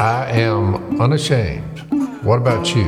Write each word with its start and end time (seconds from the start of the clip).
I 0.00 0.30
am 0.30 0.98
unashamed. 0.98 1.80
What 2.24 2.38
about 2.38 2.74
you? 2.74 2.86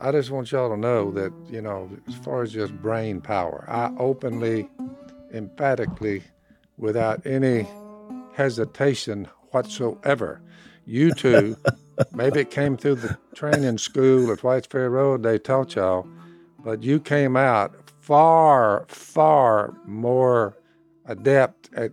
I 0.00 0.10
just 0.10 0.32
want 0.32 0.50
y'all 0.50 0.68
to 0.70 0.76
know 0.76 1.12
that, 1.12 1.32
you 1.48 1.62
know, 1.62 1.88
as 2.08 2.16
far 2.16 2.42
as 2.42 2.52
just 2.52 2.76
brain 2.82 3.20
power, 3.20 3.64
I 3.68 3.94
openly, 4.00 4.68
emphatically, 5.32 6.24
without 6.76 7.24
any 7.24 7.68
hesitation 8.32 9.28
whatsoever, 9.52 10.40
you 10.84 11.12
two, 11.12 11.56
maybe 12.12 12.40
it 12.40 12.50
came 12.50 12.76
through 12.76 12.96
the 12.96 13.16
training 13.32 13.78
school 13.78 14.32
at 14.32 14.42
Whites 14.42 14.66
Ferry 14.66 14.88
Road, 14.88 15.22
they 15.22 15.38
taught 15.38 15.76
y'all, 15.76 16.04
but 16.64 16.82
you 16.82 16.98
came 16.98 17.36
out 17.36 17.76
far, 18.00 18.86
far 18.88 19.72
more 19.86 20.56
adept 21.06 21.70
at 21.76 21.92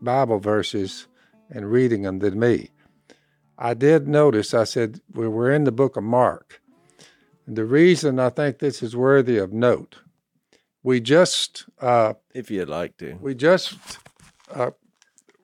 Bible 0.00 0.38
verses 0.38 1.08
and 1.52 1.70
reading 1.70 2.02
them 2.02 2.18
than 2.18 2.38
me. 2.38 2.70
I 3.58 3.74
did 3.74 4.08
notice, 4.08 4.54
I 4.54 4.64
said, 4.64 5.00
we 5.12 5.28
were 5.28 5.52
in 5.52 5.64
the 5.64 5.72
book 5.72 5.96
of 5.96 6.02
Mark. 6.02 6.60
And 7.46 7.56
the 7.56 7.64
reason 7.64 8.18
I 8.18 8.30
think 8.30 8.58
this 8.58 8.82
is 8.82 8.96
worthy 8.96 9.38
of 9.38 9.52
note, 9.52 9.98
we 10.82 11.00
just, 11.00 11.66
uh, 11.80 12.14
if 12.34 12.50
you'd 12.50 12.68
like 12.68 12.96
to, 12.98 13.18
we 13.20 13.34
just 13.34 13.76
uh, 14.52 14.70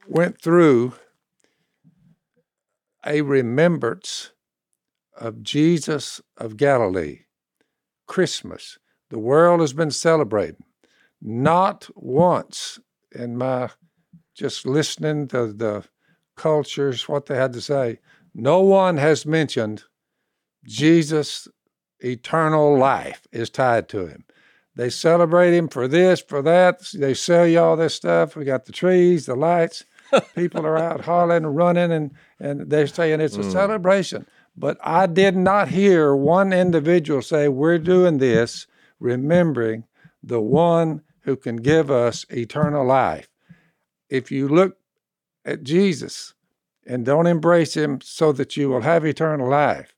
went 0.08 0.40
through 0.40 0.94
a 3.06 3.20
remembrance 3.22 4.32
of 5.16 5.42
Jesus 5.42 6.20
of 6.36 6.56
Galilee, 6.56 7.20
Christmas. 8.06 8.78
The 9.10 9.18
world 9.18 9.60
has 9.60 9.72
been 9.72 9.90
celebrating. 9.90 10.64
Not 11.20 11.88
once 11.94 12.78
in 13.12 13.36
my 13.36 13.70
just 14.34 14.66
listening 14.66 15.26
to 15.28 15.52
the 15.52 15.84
cultures, 16.38 17.08
what 17.08 17.26
they 17.26 17.36
had 17.36 17.52
to 17.52 17.60
say, 17.60 17.98
no 18.34 18.60
one 18.60 18.96
has 18.96 19.26
mentioned 19.26 19.84
Jesus' 20.64 21.48
eternal 22.00 22.76
life 22.78 23.26
is 23.32 23.50
tied 23.50 23.88
to 23.90 24.06
him. 24.06 24.24
They 24.76 24.90
celebrate 24.90 25.54
him 25.54 25.68
for 25.68 25.88
this, 25.88 26.20
for 26.20 26.40
that. 26.42 26.80
They 26.94 27.12
sell 27.12 27.46
you 27.46 27.58
all 27.58 27.76
this 27.76 27.96
stuff. 27.96 28.36
We 28.36 28.44
got 28.44 28.66
the 28.66 28.72
trees, 28.72 29.26
the 29.26 29.34
lights. 29.34 29.84
People 30.36 30.64
are 30.64 30.78
out 30.78 31.00
hollering 31.04 31.44
and 31.44 31.56
running, 31.56 31.90
and, 31.90 32.14
and 32.38 32.70
they're 32.70 32.86
saying 32.86 33.20
it's 33.20 33.36
a 33.36 33.40
mm. 33.40 33.52
celebration. 33.52 34.26
But 34.56 34.78
I 34.82 35.06
did 35.06 35.36
not 35.36 35.68
hear 35.68 36.14
one 36.14 36.52
individual 36.52 37.22
say, 37.22 37.48
We're 37.48 37.78
doing 37.78 38.18
this 38.18 38.66
remembering 39.00 39.84
the 40.22 40.40
one 40.40 41.02
who 41.22 41.36
can 41.36 41.56
give 41.56 41.90
us 41.90 42.24
eternal 42.30 42.86
life. 42.86 43.28
If 44.08 44.30
you 44.30 44.48
look 44.48 44.76
at 45.44 45.62
Jesus 45.62 46.34
and 46.88 47.04
don't 47.04 47.26
embrace 47.26 47.76
him 47.76 48.00
so 48.02 48.32
that 48.32 48.56
you 48.56 48.70
will 48.70 48.80
have 48.80 49.04
eternal 49.04 49.48
life, 49.48 49.94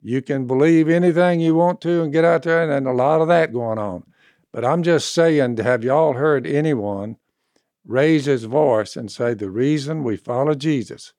you 0.00 0.22
can 0.22 0.46
believe 0.46 0.88
anything 0.88 1.40
you 1.40 1.54
want 1.56 1.80
to 1.80 2.02
and 2.02 2.12
get 2.12 2.24
out 2.24 2.44
there, 2.44 2.62
and, 2.62 2.72
and 2.72 2.86
a 2.86 2.92
lot 2.92 3.20
of 3.20 3.28
that 3.28 3.52
going 3.52 3.78
on. 3.78 4.04
But 4.52 4.64
I'm 4.64 4.82
just 4.82 5.12
saying, 5.12 5.56
have 5.58 5.82
y'all 5.84 6.14
heard 6.14 6.46
anyone 6.46 7.16
raise 7.84 8.26
his 8.26 8.44
voice 8.44 8.96
and 8.96 9.10
say, 9.10 9.34
the 9.34 9.50
reason 9.50 10.04
we 10.04 10.16
follow 10.16 10.54
Jesus 10.54 11.12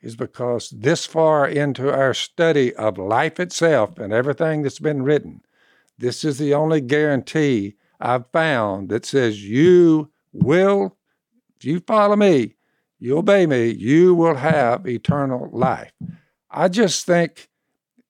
is 0.00 0.16
because 0.16 0.70
this 0.70 1.06
far 1.06 1.46
into 1.46 1.92
our 1.92 2.14
study 2.14 2.74
of 2.76 2.98
life 2.98 3.40
itself 3.40 3.98
and 3.98 4.12
everything 4.12 4.62
that's 4.62 4.78
been 4.78 5.02
written, 5.02 5.42
this 5.98 6.24
is 6.24 6.38
the 6.38 6.54
only 6.54 6.80
guarantee 6.80 7.74
I've 8.00 8.30
found 8.30 8.88
that 8.90 9.04
says 9.04 9.44
you 9.44 10.10
will, 10.32 10.96
if 11.56 11.64
you 11.64 11.80
follow 11.80 12.16
me, 12.16 12.54
you 13.00 13.16
obey 13.16 13.46
me, 13.46 13.68
you 13.70 14.14
will 14.14 14.36
have 14.36 14.86
eternal 14.86 15.48
life. 15.52 15.92
I 16.50 16.68
just 16.68 17.06
think 17.06 17.48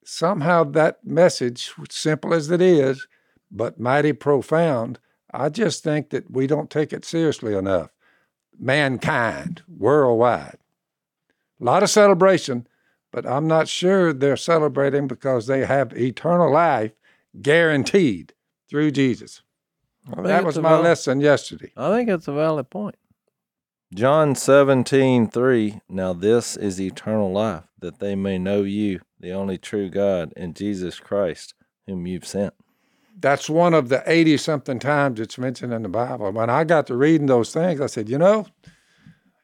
somehow 0.03 0.65
that 0.65 1.05
message, 1.05 1.71
simple 1.89 2.33
as 2.33 2.51
it 2.51 2.61
is, 2.61 3.07
but 3.49 3.79
mighty 3.79 4.13
profound, 4.13 4.99
I 5.33 5.49
just 5.49 5.83
think 5.83 6.09
that 6.09 6.29
we 6.29 6.45
don't 6.45 6.69
take 6.69 6.91
it 6.91 7.05
seriously 7.05 7.55
enough. 7.55 7.91
Mankind, 8.59 9.63
worldwide. 9.67 10.57
A 11.59 11.63
lot 11.63 11.83
of 11.83 11.89
celebration, 11.89 12.67
but 13.11 13.25
I'm 13.25 13.47
not 13.47 13.67
sure 13.69 14.11
they're 14.11 14.35
celebrating 14.35 15.07
because 15.07 15.47
they 15.47 15.65
have 15.65 15.93
eternal 15.93 16.51
life 16.51 16.91
guaranteed 17.41 18.33
through 18.69 18.91
Jesus. 18.91 19.41
That 20.17 20.43
was 20.43 20.59
my 20.59 20.79
lesson 20.79 21.21
yesterday. 21.21 21.71
I 21.77 21.95
think 21.95 22.09
it's 22.09 22.27
a 22.27 22.33
valid 22.33 22.69
point. 22.69 22.95
John 23.93 24.35
17, 24.35 25.27
3. 25.27 25.81
Now 25.89 26.13
this 26.13 26.55
is 26.55 26.79
eternal 26.79 27.31
life, 27.33 27.65
that 27.79 27.99
they 27.99 28.15
may 28.15 28.37
know 28.37 28.63
you, 28.63 29.01
the 29.19 29.31
only 29.33 29.57
true 29.57 29.89
God, 29.89 30.31
and 30.37 30.55
Jesus 30.55 30.97
Christ, 30.97 31.53
whom 31.87 32.07
you've 32.07 32.25
sent. 32.25 32.53
That's 33.19 33.49
one 33.49 33.73
of 33.73 33.89
the 33.89 34.01
80 34.05 34.37
something 34.37 34.79
times 34.79 35.19
it's 35.19 35.37
mentioned 35.37 35.73
in 35.73 35.83
the 35.83 35.89
Bible. 35.89 36.31
When 36.31 36.49
I 36.49 36.63
got 36.63 36.87
to 36.87 36.95
reading 36.95 37.27
those 37.27 37.51
things, 37.51 37.81
I 37.81 37.87
said, 37.87 38.07
you 38.07 38.17
know, 38.17 38.47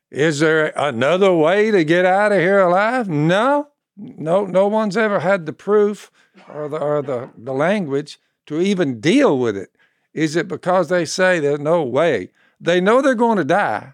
is 0.09 0.40
there 0.40 0.72
another 0.78 1.34
way 1.34 1.69
to 1.69 1.84
get 1.84 2.06
out 2.06 2.31
of 2.31 2.40
here 2.40 2.59
alive? 2.59 3.09
No. 3.09 3.68
No, 3.97 4.46
no 4.46 4.68
one's 4.68 4.96
ever 4.96 5.19
had 5.19 5.46
the 5.46 5.53
proof 5.53 6.09
or 6.47 6.69
the 6.69 6.78
or 6.78 7.02
the, 7.02 7.31
the 7.35 7.53
language 7.53 8.19
to 8.46 8.62
even 8.62 9.02
deal 9.02 9.38
with 9.38 9.58
it. 9.58 9.75
Is 10.14 10.35
it 10.35 10.47
because 10.47 10.88
they 10.88 11.03
say 11.03 11.40
there's 11.40 11.59
no 11.59 11.84
way? 11.84 12.29
They 12.62 12.79
know 12.79 13.02
they're 13.02 13.16
going 13.16 13.38
to 13.38 13.44
die, 13.44 13.94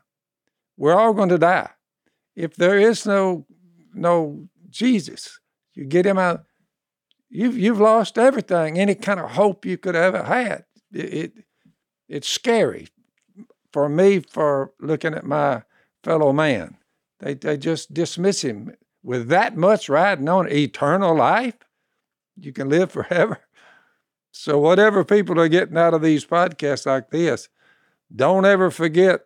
we're 0.83 0.99
all 0.99 1.13
going 1.13 1.29
to 1.29 1.37
die. 1.37 1.69
If 2.35 2.57
there 2.57 2.77
is 2.77 3.05
no 3.05 3.45
no 3.93 4.49
Jesus, 4.69 5.39
you 5.75 5.85
get 5.85 6.05
him 6.05 6.17
out. 6.17 6.43
You've 7.29 7.57
you've 7.57 7.79
lost 7.79 8.17
everything, 8.17 8.77
any 8.77 8.93
kind 8.93 9.21
of 9.21 9.31
hope 9.31 9.65
you 9.65 9.77
could 9.77 9.95
ever 9.95 10.23
had. 10.23 10.65
It, 10.91 11.13
it 11.13 11.33
it's 12.09 12.27
scary 12.27 12.89
for 13.71 13.87
me 13.87 14.19
for 14.29 14.73
looking 14.81 15.13
at 15.13 15.23
my 15.23 15.63
fellow 16.03 16.33
man. 16.33 16.75
They 17.21 17.35
they 17.35 17.55
just 17.55 17.93
dismiss 17.93 18.43
him 18.43 18.73
with 19.01 19.29
that 19.29 19.55
much 19.55 19.87
riding 19.87 20.27
on 20.27 20.51
eternal 20.51 21.15
life. 21.15 21.59
You 22.35 22.51
can 22.51 22.67
live 22.67 22.91
forever. 22.91 23.39
So 24.31 24.59
whatever 24.59 25.05
people 25.05 25.39
are 25.39 25.47
getting 25.47 25.77
out 25.77 25.93
of 25.93 26.01
these 26.01 26.25
podcasts 26.25 26.85
like 26.85 27.09
this, 27.11 27.47
don't 28.13 28.45
ever 28.45 28.69
forget 28.69 29.21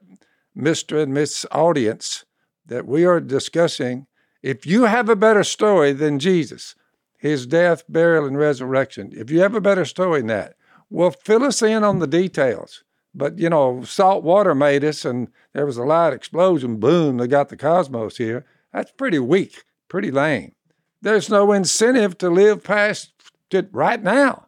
Mr. 0.57 1.01
and 1.03 1.13
Miss 1.13 1.45
Audience, 1.51 2.25
that 2.65 2.87
we 2.87 3.05
are 3.05 3.19
discussing 3.19 4.07
if 4.41 4.65
you 4.65 4.83
have 4.83 5.09
a 5.09 5.15
better 5.15 5.43
story 5.43 5.93
than 5.93 6.19
Jesus, 6.19 6.75
his 7.17 7.45
death, 7.45 7.83
burial, 7.87 8.25
and 8.25 8.37
resurrection, 8.37 9.11
if 9.13 9.29
you 9.29 9.41
have 9.41 9.55
a 9.55 9.61
better 9.61 9.85
story 9.85 10.21
than 10.21 10.27
that, 10.27 10.55
well, 10.89 11.11
fill 11.11 11.43
us 11.43 11.61
in 11.61 11.83
on 11.83 11.99
the 11.99 12.07
details. 12.07 12.83
But, 13.13 13.39
you 13.39 13.49
know, 13.49 13.83
salt 13.83 14.23
water 14.23 14.53
made 14.53 14.83
us, 14.83 15.03
and 15.05 15.29
there 15.53 15.65
was 15.65 15.77
a 15.77 15.83
light 15.83 16.13
explosion, 16.13 16.77
boom, 16.77 17.17
they 17.17 17.27
got 17.27 17.49
the 17.49 17.57
cosmos 17.57 18.17
here. 18.17 18.45
That's 18.71 18.91
pretty 18.91 19.19
weak, 19.19 19.63
pretty 19.87 20.11
lame. 20.11 20.53
There's 21.01 21.29
no 21.29 21.51
incentive 21.51 22.17
to 22.19 22.29
live 22.29 22.63
past 22.63 23.11
it 23.51 23.69
right 23.71 24.01
now. 24.01 24.46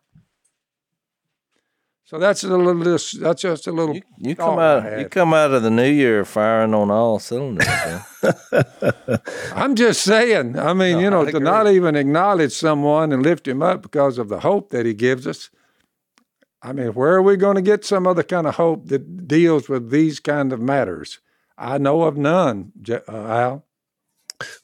So 2.10 2.18
that's 2.18 2.44
a 2.44 2.48
little. 2.48 2.98
That's 3.20 3.42
just 3.44 3.68
a 3.68 3.72
little. 3.72 3.94
You, 3.94 4.02
you 4.18 4.36
come 4.36 4.58
out. 4.58 5.00
You 5.00 5.08
come 5.08 5.32
out 5.32 5.52
of 5.52 5.62
the 5.62 5.70
new 5.70 5.88
year 5.88 6.26
firing 6.26 6.74
on 6.74 6.90
all 6.90 7.20
cylinders. 7.20 7.68
I'm 9.54 9.76
just 9.76 10.02
saying. 10.02 10.58
I 10.58 10.74
mean, 10.74 10.94
no, 10.94 11.00
you 11.02 11.10
know, 11.12 11.26
to 11.26 11.40
not 11.40 11.68
even 11.68 11.96
acknowledge 11.96 12.54
someone 12.54 13.12
and 13.12 13.22
lift 13.22 13.48
him 13.48 13.62
up 13.62 13.84
because 13.84 14.18
of 14.18 14.28
the 14.28 14.40
hope 14.40 14.72
that 14.72 14.88
he 14.88 14.96
gives 14.96 15.28
us. 15.28 15.52
I 16.64 16.74
mean, 16.74 16.96
where 16.96 17.14
are 17.14 17.22
we 17.22 17.38
going 17.38 17.58
to 17.58 17.62
get 17.62 17.86
some 17.86 18.08
other 18.08 18.24
kind 18.24 18.48
of 18.48 18.56
hope 18.56 18.88
that 18.88 19.28
deals 19.28 19.70
with 19.70 19.92
these 19.92 20.20
kind 20.20 20.52
of 20.52 20.60
matters? 20.60 21.20
I 21.60 21.78
know 21.78 22.02
of 22.02 22.18
none, 22.18 22.72
uh, 22.90 23.02
Al. 23.08 23.66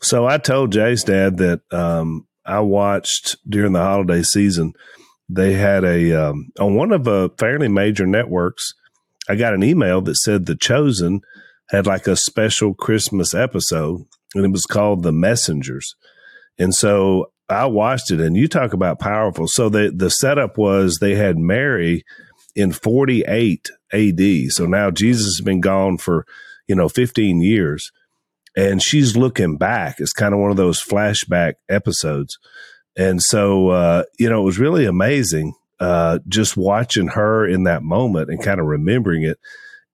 So 0.01 0.25
I 0.25 0.39
told 0.39 0.71
Jay's 0.71 1.03
dad 1.03 1.37
that 1.37 1.61
um, 1.71 2.25
I 2.43 2.61
watched 2.61 3.37
during 3.47 3.73
the 3.73 3.83
holiday 3.83 4.23
season 4.23 4.73
they 5.29 5.53
had 5.53 5.83
a 5.83 6.13
um, 6.13 6.49
on 6.59 6.75
one 6.75 6.91
of 6.91 7.07
a 7.07 7.29
fairly 7.37 7.67
major 7.67 8.05
networks. 8.05 8.73
I 9.27 9.35
got 9.35 9.53
an 9.53 9.63
email 9.63 10.01
that 10.01 10.15
said 10.15 10.45
The 10.45 10.55
Chosen 10.55 11.21
had 11.69 11.87
like 11.87 12.07
a 12.07 12.15
special 12.15 12.73
Christmas 12.75 13.33
episode, 13.33 14.05
and 14.35 14.45
it 14.45 14.51
was 14.51 14.65
called 14.65 15.01
The 15.01 15.11
Messengers. 15.11 15.95
And 16.59 16.75
so 16.75 17.31
I 17.49 17.65
watched 17.65 18.11
it, 18.11 18.19
and 18.19 18.37
you 18.37 18.47
talk 18.47 18.73
about 18.73 18.99
powerful. 18.99 19.47
So 19.47 19.69
the 19.69 19.91
the 19.95 20.09
setup 20.09 20.57
was 20.57 20.97
they 20.97 21.15
had 21.15 21.37
Mary 21.37 22.03
in 22.55 22.71
48 22.71 23.69
AD. 23.91 24.51
So 24.51 24.65
now 24.65 24.91
Jesus 24.91 25.37
has 25.37 25.41
been 25.41 25.61
gone 25.61 25.97
for 25.97 26.25
you 26.67 26.75
know 26.75 26.89
15 26.89 27.41
years, 27.41 27.91
and 28.55 28.81
she's 28.81 29.17
looking 29.17 29.57
back. 29.57 29.95
It's 29.99 30.13
kind 30.13 30.33
of 30.33 30.39
one 30.39 30.51
of 30.51 30.57
those 30.57 30.83
flashback 30.83 31.55
episodes. 31.67 32.37
And 32.97 33.21
so, 33.21 33.69
uh, 33.69 34.03
you 34.17 34.29
know, 34.29 34.41
it 34.41 34.45
was 34.45 34.59
really 34.59 34.85
amazing 34.85 35.53
uh, 35.79 36.19
just 36.27 36.55
watching 36.55 37.07
her 37.09 37.47
in 37.47 37.63
that 37.63 37.83
moment 37.83 38.29
and 38.29 38.41
kind 38.41 38.59
of 38.59 38.65
remembering 38.65 39.23
it. 39.23 39.37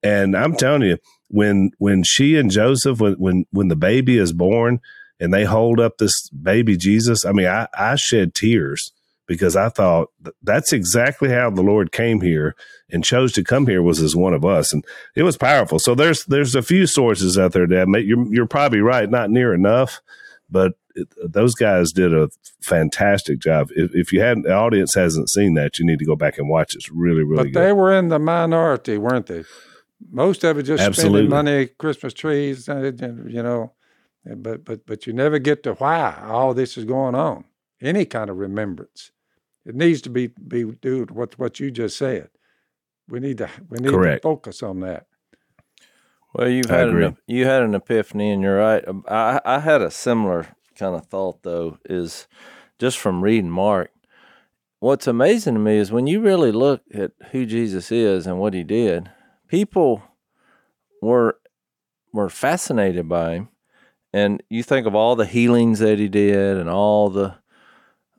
And 0.02 0.36
I'm 0.36 0.54
telling 0.54 0.82
you, 0.82 0.98
when 1.28 1.70
when 1.78 2.02
she 2.02 2.36
and 2.36 2.50
Joseph 2.50 3.00
when 3.00 3.14
when 3.14 3.46
when 3.50 3.68
the 3.68 3.76
baby 3.76 4.18
is 4.18 4.32
born 4.32 4.80
and 5.18 5.32
they 5.32 5.44
hold 5.44 5.80
up 5.80 5.98
this 5.98 6.28
baby 6.30 6.76
Jesus, 6.76 7.24
I 7.24 7.32
mean, 7.32 7.46
I 7.46 7.68
I 7.76 7.96
shed 7.96 8.34
tears 8.34 8.92
because 9.26 9.56
I 9.56 9.68
thought 9.68 10.08
that's 10.42 10.72
exactly 10.72 11.30
how 11.30 11.50
the 11.50 11.62
Lord 11.62 11.92
came 11.92 12.20
here 12.20 12.54
and 12.90 13.04
chose 13.04 13.32
to 13.32 13.44
come 13.44 13.66
here 13.66 13.82
was 13.82 14.00
as 14.00 14.14
one 14.14 14.34
of 14.34 14.44
us, 14.44 14.72
and 14.72 14.84
it 15.16 15.22
was 15.22 15.36
powerful. 15.36 15.78
So 15.78 15.94
there's 15.94 16.24
there's 16.26 16.54
a 16.54 16.62
few 16.62 16.86
sources 16.86 17.38
out 17.38 17.52
there 17.52 17.66
that 17.66 18.04
you're 18.04 18.32
you're 18.32 18.46
probably 18.46 18.80
right, 18.80 19.08
not 19.08 19.30
near 19.30 19.54
enough, 19.54 20.02
but 20.50 20.74
it, 20.94 21.08
those 21.32 21.54
guys 21.54 21.92
did 21.92 22.14
a 22.14 22.28
fantastic 22.60 23.38
job. 23.38 23.68
If, 23.74 23.94
if 23.94 24.12
you 24.12 24.20
hadn't, 24.20 24.44
the 24.44 24.54
audience 24.54 24.94
hasn't 24.94 25.30
seen 25.30 25.54
that, 25.54 25.78
you 25.78 25.86
need 25.86 25.98
to 25.98 26.04
go 26.04 26.16
back 26.16 26.38
and 26.38 26.48
watch. 26.48 26.74
It's 26.74 26.90
really 26.90 27.22
really 27.22 27.44
but 27.44 27.52
good. 27.52 27.62
they 27.62 27.72
were 27.72 27.92
in 27.92 28.08
the 28.08 28.18
minority, 28.18 28.98
weren't 28.98 29.26
they? 29.26 29.44
Most 30.10 30.42
of 30.44 30.58
it 30.58 30.64
just 30.64 30.82
Absolutely. 30.82 31.20
spending 31.20 31.30
money, 31.30 31.66
Christmas 31.66 32.12
trees, 32.12 32.68
uh, 32.68 32.92
you 33.26 33.42
know. 33.42 33.72
But 34.24 34.64
but 34.64 34.86
but 34.86 35.06
you 35.06 35.12
never 35.12 35.38
get 35.38 35.62
to 35.64 35.74
why 35.74 36.20
all 36.24 36.54
this 36.54 36.76
is 36.76 36.84
going 36.84 37.14
on. 37.14 37.44
Any 37.80 38.04
kind 38.04 38.30
of 38.30 38.36
remembrance, 38.36 39.10
it 39.64 39.74
needs 39.74 40.00
to 40.02 40.10
be 40.10 40.28
be 40.28 40.64
do 40.64 41.06
what 41.12 41.38
what 41.38 41.58
you 41.58 41.70
just 41.70 41.96
said. 41.96 42.30
We 43.08 43.18
need 43.20 43.38
to 43.38 43.48
we 43.68 43.78
need 43.78 43.90
Correct. 43.90 44.22
to 44.22 44.28
focus 44.28 44.62
on 44.62 44.80
that. 44.80 45.06
Well, 46.34 46.48
you've 46.48 46.70
I 46.70 46.76
had 46.78 46.88
agree. 46.88 47.04
an 47.06 47.16
you 47.26 47.46
had 47.46 47.62
an 47.62 47.74
epiphany, 47.74 48.30
and 48.30 48.42
you're 48.42 48.58
right. 48.58 48.84
I 49.08 49.40
I 49.44 49.58
had 49.58 49.82
a 49.82 49.90
similar 49.90 50.54
kind 50.76 50.94
of 50.94 51.06
thought 51.06 51.42
though. 51.42 51.78
Is 51.84 52.26
just 52.78 52.98
from 52.98 53.22
reading 53.22 53.50
Mark. 53.50 53.90
What's 54.80 55.06
amazing 55.06 55.54
to 55.54 55.60
me 55.60 55.76
is 55.76 55.92
when 55.92 56.06
you 56.06 56.20
really 56.20 56.50
look 56.50 56.82
at 56.92 57.12
who 57.30 57.46
Jesus 57.46 57.92
is 57.92 58.26
and 58.26 58.38
what 58.38 58.54
he 58.54 58.64
did, 58.64 59.10
people 59.48 60.02
were 61.00 61.38
were 62.12 62.28
fascinated 62.28 63.08
by 63.08 63.34
him, 63.34 63.48
and 64.12 64.42
you 64.48 64.62
think 64.62 64.86
of 64.86 64.94
all 64.94 65.16
the 65.16 65.26
healings 65.26 65.78
that 65.78 65.98
he 65.98 66.08
did 66.08 66.56
and 66.56 66.68
all 66.68 67.10
the 67.10 67.36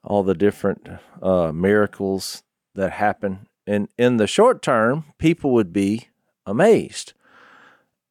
all 0.03 0.23
the 0.23 0.35
different 0.35 0.87
uh, 1.21 1.51
miracles 1.51 2.43
that 2.75 2.91
happened. 2.91 3.47
And 3.65 3.87
in 3.97 4.17
the 4.17 4.27
short 4.27 4.61
term, 4.61 5.05
people 5.17 5.51
would 5.51 5.71
be 5.71 6.09
amazed 6.45 7.13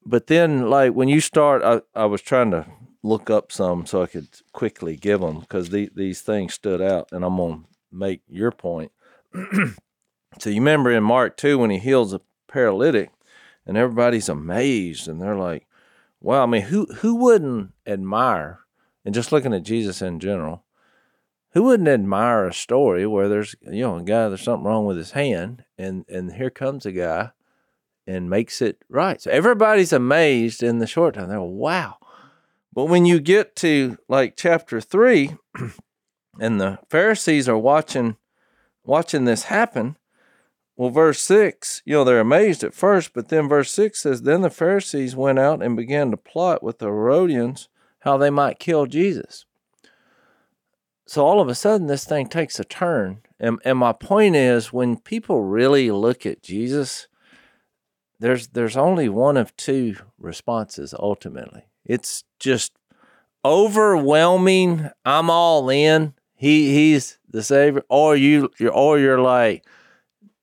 but 0.05 0.27
then 0.27 0.69
like 0.69 0.93
when 0.93 1.09
you 1.09 1.21
start 1.21 1.63
I, 1.63 1.81
I 1.95 2.07
was 2.07 2.23
trying 2.23 2.51
to 2.53 2.67
look 3.03 3.31
up 3.31 3.51
some 3.51 3.85
so 3.87 4.03
i 4.03 4.07
could 4.07 4.29
quickly 4.53 4.97
give 4.97 5.21
them 5.21 5.41
because 5.41 5.71
the, 5.71 5.91
these 5.95 6.21
things 6.21 6.55
stood 6.55 6.81
out 6.81 7.09
and 7.13 7.25
i'm 7.25 7.37
to 7.37 7.65
make 7.91 8.23
your 8.29 8.51
point 8.51 8.93
so 10.39 10.51
you 10.51 10.61
remember 10.61 10.91
in 10.91 11.03
mark 11.03 11.37
2 11.37 11.59
when 11.59 11.71
he 11.71 11.79
heals 11.79 12.13
a 12.13 12.21
paralytic 12.49 13.11
and 13.67 13.77
everybody's 13.77 14.29
amazed 14.29 15.09
and 15.09 15.21
they're 15.21 15.37
like 15.37 15.67
wow 16.21 16.43
i 16.43 16.47
mean 16.47 16.63
who 16.63 16.87
who 16.97 17.15
wouldn't 17.15 17.73
admire 17.87 18.61
and 19.05 19.15
just 19.15 19.33
looking 19.33 19.55
at 19.55 19.63
jesus 19.63 20.01
in 20.01 20.21
general 20.21 20.65
who 21.53 21.65
wouldn't 21.65 21.89
admire 21.89 22.47
a 22.47 22.53
story 22.53 23.07
where 23.07 23.29
there's 23.29 23.55
you 23.63 23.81
know 23.83 23.97
a 23.97 24.03
guy 24.03 24.29
there's 24.29 24.43
something 24.43 24.67
wrong 24.67 24.87
with 24.87 24.97
his 24.97 25.13
hand 25.13 25.65
and 25.77 26.05
and 26.09 26.35
here 26.35 26.51
comes 26.51 26.87
a 26.87 26.93
guy 26.93 27.31
and 28.07 28.29
makes 28.29 28.61
it 28.61 28.83
right. 28.89 29.21
So 29.21 29.31
everybody's 29.31 29.93
amazed 29.93 30.63
in 30.63 30.79
the 30.79 30.87
short 30.87 31.15
time. 31.15 31.29
They're 31.29 31.41
wow. 31.41 31.97
But 32.73 32.87
when 32.87 33.05
you 33.05 33.21
get 33.21 33.55
to 33.57 33.99
like 34.09 34.35
chapter 34.37 34.81
three, 34.81 35.37
and 36.41 36.61
the 36.61 36.79
Pharisees 36.89 37.49
are 37.49 37.59
watching 37.59 38.17
watching 38.85 39.25
this 39.25 39.45
happen, 39.45 39.97
well, 40.77 40.91
verse 40.91 41.21
six, 41.21 41.83
you 41.85 41.93
know, 41.93 42.05
they're 42.05 42.19
amazed 42.19 42.65
at 42.65 42.75
first, 42.75 43.13
but 43.13 43.29
then 43.29 43.49
verse 43.49 43.71
six 43.71 44.01
says, 44.01 44.23
Then 44.23 44.41
the 44.41 44.51
Pharisees 44.51 45.15
went 45.15 45.39
out 45.39 45.63
and 45.63 45.77
began 45.77 46.11
to 46.11 46.17
plot 46.17 46.63
with 46.63 46.79
the 46.79 46.87
Herodians 46.87 47.69
how 48.01 48.17
they 48.17 48.31
might 48.31 48.59
kill 48.59 48.87
Jesus. 48.87 49.45
So 51.07 51.27
all 51.27 51.41
of 51.41 51.49
a 51.49 51.55
sudden 51.55 51.89
this 51.89 52.05
thing 52.05 52.27
takes 52.29 52.59
a 52.59 52.65
turn. 52.65 53.21
And 53.39 53.59
and 53.65 53.79
my 53.79 53.93
point 53.93 54.35
is 54.35 54.73
when 54.73 54.97
people 54.97 55.43
really 55.43 55.91
look 55.91 56.25
at 56.25 56.43
Jesus, 56.43 57.07
there's 58.19 58.49
there's 58.49 58.77
only 58.77 59.09
one 59.09 59.37
of 59.37 59.55
two 59.57 59.97
responses 60.19 60.95
ultimately. 60.99 61.67
It's 61.85 62.25
just 62.39 62.73
overwhelming. 63.45 64.91
I'm 65.05 65.31
all 65.31 65.69
in. 65.69 66.15
He 66.35 66.73
he's 66.75 67.19
the 67.29 67.43
savior, 67.43 67.85
or 67.89 68.17
you 68.17 68.51
you're 68.59 68.73
or 68.73 68.99
you're 68.99 69.21
like, 69.21 69.65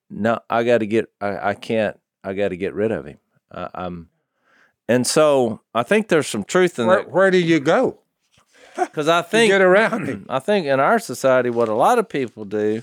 no, 0.10 0.40
I 0.50 0.64
got 0.64 0.80
to 0.80 0.88
get. 0.88 1.10
I, 1.20 1.50
I 1.50 1.54
can't. 1.54 2.00
I 2.24 2.34
got 2.34 2.50
to 2.50 2.58
get 2.58 2.74
rid 2.74 2.92
of 2.92 3.06
him. 3.06 3.20
I, 3.52 3.70
I'm, 3.74 4.10
and 4.88 5.06
so 5.06 5.62
I 5.74 5.84
think 5.84 6.08
there's 6.08 6.28
some 6.28 6.44
truth 6.44 6.80
in 6.80 6.88
Where, 6.88 6.98
that 6.98 7.12
where 7.12 7.32
do 7.32 7.38
you 7.38 7.60
go 7.60 8.00
because 8.76 9.08
I 9.08 9.22
think 9.22 9.52
get 9.52 9.62
around 9.62 10.08
him? 10.08 10.26
I 10.30 10.40
think 10.40 10.66
in 10.66 10.80
our 10.80 11.00
society, 11.00 11.50
what 11.50 11.70
a 11.70 11.74
lot 11.74 12.00
of 12.00 12.10
people 12.10 12.46
do 12.46 12.82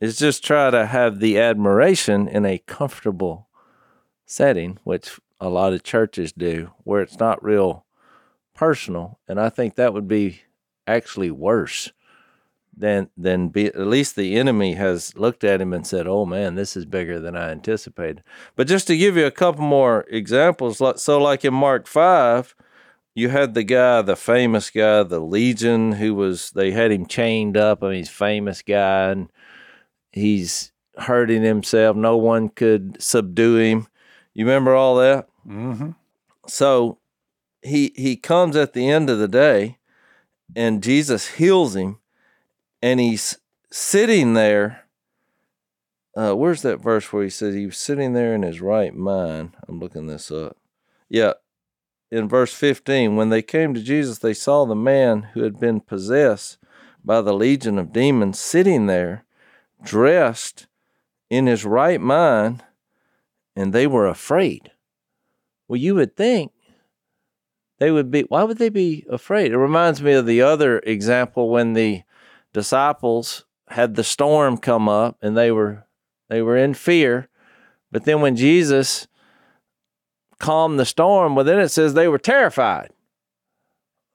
is 0.00 0.18
just 0.18 0.44
try 0.44 0.70
to 0.70 0.86
have 0.86 1.20
the 1.20 1.38
admiration 1.38 2.26
in 2.26 2.44
a 2.44 2.58
comfortable 2.58 3.48
setting, 4.26 4.78
which 4.84 5.20
a 5.40 5.48
lot 5.48 5.72
of 5.72 5.82
churches 5.82 6.32
do, 6.32 6.70
where 6.84 7.02
it's 7.02 7.18
not 7.18 7.42
real 7.42 7.84
personal. 8.54 9.18
And 9.26 9.40
I 9.40 9.48
think 9.48 9.74
that 9.74 9.94
would 9.94 10.08
be 10.08 10.42
actually 10.86 11.30
worse 11.30 11.92
than 12.76 13.10
than 13.16 13.48
be 13.48 13.66
at 13.66 13.86
least 13.86 14.16
the 14.16 14.36
enemy 14.36 14.74
has 14.74 15.16
looked 15.16 15.44
at 15.44 15.60
him 15.60 15.72
and 15.72 15.86
said, 15.86 16.06
"Oh 16.06 16.24
man, 16.24 16.54
this 16.54 16.76
is 16.76 16.84
bigger 16.86 17.20
than 17.20 17.36
I 17.36 17.50
anticipated." 17.50 18.22
But 18.56 18.68
just 18.68 18.86
to 18.88 18.96
give 18.96 19.16
you 19.16 19.26
a 19.26 19.30
couple 19.30 19.62
more 19.62 20.06
examples, 20.08 20.80
so, 21.02 21.22
like 21.22 21.44
in 21.44 21.54
Mark 21.54 21.86
five, 21.86 22.54
you 23.14 23.28
had 23.28 23.54
the 23.54 23.64
guy, 23.64 24.02
the 24.02 24.16
famous 24.16 24.70
guy, 24.70 25.02
the 25.02 25.20
Legion, 25.20 25.92
who 25.92 26.14
was 26.14 26.50
they 26.52 26.70
had 26.72 26.92
him 26.92 27.06
chained 27.06 27.56
up. 27.56 27.82
I 27.82 27.88
mean, 27.88 27.96
he's 27.98 28.10
famous 28.10 28.62
guy, 28.62 29.10
and 29.10 29.30
he's 30.12 30.72
hurting 30.98 31.42
himself. 31.42 31.96
No 31.96 32.16
one 32.16 32.48
could 32.50 33.02
subdue 33.02 33.56
him. 33.56 33.88
You 34.34 34.44
remember 34.44 34.74
all 34.74 34.96
that? 34.96 35.28
Mm-hmm. 35.48 35.90
So 36.46 36.98
he 37.62 37.92
he 37.96 38.16
comes 38.16 38.56
at 38.56 38.72
the 38.72 38.88
end 38.88 39.10
of 39.10 39.18
the 39.18 39.28
day, 39.28 39.78
and 40.54 40.82
Jesus 40.82 41.28
heals 41.28 41.76
him, 41.76 41.98
and 42.82 43.00
he's 43.00 43.38
sitting 43.70 44.34
there. 44.34 44.84
Uh, 46.16 46.34
where's 46.34 46.62
that 46.62 46.82
verse 46.82 47.12
where 47.12 47.22
he 47.22 47.30
says 47.30 47.54
he 47.54 47.66
was 47.66 47.78
sitting 47.78 48.14
there 48.14 48.34
in 48.34 48.42
his 48.42 48.60
right 48.60 48.94
mind? 48.94 49.56
I'm 49.68 49.78
looking 49.78 50.06
this 50.06 50.30
up. 50.30 50.56
Yeah, 51.08 51.34
in 52.10 52.28
verse 52.28 52.52
15, 52.52 53.14
when 53.14 53.28
they 53.28 53.42
came 53.42 53.72
to 53.74 53.82
Jesus, 53.82 54.18
they 54.18 54.34
saw 54.34 54.64
the 54.64 54.74
man 54.74 55.28
who 55.34 55.42
had 55.42 55.60
been 55.60 55.80
possessed 55.80 56.58
by 57.04 57.20
the 57.20 57.32
legion 57.32 57.78
of 57.78 57.92
demons 57.92 58.38
sitting 58.38 58.86
there, 58.86 59.24
dressed 59.82 60.66
in 61.30 61.46
his 61.46 61.64
right 61.64 62.00
mind, 62.00 62.64
and 63.54 63.72
they 63.72 63.86
were 63.86 64.06
afraid. 64.06 64.72
Well, 65.70 65.78
you 65.78 65.94
would 65.94 66.16
think 66.16 66.50
they 67.78 67.92
would 67.92 68.10
be, 68.10 68.22
why 68.22 68.42
would 68.42 68.58
they 68.58 68.70
be 68.70 69.06
afraid? 69.08 69.52
It 69.52 69.56
reminds 69.56 70.02
me 70.02 70.14
of 70.14 70.26
the 70.26 70.42
other 70.42 70.80
example 70.80 71.48
when 71.48 71.74
the 71.74 72.02
disciples 72.52 73.44
had 73.68 73.94
the 73.94 74.02
storm 74.02 74.58
come 74.58 74.88
up 74.88 75.16
and 75.22 75.36
they 75.36 75.52
were 75.52 75.86
they 76.28 76.42
were 76.42 76.56
in 76.56 76.74
fear 76.74 77.28
but 77.92 78.04
then 78.04 78.20
when 78.20 78.34
jesus 78.34 79.06
calmed 80.40 80.76
the 80.76 80.84
storm 80.84 81.36
well 81.36 81.44
then 81.44 81.60
it 81.60 81.68
says 81.68 81.94
they 81.94 82.08
were 82.08 82.18
terrified 82.18 82.90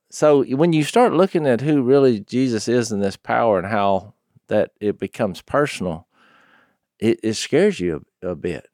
so 0.10 0.44
when 0.44 0.74
you 0.74 0.84
start 0.84 1.14
looking 1.14 1.48
at 1.48 1.62
who 1.62 1.82
really 1.82 2.20
jesus 2.20 2.68
is 2.68 2.92
in 2.92 3.00
this 3.00 3.16
power 3.16 3.58
and 3.58 3.68
how 3.68 4.14
that 4.48 4.72
it 4.82 5.00
becomes 5.00 5.42
personal 5.42 6.06
it, 7.00 7.18
it 7.24 7.36
scares 7.36 7.80
you 7.80 8.06
a, 8.22 8.32
a 8.32 8.36
bit 8.36 8.68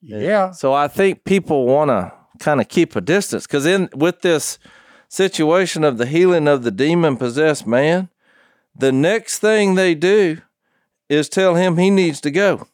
Yeah. 0.00 0.52
so 0.52 0.72
I 0.72 0.86
think 0.86 1.24
people 1.24 1.66
want 1.66 1.88
to 1.88 2.12
kind 2.38 2.60
of 2.60 2.68
keep 2.68 2.96
a 2.96 3.00
distance 3.00 3.46
because 3.46 3.66
in 3.66 3.88
with 3.94 4.22
this 4.22 4.58
situation 5.08 5.84
of 5.84 5.98
the 5.98 6.06
healing 6.06 6.48
of 6.48 6.62
the 6.62 6.70
demon 6.70 7.16
possessed 7.16 7.66
man, 7.66 8.08
the 8.74 8.92
next 8.92 9.38
thing 9.38 9.74
they 9.74 9.94
do 9.94 10.38
is 11.08 11.28
tell 11.28 11.54
him 11.54 11.76
he 11.76 11.90
needs 11.90 12.20
to 12.20 12.30
go. 12.30 12.66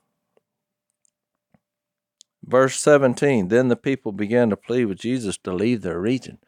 Verse 2.44 2.78
17 2.80 3.48
Then 3.48 3.68
the 3.68 3.76
people 3.76 4.12
began 4.12 4.50
to 4.50 4.56
plead 4.56 4.86
with 4.86 4.98
Jesus 4.98 5.36
to 5.38 5.52
leave 5.52 5.82
their 5.82 6.00
region. 6.00 6.38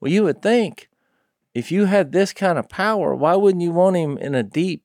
Well, 0.00 0.10
you 0.10 0.24
would 0.24 0.42
think 0.42 0.88
if 1.54 1.72
you 1.72 1.86
had 1.86 2.12
this 2.12 2.32
kind 2.32 2.58
of 2.58 2.68
power, 2.68 3.14
why 3.14 3.34
wouldn't 3.34 3.62
you 3.62 3.70
want 3.70 3.96
him 3.96 4.18
in 4.18 4.34
a 4.34 4.42
deep, 4.42 4.82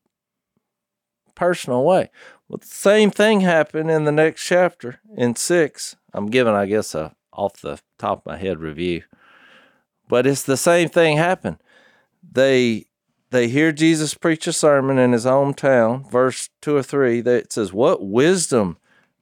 personal 1.36 1.84
way? 1.84 2.10
Well, 2.48 2.60
the 2.60 2.68
same 2.68 3.12
thing 3.12 3.42
happened 3.42 3.90
in 3.90 4.06
the 4.06 4.12
next 4.12 4.46
chapter 4.46 5.00
in 5.18 5.36
six. 5.36 5.96
I'm 6.14 6.30
giving, 6.30 6.54
I 6.54 6.66
guess, 6.68 6.94
a 6.96 7.16
off 7.34 7.62
the 7.62 7.80
top 7.98 8.20
of 8.20 8.26
my 8.26 8.38
head 8.38 8.60
review, 8.60 9.04
but 10.08 10.28
it's 10.28 10.44
the 10.44 10.58
same 10.58 10.90
thing 10.90 11.18
happened. 11.18 11.58
They 12.30 12.86
they 13.32 13.48
hear 13.48 13.72
Jesus 13.72 14.14
preach 14.14 14.46
a 14.48 14.54
sermon 14.54 14.98
in 14.98 15.14
his 15.14 15.26
hometown. 15.26 16.10
Verse 16.12 16.50
two 16.62 16.76
or 16.76 16.84
three, 16.84 17.22
that 17.22 17.44
it 17.44 17.54
says, 17.54 17.74
"What 17.74 18.06
wisdom 18.06 18.78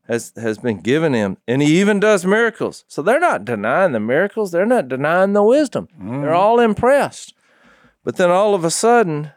has 0.10 0.34
has 0.36 0.58
been 0.58 0.80
given 0.80 1.14
him, 1.14 1.38
and 1.48 1.62
he 1.62 1.80
even 1.80 2.00
does 2.00 2.26
miracles. 2.26 2.84
So 2.88 3.02
they're 3.02 3.20
not 3.20 3.46
denying 3.46 3.92
the 3.92 4.00
miracles. 4.00 4.52
They're 4.52 4.66
not 4.66 4.88
denying 4.88 5.34
the 5.34 5.44
wisdom. 5.44 5.88
Mm-hmm. 5.94 6.22
They're 6.22 6.34
all 6.34 6.60
impressed. 6.60 7.36
But 8.04 8.18
then 8.18 8.32
all 8.32 8.56
of 8.56 8.66
a 8.66 8.72
sudden, 8.72 9.32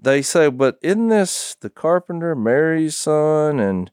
they 0.00 0.22
say, 0.22 0.48
"But 0.48 0.78
isn't 0.80 1.08
this 1.08 1.56
the 1.60 1.68
carpenter 1.68 2.34
Mary's 2.34 2.96
son?" 2.96 3.60
And 3.60 3.90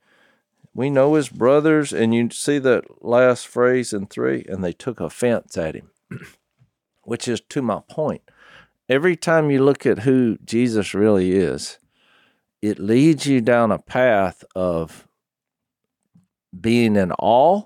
we 0.76 0.90
know 0.90 1.16
his 1.16 1.30
brothers. 1.30 1.92
And 1.92 2.14
you 2.14 2.30
see 2.30 2.60
that 2.60 3.04
last 3.04 3.48
phrase 3.48 3.94
in 3.94 4.06
three, 4.06 4.46
and 4.48 4.64
they 4.64 4.74
took 4.74 5.00
offense 5.00 5.58
at 5.58 5.74
him, 5.74 5.90
which 7.04 7.28
is 7.28 7.42
to 7.50 7.64
my 7.64 7.80
point. 7.90 8.22
Every 8.88 9.16
time 9.16 9.50
you 9.50 9.64
look 9.64 9.88
at 9.88 10.00
who 10.00 10.38
Jesus 10.46 10.94
really 10.94 11.32
is, 11.32 11.80
it 12.62 12.78
leads 12.78 13.26
you 13.26 13.42
down 13.42 13.72
a 13.72 13.80
path 13.80 14.44
of 14.56 15.08
being 16.60 16.96
in 16.96 17.12
awe 17.14 17.64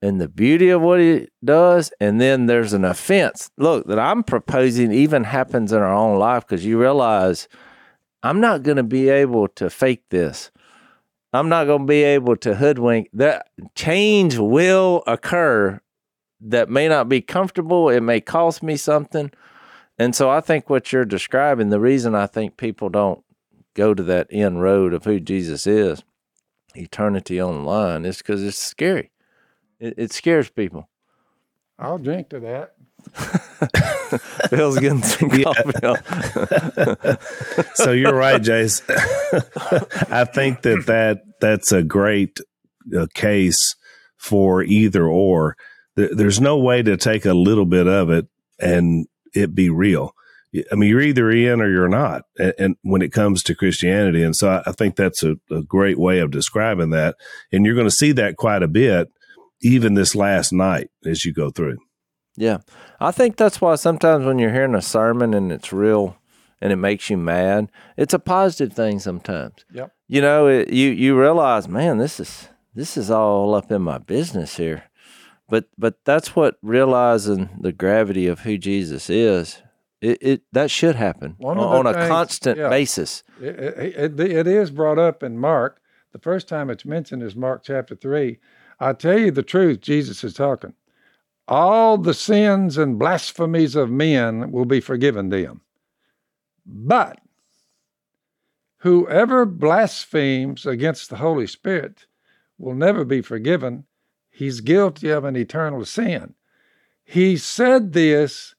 and 0.00 0.20
the 0.20 0.28
beauty 0.28 0.70
of 0.70 0.80
what 0.80 1.00
he 1.00 1.28
does. 1.44 1.92
And 2.00 2.20
then 2.20 2.46
there's 2.46 2.72
an 2.72 2.84
offense. 2.84 3.50
Look, 3.58 3.86
that 3.88 3.98
I'm 3.98 4.22
proposing 4.22 4.92
even 4.92 5.24
happens 5.24 5.72
in 5.72 5.78
our 5.78 5.94
own 5.94 6.18
life 6.18 6.46
because 6.46 6.64
you 6.64 6.80
realize 6.80 7.48
I'm 8.22 8.40
not 8.40 8.62
going 8.62 8.76
to 8.76 8.82
be 8.82 9.08
able 9.08 9.48
to 9.48 9.68
fake 9.68 10.04
this. 10.10 10.50
I'm 11.36 11.48
not 11.48 11.66
going 11.66 11.82
to 11.82 11.86
be 11.86 12.02
able 12.02 12.36
to 12.38 12.54
hoodwink. 12.54 13.10
That 13.12 13.48
change 13.74 14.38
will 14.38 15.02
occur 15.06 15.80
that 16.40 16.68
may 16.68 16.88
not 16.88 17.08
be 17.08 17.20
comfortable. 17.20 17.88
It 17.88 18.00
may 18.00 18.20
cost 18.20 18.62
me 18.62 18.76
something. 18.76 19.30
And 19.98 20.14
so 20.14 20.28
I 20.30 20.40
think 20.40 20.68
what 20.68 20.92
you're 20.92 21.04
describing, 21.04 21.70
the 21.70 21.80
reason 21.80 22.14
I 22.14 22.26
think 22.26 22.56
people 22.56 22.88
don't 22.88 23.22
go 23.74 23.94
to 23.94 24.02
that 24.02 24.28
end 24.30 24.62
road 24.62 24.92
of 24.92 25.04
who 25.04 25.20
Jesus 25.20 25.66
is, 25.66 26.02
eternity 26.74 27.40
on 27.40 27.54
the 27.54 27.68
line, 27.68 28.04
is 28.04 28.18
because 28.18 28.42
it's 28.42 28.58
scary. 28.58 29.10
It, 29.78 29.94
it 29.96 30.12
scares 30.12 30.50
people. 30.50 30.88
I'll 31.78 31.98
drink 31.98 32.30
to 32.30 32.40
that. 32.40 32.74
Bill's 34.50 34.78
getting 34.78 35.02
some 35.02 35.30
coffee. 35.42 35.72
so 37.74 37.92
you're 37.92 38.14
right, 38.14 38.40
Jace. 38.40 38.82
I 40.10 40.24
think 40.24 40.62
that, 40.62 40.86
that 40.86 41.22
that's 41.40 41.72
a 41.72 41.82
great 41.82 42.40
uh, 42.96 43.06
case 43.14 43.74
for 44.16 44.62
either 44.62 45.06
or. 45.06 45.56
There, 45.96 46.14
there's 46.14 46.40
no 46.40 46.58
way 46.58 46.82
to 46.82 46.96
take 46.96 47.24
a 47.24 47.34
little 47.34 47.66
bit 47.66 47.86
of 47.86 48.10
it 48.10 48.26
and 48.58 49.06
it 49.34 49.54
be 49.54 49.70
real. 49.70 50.14
I 50.72 50.74
mean, 50.74 50.88
you're 50.88 51.02
either 51.02 51.30
in 51.30 51.60
or 51.60 51.70
you're 51.70 51.88
not, 51.88 52.22
and, 52.38 52.54
and 52.58 52.76
when 52.82 53.02
it 53.02 53.12
comes 53.12 53.42
to 53.42 53.54
Christianity, 53.54 54.22
and 54.22 54.34
so 54.34 54.48
I, 54.48 54.62
I 54.70 54.72
think 54.72 54.96
that's 54.96 55.22
a, 55.22 55.36
a, 55.50 55.62
great 55.62 55.98
way 55.98 56.20
of 56.20 56.30
describing 56.30 56.90
that. 56.90 57.16
And 57.52 57.66
you're 57.66 57.74
going 57.74 57.88
to 57.88 57.90
see 57.90 58.12
that 58.12 58.36
quite 58.36 58.62
a 58.62 58.68
bit, 58.68 59.10
even 59.62 59.94
this 59.94 60.14
last 60.14 60.52
night 60.52 60.90
as 61.04 61.24
you 61.24 61.32
go 61.32 61.50
through. 61.50 61.78
Yeah, 62.36 62.58
I 63.00 63.10
think 63.12 63.36
that's 63.36 63.60
why 63.60 63.76
sometimes 63.76 64.24
when 64.26 64.38
you're 64.38 64.52
hearing 64.52 64.74
a 64.74 64.82
sermon 64.82 65.32
and 65.32 65.50
it's 65.50 65.72
real 65.72 66.18
and 66.60 66.72
it 66.72 66.76
makes 66.76 67.08
you 67.08 67.16
mad, 67.16 67.70
it's 67.96 68.12
a 68.14 68.18
positive 68.18 68.74
thing. 68.76 68.98
Sometimes, 68.98 69.64
Yep. 69.72 69.92
you 70.08 70.20
know, 70.20 70.46
it, 70.46 70.70
you 70.70 70.90
you 70.90 71.18
realize, 71.18 71.66
man, 71.68 71.96
this 71.98 72.20
is 72.20 72.48
this 72.74 72.96
is 72.98 73.10
all 73.10 73.54
up 73.54 73.70
in 73.72 73.80
my 73.82 73.98
business 73.98 74.56
here. 74.58 74.84
But 75.48 75.66
but 75.78 76.04
that's 76.04 76.36
what 76.36 76.58
realizing 76.62 77.48
the 77.60 77.72
gravity 77.72 78.26
of 78.26 78.40
who 78.40 78.58
Jesus 78.58 79.08
is. 79.08 79.62
It, 80.02 80.18
it 80.20 80.42
that 80.52 80.70
should 80.70 80.96
happen 80.96 81.36
One 81.38 81.56
on, 81.56 81.64
of 81.64 81.70
the 81.70 81.76
on 81.78 81.86
a 81.86 81.92
things- 81.98 82.08
constant 82.10 82.58
yeah. 82.58 82.68
basis. 82.68 83.22
It, 83.40 83.58
it, 83.96 84.20
it 84.20 84.46
is 84.46 84.70
brought 84.70 84.98
up 84.98 85.22
in 85.22 85.38
Mark. 85.38 85.80
The 86.12 86.18
first 86.18 86.48
time 86.48 86.68
it's 86.68 86.84
mentioned 86.84 87.22
is 87.22 87.34
Mark 87.34 87.62
chapter 87.64 87.94
3. 87.94 88.38
I 88.78 88.92
tell 88.92 89.18
you 89.18 89.30
the 89.30 89.42
truth, 89.42 89.80
Jesus 89.80 90.22
is 90.22 90.34
talking. 90.34 90.74
All 91.48 91.96
the 91.96 92.14
sins 92.14 92.76
and 92.76 92.98
blasphemies 92.98 93.76
of 93.76 93.90
men 93.90 94.50
will 94.50 94.64
be 94.64 94.80
forgiven 94.80 95.28
them. 95.28 95.60
But 96.66 97.20
whoever 98.78 99.46
blasphemes 99.46 100.66
against 100.66 101.08
the 101.08 101.16
Holy 101.16 101.46
Spirit 101.46 102.06
will 102.58 102.74
never 102.74 103.04
be 103.04 103.22
forgiven. 103.22 103.84
He's 104.30 104.60
guilty 104.60 105.10
of 105.10 105.24
an 105.24 105.36
eternal 105.36 105.84
sin. 105.84 106.34
He 107.04 107.36
said 107.36 107.92
this 107.92 108.54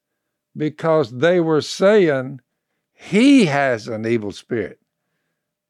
because 0.56 1.12
they 1.12 1.40
were 1.40 1.62
saying 1.62 2.40
he 2.94 3.46
has 3.46 3.88
an 3.88 4.08
evil 4.08 4.32
spirit. 4.32 4.80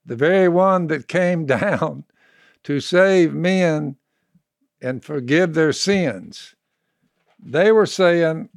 The 0.05 0.15
very 0.15 0.47
one 0.47 0.87
that 0.87 1.07
came 1.07 1.45
down 1.47 2.05
to 2.63 2.79
save 2.79 3.33
men 3.33 3.97
and 4.81 5.03
forgive 5.03 5.53
their 5.53 5.73
sins. 5.73 6.55
They 7.39 7.71
were 7.71 7.85
saying 7.85 8.49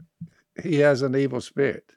he 0.62 0.77
has 0.77 1.03
an 1.03 1.15
evil 1.15 1.41
spirit. 1.41 1.93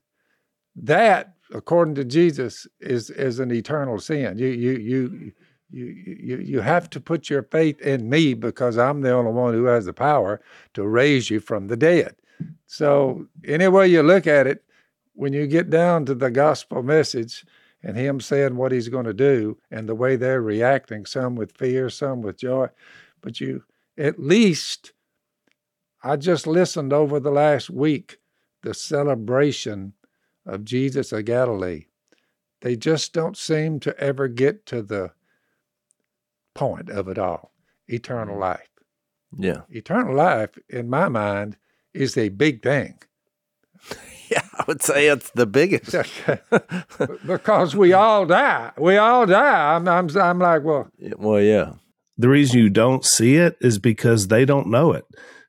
That, 0.75 1.33
according 1.53 1.95
to 1.95 2.05
Jesus, 2.05 2.67
is, 2.79 3.09
is 3.09 3.39
an 3.39 3.51
eternal 3.51 3.99
sin. 3.99 4.37
You, 4.37 4.47
you, 4.47 4.71
you, 4.73 5.31
you, 5.69 5.85
you, 5.85 6.37
you 6.37 6.61
have 6.61 6.89
to 6.91 6.99
put 6.99 7.29
your 7.29 7.43
faith 7.43 7.81
in 7.81 8.09
me 8.09 8.33
because 8.33 8.77
I'm 8.77 9.01
the 9.01 9.11
only 9.11 9.31
one 9.31 9.53
who 9.53 9.65
has 9.65 9.85
the 9.85 9.93
power 9.93 10.41
to 10.73 10.87
raise 10.87 11.29
you 11.29 11.39
from 11.39 11.67
the 11.67 11.77
dead. 11.77 12.15
So, 12.65 13.27
any 13.45 13.67
way 13.67 13.87
you 13.87 14.03
look 14.03 14.27
at 14.27 14.47
it, 14.47 14.63
when 15.13 15.33
you 15.33 15.47
get 15.47 15.69
down 15.69 16.05
to 16.05 16.15
the 16.15 16.31
gospel 16.31 16.81
message 16.81 17.45
and 17.83 17.95
him 17.95 18.19
saying 18.19 18.55
what 18.55 18.71
he's 18.71 18.89
going 18.89 19.05
to 19.05 19.13
do 19.13 19.57
and 19.69 19.87
the 19.87 19.95
way 19.95 20.15
they're 20.15 20.41
reacting, 20.41 21.05
some 21.05 21.35
with 21.35 21.55
fear, 21.55 21.89
some 21.89 22.21
with 22.21 22.37
joy, 22.37 22.67
but 23.21 23.39
you 23.39 23.63
at 23.97 24.19
least, 24.19 24.93
I 26.03 26.15
just 26.15 26.47
listened 26.47 26.93
over 26.93 27.19
the 27.19 27.31
last 27.31 27.69
week 27.69 28.17
the 28.61 28.73
celebration 28.73 29.93
of 30.45 30.65
Jesus 30.65 31.11
of 31.11 31.25
Galilee. 31.25 31.85
They 32.61 32.75
just 32.75 33.13
don't 33.13 33.37
seem 33.37 33.79
to 33.81 33.97
ever 33.99 34.27
get 34.27 34.65
to 34.67 34.81
the 34.81 35.11
point 36.53 36.89
of 36.89 37.07
it 37.07 37.17
all 37.17 37.51
eternal 37.87 38.37
mm. 38.37 38.41
life. 38.41 38.69
Yeah, 39.37 39.61
Eternal 39.69 40.15
life, 40.15 40.51
in 40.69 40.89
my 40.89 41.09
mind, 41.09 41.57
is 41.93 42.17
a 42.17 42.29
big 42.29 42.61
thing. 42.61 42.99
yeah, 44.29 44.43
I 44.53 44.63
would 44.67 44.81
say 44.81 45.07
it's 45.07 45.31
the 45.31 45.47
biggest. 45.47 45.95
because 47.25 47.75
we 47.75 47.93
all 47.93 48.25
die. 48.27 48.71
We 48.77 48.97
all 48.97 49.25
die. 49.25 49.75
I'm, 49.75 49.87
I'm, 49.87 50.15
I'm 50.17 50.39
like, 50.39 50.63
well, 50.63 50.87
well, 51.17 51.41
yeah, 51.41 51.73
The 52.17 52.29
reason 52.29 52.59
you 52.59 52.69
don't 52.69 53.03
see 53.05 53.35
it 53.37 53.57
is 53.61 53.79
because 53.79 54.27
they 54.27 54.45
don't 54.45 54.67
know 54.67 54.91
it. 54.93 55.05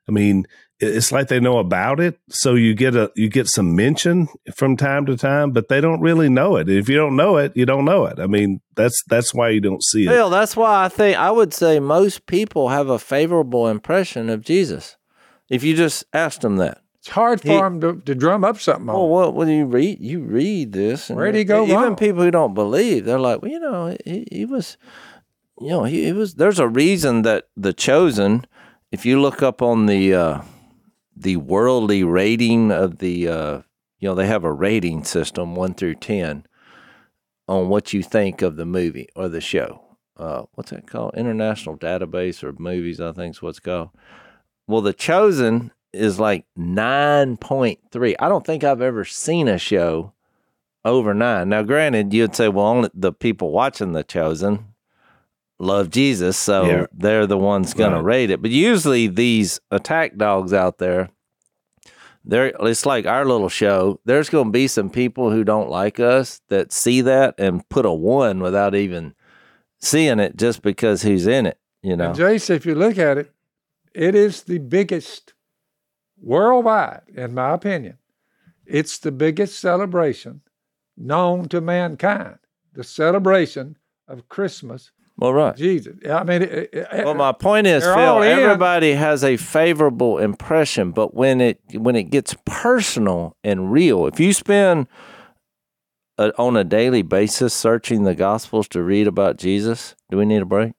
I 0.09 0.12
mean, 0.12 0.47
it's 0.80 1.12
like 1.12 1.28
they 1.28 1.40
know 1.40 1.59
about 1.59 2.00
it, 2.00 2.18
so 2.28 2.54
you 2.54 2.75
get 2.75 2.94
a 2.97 3.11
you 3.16 3.28
get 3.30 3.47
some 3.49 3.76
mention 3.76 4.28
from 4.56 4.76
time 4.76 5.06
to 5.06 5.16
time, 5.16 5.52
but 5.52 5.68
they 5.68 5.80
don't 5.80 6.00
really 6.00 6.28
know 6.28 6.56
it. 6.56 6.68
If 6.68 6.88
you 6.88 6.97
don't 6.97 7.16
know 7.16 7.37
it, 7.37 7.52
you 7.56 7.64
don't 7.64 7.85
know 7.85 8.04
it. 8.06 8.18
I 8.18 8.26
mean, 8.26 8.61
that's 8.75 9.02
that's 9.09 9.33
why 9.33 9.50
you 9.50 9.61
don't 9.61 9.83
see 9.83 10.04
it. 10.04 10.09
Bill, 10.09 10.30
that's 10.30 10.56
why 10.56 10.85
I 10.85 10.88
think 10.88 11.16
I 11.16 11.30
would 11.30 11.54
say 11.54 11.78
most 11.80 12.26
people 12.26 12.68
have 12.71 12.88
a 12.88 12.99
favorable 12.99 13.68
impression 13.68 14.28
of 14.28 14.42
Jesus. 14.42 14.97
If 15.49 15.62
you 15.62 15.75
just 15.76 16.04
ask 16.12 16.40
them 16.40 16.56
that. 16.56 16.78
it's 16.99 17.09
hard 17.11 17.40
for 17.40 17.49
He- 17.49 17.56
them 17.56 17.80
to, 17.80 18.00
to 18.00 18.14
drum 18.14 18.44
up 18.44 18.59
something 18.59 18.88
on. 18.88 18.94
Well, 18.97 19.09
what 19.09 19.35
when 19.35 19.49
you 19.49 19.66
read 19.66 19.99
you 20.00 20.21
read 20.21 20.73
this, 20.73 21.09
and 21.09 21.16
Where'd 21.18 21.35
he 21.37 21.44
go 21.44 21.64
Even 21.64 21.76
wrong? 21.76 21.97
people 21.97 22.23
who 22.23 22.30
don't 22.33 22.52
believe, 22.54 23.04
they're 23.04 23.18
like, 23.21 23.40
well, 23.42 23.50
you 23.50 23.61
know, 23.61 23.97
he, 24.04 24.26
he 24.30 24.44
was, 24.44 24.76
you 25.61 25.68
know, 25.68 25.84
he, 25.84 26.04
he 26.04 26.12
was. 26.12 26.34
There's 26.34 26.58
a 26.58 26.68
reason 26.68 27.23
that 27.23 27.49
the 27.56 27.73
chosen. 27.73 28.46
If 28.90 29.04
you 29.04 29.20
look 29.20 29.42
up 29.42 29.61
on 29.61 29.87
the 29.87 30.14
uh, 30.14 30.42
the 31.16 31.37
worldly 31.37 32.04
rating 32.04 32.70
of 32.70 32.99
the, 32.99 33.28
uh, 33.28 33.62
you 33.99 34.08
know, 34.08 34.14
they 34.14 34.26
have 34.26 34.44
a 34.44 34.52
rating 34.52 35.04
system 35.04 35.54
one 35.54 35.75
through 35.75 35.96
ten 35.96 36.46
on 37.49 37.68
what 37.68 37.92
you 37.92 38.02
think 38.02 38.42
of 38.42 38.56
the 38.56 38.66
movie 38.66 39.08
or 39.14 39.28
the 39.28 39.40
show. 39.40 39.80
Uh, 40.16 40.44
what's 40.54 40.70
that 40.70 40.87
called? 40.87 41.14
International 41.16 41.76
Database 41.76 42.42
of 42.42 42.61
Movies, 42.61 43.00
I 43.00 43.12
think 43.12 43.34
is 43.34 43.42
what's 43.42 43.61
called. 43.61 43.90
Well, 44.66 44.80
The 44.80 44.92
Chosen 44.92 45.73
is 45.92 46.18
like 46.18 46.46
9.3. 46.58 48.14
I 48.18 48.28
don't 48.28 48.46
think 48.46 48.64
I've 48.64 48.80
ever 48.80 49.04
seen 49.04 49.49
a 49.49 49.58
show 49.58 50.12
over 50.84 51.14
nine. 51.14 51.49
Now, 51.49 51.62
granted, 51.62 52.12
you'd 52.12 52.34
say, 52.34 52.49
well, 52.49 52.66
only 52.66 52.90
the 52.94 53.12
people 53.12 53.50
watching 53.50 53.92
The 53.92 54.04
Chosen 54.04 54.74
love 55.58 55.90
Jesus, 55.90 56.37
so 56.37 56.66
Yeah. 56.66 56.87
they're 56.92 57.26
the 57.26 57.38
ones 57.38 57.75
going 57.75 57.92
Right. 57.92 57.99
to 57.99 58.04
rate 58.04 58.30
it. 58.30 58.42
But 58.42 58.50
usually, 58.50 59.06
these 59.06 59.61
attack 59.70 60.16
dogs 60.16 60.52
out 60.52 60.78
there, 60.78 61.11
they're, 62.25 62.52
it's 62.61 62.87
like 62.87 63.06
our 63.06 63.25
little 63.25 63.49
show. 63.49 64.00
There's 64.04 64.30
going 64.30 64.46
to 64.46 64.50
be 64.52 64.66
some 64.66 64.90
people 64.90 65.30
who 65.30 65.44
don't 65.44 65.68
like 65.70 66.00
us 66.00 66.40
that 66.49 66.73
see 66.73 67.00
that 67.02 67.34
and 67.38 67.68
put 67.68 67.84
a 67.87 67.92
one 67.92 68.40
without 68.40 68.75
even 68.75 69.14
seeing 69.80 70.18
it 70.18 70.37
just 70.37 70.62
because 70.62 71.02
he's 71.02 71.26
in 71.26 71.46
it, 71.46 71.58
you 71.82 71.96
know? 71.96 72.06
And 72.11 72.16
Jace, 72.18 72.49
if 72.50 72.64
you 72.64 72.75
look 72.75 72.96
at 72.99 73.18
it, 73.18 73.30
it 73.94 74.14
is 74.14 74.42
the 74.44 74.58
biggest 74.58 75.34
worldwide, 76.20 77.02
in 77.14 77.34
my 77.34 77.52
opinion. 77.52 77.99
It's 78.66 78.99
the 78.99 79.12
biggest 79.12 79.58
celebration 79.61 80.40
known 80.96 81.49
to 81.50 81.61
mankind. 81.61 82.38
The 82.73 82.84
celebration 82.84 83.76
of 84.08 84.28
Christmas 84.28 84.90
Well, 85.16 85.33
right. 85.33 85.54
Jesus. 85.56 85.97
I 86.11 86.25
mean, 86.25 86.42
it, 86.42 86.71
it, 86.73 87.04
Well, 87.04 87.14
my 87.14 87.30
point 87.33 87.68
is, 87.68 87.85
Phil, 87.85 87.92
all 87.92 88.23
in. 88.23 88.37
everybody 88.37 88.94
has 88.94 89.23
a 89.23 89.37
favorable 89.37 90.18
impression, 90.18 90.90
but 90.90 91.14
when 91.14 91.40
it 91.40 91.61
when 91.73 91.94
it 91.94 92.04
gets 92.11 92.35
personal 92.44 93.37
and 93.44 93.71
real, 93.71 94.06
if 94.06 94.18
you 94.18 94.33
spend 94.33 94.88
a, 96.18 96.33
on 96.37 96.56
a 96.56 96.64
daily 96.64 97.02
basis 97.02 97.54
searching 97.54 98.02
the 98.02 98.14
Gospels 98.16 98.66
to 98.68 98.83
read 98.83 99.06
about 99.06 99.37
Jesus, 99.37 99.94
do 100.11 100.16
we 100.16 100.25
need 100.25 100.42
a 100.42 100.47
break? 100.47 100.73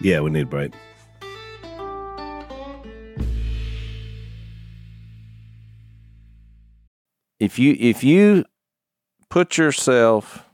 Yeah, 0.00 0.20
we 0.20 0.30
need 0.30 0.44
a 0.44 0.46
break. 0.46 0.72
If 7.38 7.58
you 7.58 7.76
if 7.78 8.04
you 8.04 8.44
put 9.28 9.58
yourself 9.58 10.48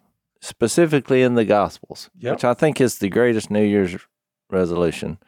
specifically 0.49 1.23
in 1.23 1.35
the 1.35 1.45
Gospels, 1.45 2.11
Yep. 2.19 2.33
which 2.35 2.45
I 2.45 2.55
think 2.55 2.81
is 2.81 2.99
the 2.99 3.09
greatest 3.09 3.50
New 3.50 3.62
Year's 3.64 3.97
resolution, 4.50 5.19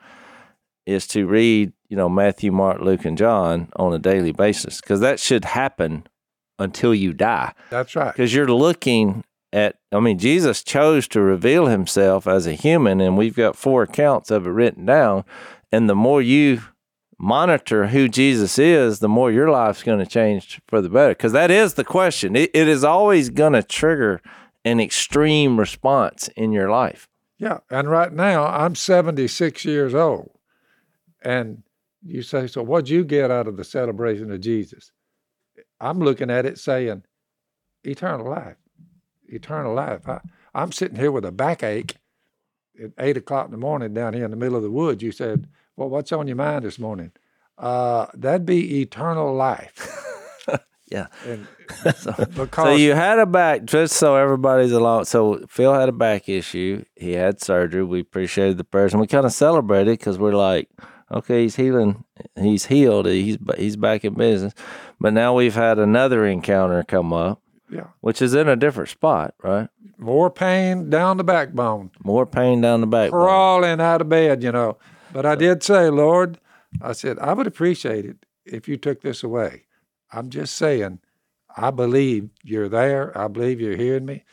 is 0.87 1.07
to 1.09 1.27
read, 1.27 1.73
you 1.89 1.97
know, 1.97 2.09
Matthew, 2.09 2.51
Mark, 2.51 2.81
Luke, 2.81 3.05
and 3.05 3.17
John 3.19 3.69
on 3.77 3.93
a 3.93 3.99
daily 3.99 4.33
basis 4.33 4.81
because 4.81 5.01
that 5.01 5.21
should 5.21 5.45
happen 5.45 6.05
until 6.59 6.95
you 6.95 7.13
die. 7.13 7.53
that's 7.71 7.95
right. 7.95 8.13
Because 8.13 8.35
you're 8.35 8.49
looking 8.49 9.25
at, 9.53 9.77
I 9.93 10.01
mean, 10.01 10.19
Jesus 10.19 10.63
chose 10.63 11.07
to 11.09 11.21
reveal 11.21 11.67
himself 11.67 12.27
as 12.27 12.47
a 12.47 12.53
human, 12.53 13.01
and 13.01 13.17
we've 13.17 13.37
got 13.37 13.57
four 13.57 13.83
accounts 13.83 14.31
of 14.31 14.47
it 14.47 14.51
written 14.51 14.85
down. 14.87 15.25
And 15.73 15.89
the 15.89 15.95
more 15.95 16.21
you 16.23 16.63
monitor 17.19 17.89
who 17.89 18.09
Jesus 18.09 18.59
is, 18.59 18.99
the 19.01 19.09
more 19.09 19.31
your 19.31 19.51
life's 19.51 19.83
going 19.83 19.99
to 19.99 20.07
change 20.07 20.61
for 20.69 20.81
the 20.81 20.89
better. 20.89 21.11
Because 21.13 21.33
that 21.33 21.51
is 21.51 21.75
the 21.75 21.85
question. 21.85 22.35
It, 22.37 22.51
it 22.55 22.67
is 22.69 22.83
always 22.85 23.29
going 23.31 23.53
to 23.53 23.63
trigger 23.63 24.21
an 24.65 24.81
extreme 24.81 25.59
response 25.59 26.29
in 26.37 26.53
your 26.53 26.71
life. 26.71 27.09
Yeah. 27.39 27.59
And 27.71 27.89
right 27.89 28.13
now, 28.13 28.45
I'm 28.47 28.75
76 28.75 29.65
years 29.65 29.95
old. 29.95 30.31
And 31.23 31.63
you 32.03 32.23
say, 32.23 32.47
so 32.47 32.63
what'd 32.63 32.89
you 32.89 33.05
get 33.05 33.31
out 33.31 33.49
of 33.49 33.57
the 33.57 33.65
celebration 33.65 34.31
of 34.31 34.41
Jesus? 34.41 34.93
I'm 35.81 35.99
looking 35.99 36.31
at 36.31 36.47
it 36.47 36.59
saying, 36.59 37.05
eternal 37.83 38.29
life. 38.29 38.57
Eternal 39.27 39.75
life. 39.75 40.09
I, 40.09 40.21
I'm 40.55 40.73
sitting 40.73 40.99
here 40.99 41.13
with 41.13 41.25
a 41.25 41.33
backache 41.33 41.97
at 42.83 42.91
eight 42.99 43.17
o'clock 43.17 43.47
in 43.47 43.53
the 43.53 43.57
morning 43.57 43.95
down 43.95 44.15
here 44.15 44.25
in 44.25 44.31
the 44.31 44.37
middle 44.37 44.57
of 44.57 44.63
the 44.63 44.71
woods. 44.71 45.03
You 45.03 45.13
said, 45.13 45.49
Well, 45.77 45.89
what's 45.89 46.13
on 46.13 46.27
your 46.27 46.37
mind 46.37 46.65
this 46.65 46.79
morning? 46.79 47.13
Uh, 47.57 48.07
that'd 48.15 48.47
be 48.47 48.81
eternal 48.81 49.35
life. 49.35 50.05
Yeah. 50.91 51.07
And 51.27 51.47
So, 51.97 52.13
because 52.37 52.51
so 52.51 52.75
you 52.75 52.95
had 52.95 53.19
a 53.19 53.27
back, 53.27 53.65
just 53.65 53.95
so 53.95 54.17
everybody's 54.17 54.73
along. 54.73 55.05
So 55.05 55.45
Phil 55.49 55.73
had 55.73 55.89
a 55.89 55.93
back 55.93 56.29
issue. 56.29 56.85
He 56.97 57.13
had 57.13 57.41
surgery. 57.41 57.85
We 57.85 58.01
appreciated 58.01 58.59
the 58.59 58.65
prayers, 58.65 58.93
and 58.93 59.01
we 59.01 59.07
kind 59.07 59.25
of 59.25 59.33
celebrated 59.33 59.99
because 59.99 60.19
we're 60.19 60.35
like, 60.35 60.69
okay, 61.13 61.43
he's 61.43 61.57
healing. 61.57 62.05
He's 62.37 62.67
healed. 62.67 63.07
He's 63.07 63.39
he's 63.57 63.77
back 63.77 64.05
in 64.05 64.15
business. 64.15 64.53
But 64.99 65.13
now 65.13 65.33
we've 65.35 65.55
had 65.55 65.79
another 65.79 66.27
encounter 66.27 66.83
come 66.83 67.13
up, 67.13 67.41
yeah, 67.71 67.87
which 68.01 68.21
is 68.21 68.35
in 68.35 68.49
a 68.49 68.57
different 68.57 68.91
spot, 68.91 69.35
right? 69.43 69.69
more 70.01 70.31
pain 70.31 70.89
down 70.91 71.19
the 71.19 71.25
backbone. 71.25 71.91
More 72.03 72.27
pain 72.27 72.61
down 72.61 72.81
the 72.81 72.87
back. 72.87 73.11
crawling 73.11 73.81
out 73.81 74.01
of 74.01 74.09
bed, 74.09 74.43
you 74.43 74.51
know. 74.51 74.79
But 75.13 75.27
I 75.27 75.35
did 75.35 75.63
say, 75.63 75.91
Lord, 75.91 76.39
I 76.81 76.93
said, 76.93 77.19
I 77.19 77.33
would 77.35 77.47
appreciate 77.47 78.07
it 78.07 78.25
if 78.45 78.67
you 78.67 78.77
took 78.77 79.03
this 79.03 79.23
away. 79.23 79.65
I'm 80.13 80.31
just 80.31 80.57
saying, 80.57 81.01
I 81.57 81.71
believe 81.71 82.31
you're 82.43 82.69
there. 82.69 83.17
I 83.17 83.29
believe 83.29 83.61
you're 83.61 83.77
hearing 83.77 84.07
me. 84.07 84.25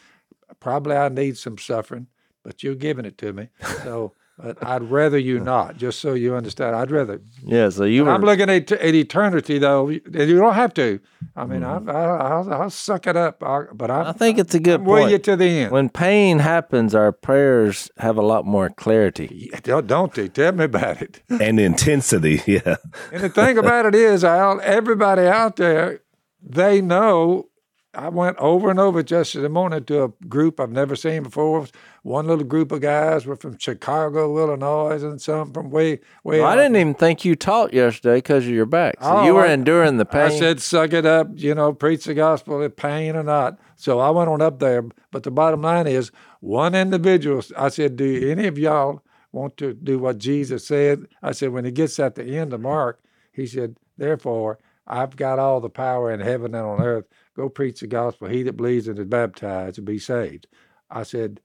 Probably 0.60 0.96
I 0.96 1.10
need 1.10 1.38
some 1.38 1.57
suffering, 1.57 2.07
but 2.43 2.63
you're 2.63 2.75
giving 2.75 3.05
it 3.05 3.17
to 3.19 3.34
me. 3.34 3.50
So, 3.84 4.13
but 4.38 4.63
I'd 4.63 4.84
rather 4.84 5.17
you 5.17 5.39
not, 5.39 5.77
just 5.77 6.00
so 6.00 6.13
you 6.13 6.36
understand. 6.36 6.75
I'd 6.75 6.91
rather. 6.91 7.20
Yeah. 7.44 7.70
So 7.70 7.86
you 7.86 8.06
were. 8.06 8.12
I'm 8.12 8.22
looking 8.22 8.50
at, 8.50 8.72
at 8.72 8.94
eternity, 8.94 9.58
though. 9.58 9.89
You 9.89 10.00
don't 10.38 10.53
have 10.53 10.75
to. 10.75 11.00
I 11.36 11.46
mean, 11.46 11.62
mm-hmm. 11.62 11.89
I, 11.89 11.94
I, 11.94 12.29
I'll, 12.29 12.53
I'll 12.53 12.70
suck 12.70 13.08
it 13.08 13.17
up, 13.17 13.41
I, 13.44 13.63
but 13.74 13.89
I'm, 13.89 14.08
I 14.08 14.12
think 14.12 14.38
it's 14.38 14.53
a 14.53 14.60
good 14.60 14.82
I'm 14.82 14.86
point. 14.86 15.12
you 15.12 15.17
to 15.17 15.35
the 15.35 15.46
end. 15.46 15.72
when 15.72 15.90
pain 15.90 16.38
happens, 16.40 16.94
our 16.94 17.11
prayers 17.11 17.90
have 17.98 18.18
a 18.18 18.22
lot 18.22 18.46
more 18.46 18.70
clarity. 18.70 19.50
Yeah, 19.51 19.59
don't, 19.64 19.88
don't 19.88 20.14
they? 20.14 20.27
Tell 20.27 20.51
me 20.51 20.66
about 20.66 21.01
it. 21.01 21.22
And 21.48 21.59
intensity, 21.59 22.42
yeah. 22.46 22.75
And 23.11 23.24
the 23.24 23.29
thing 23.29 23.57
about 23.57 23.85
it 23.85 23.96
is, 23.96 24.24
Al, 24.24 24.59
everybody 24.61 25.24
out 25.24 25.55
there, 25.55 26.01
they 26.42 26.81
know. 26.81 27.50
I 27.98 28.10
went 28.10 28.38
over 28.38 28.70
and 28.70 28.79
over 28.79 29.00
yesterday 29.01 29.48
morning 29.48 29.83
to 29.86 30.03
a 30.03 30.10
group 30.29 30.60
I've 30.60 30.70
never 30.72 30.96
seen 30.96 31.24
before. 31.24 31.66
One 32.03 32.27
little 32.27 32.44
group 32.46 32.72
of 32.72 32.79
guys 32.79 33.25
were 33.25 33.36
from 33.36 33.57
Chicago, 33.57 34.38
Illinois, 34.38 35.01
and 35.03 35.20
some 35.20 35.51
from 35.51 35.72
way, 35.72 36.00
way. 36.24 36.40
Well, 36.42 36.48
I 36.48 36.55
didn't 36.55 36.75
even 36.75 36.94
think 36.94 37.25
you 37.25 37.36
taught 37.36 37.74
yesterday 37.74 38.18
because 38.18 38.44
of 38.46 38.51
your 38.51 38.68
back. 38.68 38.98
So 39.01 39.07
oh, 39.10 39.25
you 39.25 39.31
Oh, 39.31 39.36
were 39.36 39.46
I- 39.46 39.51
enduring 39.51 39.98
the 39.98 40.05
pain. 40.05 40.22
I 40.22 40.29
said, 40.29 40.62
suck 40.62 40.94
it 40.94 41.07
up, 41.07 41.29
you 41.33 41.55
know, 41.55 41.74
preach 41.74 42.05
the 42.05 42.14
gospel, 42.14 42.62
in 42.62 42.70
pain 42.70 43.16
or 43.16 43.24
not. 43.24 43.57
So 43.77 43.98
I 44.00 44.12
went 44.12 44.29
on 44.29 44.44
up 44.44 44.60
there. 44.60 44.86
But 45.12 45.24
the 45.24 45.31
bottom 45.31 45.64
line 45.64 45.88
is, 45.88 46.12
one 46.40 46.75
individual, 46.75 47.42
I 47.57 47.70
said, 47.70 47.96
do 47.96 48.29
any 48.29 48.46
of 48.46 48.60
y'all 48.60 49.01
want 49.31 49.57
to 49.57 49.74
do 49.74 49.98
what 49.98 50.20
Jesus 50.20 50.68
said? 50.68 51.07
I 51.24 51.31
said, 51.31 51.50
when 51.50 51.66
he 51.66 51.72
gets 51.72 52.00
at 52.00 52.14
the 52.14 52.38
end 52.38 52.53
of 52.53 52.62
Mark, 52.62 53.00
he 53.31 53.48
said, 53.48 53.75
therefore, 53.98 54.60
I've 54.86 55.16
got 55.18 55.40
all 55.40 55.60
the 55.60 55.70
power 55.70 56.12
in 56.12 56.20
heaven 56.22 56.53
and 56.53 56.64
on 56.66 56.79
earth. 56.79 57.05
Go 57.37 57.50
preach 57.50 57.81
the 57.81 57.87
gospel. 57.87 58.27
He 58.27 58.41
that 58.43 58.57
believes 58.57 58.87
and 58.87 58.97
is 58.97 59.05
baptized 59.05 59.77
will 59.77 59.85
be 59.85 60.00
saved. 60.00 60.47
I 60.89 61.03
said, 61.03 61.39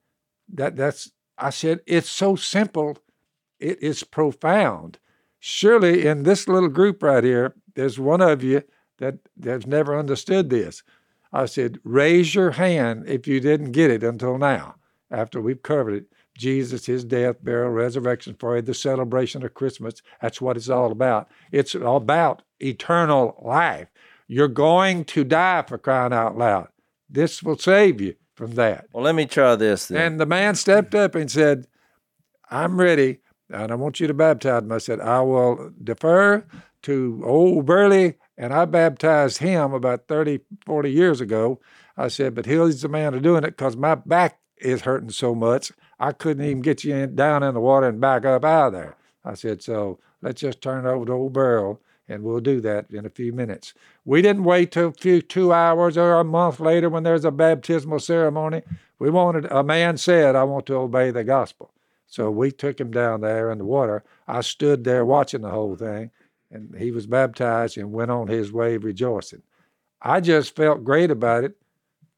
that 0.51 0.75
that's, 0.75 1.11
I 1.37 1.51
said, 1.51 1.81
it's 1.85 2.09
so 2.09 2.35
simple. 2.35 2.97
It 3.59 3.81
is 3.81 4.03
profound. 4.03 4.97
Surely 5.39 6.07
in 6.07 6.23
this 6.23 6.47
little 6.47 6.69
group 6.69 7.03
right 7.03 7.23
here, 7.23 7.53
there's 7.75 7.99
one 7.99 8.21
of 8.21 8.43
you 8.43 8.63
that 8.97 9.19
has 9.43 9.67
never 9.67 9.97
understood 9.97 10.49
this. 10.49 10.81
I 11.31 11.45
said, 11.45 11.79
raise 11.83 12.33
your 12.33 12.51
hand 12.51 13.07
if 13.07 13.27
you 13.27 13.39
didn't 13.39 13.71
get 13.71 13.91
it 13.91 14.03
until 14.03 14.37
now, 14.37 14.75
after 15.11 15.41
we've 15.41 15.61
covered 15.61 15.93
it. 15.93 16.05
Jesus, 16.35 16.87
his 16.87 17.03
death, 17.03 17.43
burial, 17.43 17.69
resurrection 17.69 18.35
for 18.39 18.55
you, 18.55 18.63
the 18.63 18.73
celebration 18.73 19.45
of 19.45 19.53
Christmas. 19.53 20.01
That's 20.21 20.41
what 20.41 20.57
it's 20.57 20.69
all 20.69 20.91
about. 20.91 21.29
It's 21.51 21.75
about 21.75 22.41
eternal 22.59 23.39
life. 23.43 23.89
You're 24.27 24.47
going 24.47 25.05
to 25.05 25.23
die 25.23 25.63
for 25.67 25.77
crying 25.77 26.13
out 26.13 26.37
loud. 26.37 26.69
This 27.09 27.43
will 27.43 27.57
save 27.57 28.01
you 28.01 28.15
from 28.35 28.55
that. 28.55 28.87
well, 28.91 29.03
let 29.03 29.15
me 29.15 29.25
try 29.25 29.55
this 29.55 29.87
then. 29.87 30.01
And 30.13 30.19
the 30.19 30.25
man 30.25 30.55
stepped 30.55 30.95
up 30.95 31.15
and 31.15 31.29
said, 31.29 31.67
I'm 32.49 32.79
ready, 32.79 33.19
and 33.49 33.71
I 33.71 33.75
want 33.75 33.99
you 33.99 34.07
to 34.07 34.13
baptize 34.13 34.63
me. 34.63 34.75
I 34.75 34.79
said, 34.79 34.99
I 34.99 35.21
will 35.21 35.71
defer 35.83 36.45
to 36.83 37.21
old 37.25 37.65
Burley, 37.65 38.15
and 38.37 38.53
I 38.53 38.65
baptized 38.65 39.37
him 39.39 39.73
about 39.73 40.07
30, 40.07 40.39
40 40.65 40.91
years 40.91 41.21
ago. 41.21 41.59
I 41.95 42.07
said, 42.07 42.35
but 42.35 42.45
he's 42.45 42.81
the 42.81 42.89
man 42.89 43.13
to 43.13 43.19
doing 43.19 43.43
it 43.43 43.51
because 43.51 43.77
my 43.77 43.95
back 43.95 44.39
is 44.57 44.81
hurting 44.81 45.11
so 45.11 45.35
much. 45.35 45.71
I 45.99 46.11
couldn't 46.11 46.45
even 46.45 46.61
get 46.61 46.83
you 46.83 46.95
in, 46.95 47.15
down 47.15 47.43
in 47.43 47.53
the 47.53 47.59
water 47.59 47.87
and 47.87 48.01
back 48.01 48.25
up 48.25 48.43
out 48.43 48.67
of 48.67 48.73
there. 48.73 48.95
I 49.23 49.35
said, 49.35 49.61
so 49.61 49.99
let's 50.21 50.41
just 50.41 50.61
turn 50.61 50.85
it 50.85 50.89
over 50.89 51.05
to 51.05 51.13
old 51.13 51.33
Burl, 51.33 51.79
and 52.07 52.23
we'll 52.23 52.39
do 52.39 52.59
that 52.61 52.85
in 52.91 53.05
a 53.05 53.09
few 53.09 53.31
minutes. 53.31 53.73
We 54.05 54.21
didn't 54.21 54.43
wait 54.43 54.71
till 54.71 54.89
a 54.89 54.93
few 54.93 55.21
two 55.21 55.53
hours 55.53 55.97
or 55.97 56.15
a 56.15 56.23
month 56.23 56.59
later 56.59 56.89
when 56.89 57.03
there's 57.03 57.25
a 57.25 57.31
baptismal 57.31 57.99
ceremony. 57.99 58.61
We 58.99 59.09
wanted 59.09 59.45
a 59.45 59.63
man 59.63 59.97
said, 59.97 60.35
I 60.35 60.43
want 60.43 60.65
to 60.67 60.75
obey 60.75 61.11
the 61.11 61.23
gospel. 61.23 61.71
So 62.07 62.29
we 62.29 62.51
took 62.51 62.79
him 62.79 62.91
down 62.91 63.21
there 63.21 63.49
in 63.51 63.57
the 63.57 63.65
water. 63.65 64.03
I 64.27 64.41
stood 64.41 64.83
there 64.83 65.05
watching 65.05 65.41
the 65.41 65.49
whole 65.49 65.75
thing, 65.75 66.11
and 66.51 66.75
he 66.77 66.91
was 66.91 67.07
baptized 67.07 67.77
and 67.77 67.91
went 67.91 68.11
on 68.11 68.27
his 68.27 68.51
way 68.51 68.77
rejoicing. 68.77 69.41
I 70.01 70.19
just 70.19 70.55
felt 70.55 70.83
great 70.83 71.09
about 71.09 71.43
it 71.43 71.55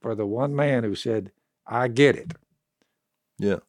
for 0.01 0.15
the 0.15 0.25
one 0.25 0.55
man 0.55 0.83
who 0.83 0.95
said, 0.95 1.31
I 1.65 1.87
get 1.87 2.15
it. 2.15 2.33
yeah. 3.37 3.59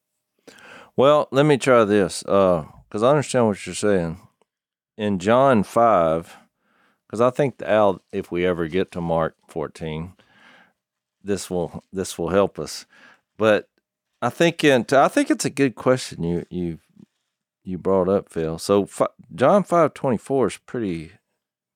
Well, 0.96 1.28
let 1.30 1.44
me 1.44 1.58
try 1.58 1.84
this 1.84 2.24
uh, 2.24 2.64
because 2.88 3.02
I 3.02 3.10
understand 3.10 3.46
what 3.46 3.66
you're 3.66 3.74
saying. 3.74 4.25
In 4.96 5.18
John 5.18 5.62
5, 5.62 6.36
because 7.06 7.20
I 7.20 7.30
think 7.30 7.60
Al, 7.62 8.02
if 8.12 8.30
we 8.30 8.46
ever 8.46 8.66
get 8.66 8.90
to 8.92 9.00
Mark 9.00 9.36
14, 9.48 10.14
this 11.22 11.50
will 11.50 11.84
this 11.92 12.16
will 12.16 12.30
help 12.30 12.58
us. 12.58 12.86
But 13.36 13.68
I 14.22 14.30
think 14.30 14.64
in, 14.64 14.86
I 14.92 15.08
think 15.08 15.30
it's 15.30 15.44
a 15.44 15.50
good 15.50 15.74
question 15.74 16.22
you 16.22 16.46
you 16.50 16.78
you 17.64 17.78
brought 17.78 18.08
up, 18.08 18.28
Phil. 18.28 18.58
So 18.58 18.88
John 19.34 19.64
five 19.64 19.92
twenty 19.92 20.16
four 20.16 20.46
is 20.46 20.58
pretty 20.58 21.12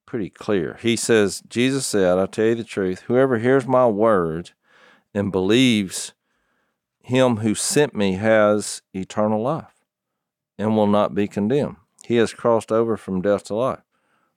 pretty 0.06 0.30
clear. 0.30 0.78
He 0.80 0.96
says, 0.96 1.42
Jesus 1.48 1.86
said, 1.86 2.18
"I 2.18 2.26
tell 2.26 2.46
you 2.46 2.54
the 2.54 2.64
truth: 2.64 3.02
whoever 3.02 3.38
hears 3.38 3.66
my 3.66 3.86
word 3.86 4.52
and 5.12 5.32
believes 5.32 6.14
him 7.02 7.38
who 7.38 7.54
sent 7.54 7.94
me 7.94 8.14
has 8.14 8.82
eternal 8.94 9.42
life, 9.42 9.84
and 10.58 10.76
will 10.76 10.86
not 10.86 11.14
be 11.14 11.26
condemned. 11.26 11.76
He 12.10 12.16
has 12.16 12.34
crossed 12.34 12.72
over 12.72 12.96
from 12.96 13.22
death 13.22 13.44
to 13.44 13.54
life." 13.54 13.84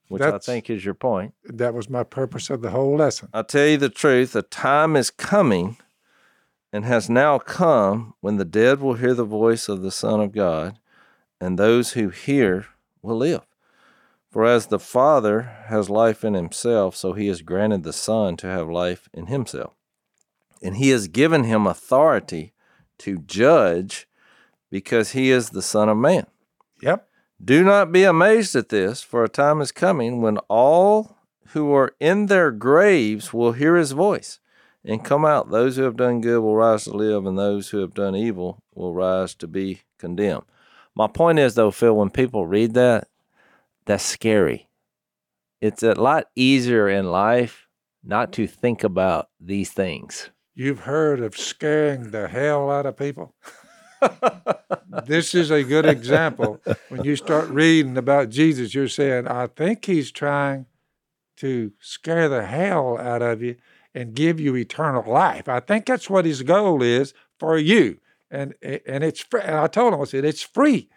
Which 0.08 0.22
I 0.22 0.38
think 0.38 0.70
is 0.70 0.84
your 0.84 0.94
point. 0.94 1.34
That 1.44 1.74
was 1.74 1.90
my 1.90 2.04
purpose 2.04 2.48
of 2.50 2.62
the 2.62 2.70
whole 2.70 2.96
lesson. 2.96 3.30
I 3.34 3.42
tell 3.42 3.66
you 3.66 3.76
the 3.76 3.88
truth, 3.88 4.36
a 4.36 4.42
time 4.42 4.94
is 4.94 5.10
coming 5.10 5.78
and 6.72 6.84
has 6.84 7.10
now 7.10 7.38
come 7.38 8.14
when 8.20 8.36
the 8.36 8.44
dead 8.44 8.80
will 8.80 8.94
hear 8.94 9.14
the 9.14 9.24
voice 9.24 9.68
of 9.68 9.82
the 9.82 9.90
Son 9.90 10.20
of 10.20 10.30
God, 10.30 10.78
and 11.40 11.58
those 11.58 11.94
who 11.94 12.10
hear 12.10 12.66
will 13.02 13.16
live. 13.16 13.42
For 14.30 14.44
as 14.44 14.66
the 14.66 14.78
Father 14.78 15.42
has 15.66 15.88
life 15.88 16.24
in 16.24 16.34
himself, 16.34 16.94
so 16.94 17.12
he 17.12 17.26
has 17.28 17.42
granted 17.42 17.82
the 17.82 17.92
Son 17.92 18.36
to 18.36 18.46
have 18.46 18.68
life 18.68 19.08
in 19.12 19.26
himself. 19.26 19.72
And 20.62 20.76
he 20.76 20.90
has 20.90 21.08
given 21.08 21.44
him 21.44 21.66
authority 21.66 22.52
to 22.98 23.18
judge 23.18 24.06
because 24.70 25.12
he 25.12 25.30
is 25.30 25.50
the 25.50 25.62
Son 25.62 25.88
of 25.88 25.96
Man. 25.96 26.26
Yep. 26.82 27.08
Do 27.42 27.64
not 27.64 27.92
be 27.92 28.04
amazed 28.04 28.54
at 28.54 28.68
this, 28.68 29.02
for 29.02 29.24
a 29.24 29.28
time 29.28 29.60
is 29.60 29.72
coming 29.72 30.20
when 30.22 30.38
all 30.48 31.16
who 31.48 31.72
are 31.72 31.94
in 32.00 32.26
their 32.26 32.50
graves 32.50 33.32
will 33.32 33.52
hear 33.52 33.76
his 33.76 33.92
voice 33.92 34.40
and 34.84 35.04
come 35.04 35.24
out. 35.24 35.50
Those 35.50 35.76
who 35.76 35.82
have 35.82 35.96
done 35.96 36.20
good 36.20 36.40
will 36.40 36.56
rise 36.56 36.84
to 36.84 36.90
live, 36.90 37.26
and 37.26 37.38
those 37.38 37.70
who 37.70 37.78
have 37.78 37.94
done 37.94 38.14
evil 38.14 38.62
will 38.74 38.94
rise 38.94 39.34
to 39.36 39.46
be 39.46 39.82
condemned. 39.98 40.44
My 40.94 41.06
point 41.06 41.38
is, 41.38 41.54
though, 41.54 41.70
Phil, 41.70 41.96
when 41.96 42.10
people 42.10 42.46
read 42.46 42.74
that, 42.74 43.08
that's 43.84 44.04
scary. 44.04 44.68
It's 45.60 45.82
a 45.82 45.94
lot 45.94 46.26
easier 46.36 46.88
in 46.88 47.10
life 47.10 47.68
not 48.02 48.32
to 48.34 48.46
think 48.46 48.84
about 48.84 49.28
these 49.40 49.72
things. 49.72 50.30
You've 50.54 50.80
heard 50.80 51.20
of 51.20 51.36
scaring 51.36 52.10
the 52.10 52.28
hell 52.28 52.70
out 52.70 52.86
of 52.86 52.96
people. 52.96 53.34
this 55.06 55.34
is 55.34 55.50
a 55.50 55.62
good 55.62 55.86
example. 55.86 56.60
When 56.88 57.04
you 57.04 57.16
start 57.16 57.48
reading 57.48 57.96
about 57.96 58.30
Jesus, 58.30 58.74
you're 58.74 58.88
saying, 58.88 59.26
I 59.28 59.46
think 59.48 59.84
he's 59.84 60.10
trying 60.10 60.66
to 61.36 61.72
scare 61.80 62.28
the 62.28 62.46
hell 62.46 62.98
out 62.98 63.22
of 63.22 63.42
you 63.42 63.56
and 63.94 64.14
give 64.14 64.40
you 64.40 64.56
eternal 64.56 65.10
life. 65.10 65.48
I 65.48 65.60
think 65.60 65.86
that's 65.86 66.10
what 66.10 66.24
his 66.24 66.42
goal 66.42 66.82
is 66.82 67.14
for 67.38 67.58
you. 67.58 67.98
And 68.30 68.54
and 68.62 69.04
it's 69.04 69.20
free. 69.20 69.42
And 69.42 69.56
I 69.56 69.66
told 69.68 69.94
him, 69.94 70.00
I 70.00 70.04
said, 70.04 70.24
it's 70.24 70.42
free. 70.42 70.88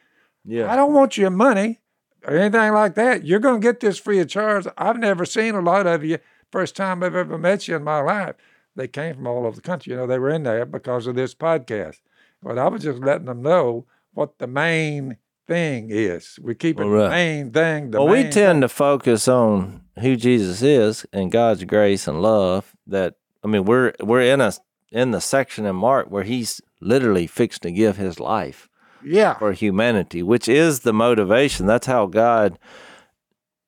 Yeah. 0.44 0.72
I 0.72 0.76
don't 0.76 0.94
want 0.94 1.18
your 1.18 1.30
money 1.30 1.82
or 2.26 2.36
anything 2.36 2.74
like 2.74 2.96
that. 2.96 3.26
You're 3.26 3.40
going 3.40 3.62
to 3.62 3.68
get 3.68 3.80
this 3.80 4.00
free 4.00 4.20
of 4.20 4.30
charge. 4.30 4.66
I've 4.78 4.98
never 4.98 5.26
seen 5.26 5.56
a 5.56 5.62
lot 5.62 5.86
of 5.86 6.04
you. 6.04 6.20
First 6.52 6.76
time 6.76 7.04
I've 7.04 7.16
ever 7.16 7.38
met 7.38 7.68
you 7.68 7.76
in 7.76 7.84
my 7.84 8.00
life. 8.00 8.36
They 8.76 8.88
came 8.88 9.16
from 9.16 9.28
all 9.28 9.46
over 9.46 9.56
the 9.56 9.62
country. 9.62 9.92
You 9.92 9.98
know, 9.98 10.08
they 10.08 10.20
were 10.20 10.30
in 10.30 10.44
there 10.44 10.66
because 10.66 11.08
of 11.08 11.16
this 11.16 11.36
podcast. 11.36 12.00
But 12.42 12.58
I 12.58 12.68
was 12.68 12.84
just 12.84 13.00
letting 13.00 13.26
them 13.26 13.42
know 13.42 13.86
what 14.14 14.38
the 14.40 14.48
main 14.48 15.18
thing 15.48 15.88
is. 15.90 16.38
We 16.42 16.56
keep 16.56 16.80
it 16.80 16.86
right. 16.86 17.04
the 17.04 17.10
main 17.10 17.52
thing. 17.52 17.92
The 17.92 18.00
well, 18.00 18.12
we 18.12 18.24
main 18.24 18.32
tend 18.32 18.62
to 18.62 18.70
focus 18.70 19.28
on 19.28 19.82
who 20.00 20.16
Jesus 20.16 20.62
is 20.62 21.06
and 21.12 21.32
God's 21.32 21.64
grace 21.64 22.08
and 22.08 22.22
love. 22.22 22.76
That 22.86 23.16
I 23.44 23.48
mean, 23.48 23.66
we're 23.66 23.94
we're 24.00 24.22
in 24.22 24.42
a 24.42 24.54
in 24.92 25.12
the 25.12 25.22
section 25.22 25.66
in 25.66 25.76
Mark 25.76 26.10
where 26.10 26.24
he's 26.24 26.62
literally 26.80 27.28
fixed 27.28 27.64
to 27.64 27.72
give 27.72 27.98
his 27.98 28.20
life. 28.20 28.70
Yeah. 29.04 29.36
for 29.36 29.54
humanity, 29.54 30.24
which 30.24 30.50
is 30.50 30.80
the 30.80 30.92
motivation. 30.92 31.66
That's 31.66 31.86
how 31.86 32.08
God 32.08 32.58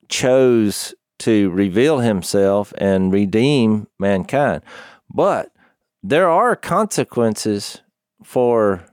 chose 0.08 0.92
to 1.20 1.50
reveal 1.50 2.00
himself 2.00 2.74
and 2.76 3.12
redeem 3.12 3.86
mankind. 3.98 4.62
But 5.08 5.52
there 6.02 6.28
are 6.28 6.56
consequences 6.56 7.80
for 8.22 8.84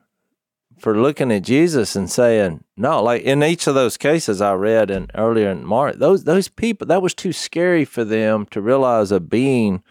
for 0.79 0.95
looking 0.95 1.31
at 1.31 1.41
Jesus 1.41 1.95
and 1.95 2.09
saying, 2.09 2.63
no, 2.75 3.01
like 3.01 3.23
in 3.23 3.43
each 3.43 3.65
of 3.65 3.73
those 3.73 3.97
cases 3.97 4.41
I 4.41 4.53
read 4.53 4.91
in 4.91 5.07
earlier 5.15 5.49
in 5.49 5.65
Mark, 5.65 5.95
those 5.97 6.23
those 6.23 6.47
people 6.47 6.87
that 6.87 7.01
was 7.01 7.13
too 7.13 7.33
scary 7.33 7.85
for 7.85 8.03
them 8.03 8.45
to 8.51 8.61
realize 8.61 9.11
a 9.11 9.19
being 9.19 9.83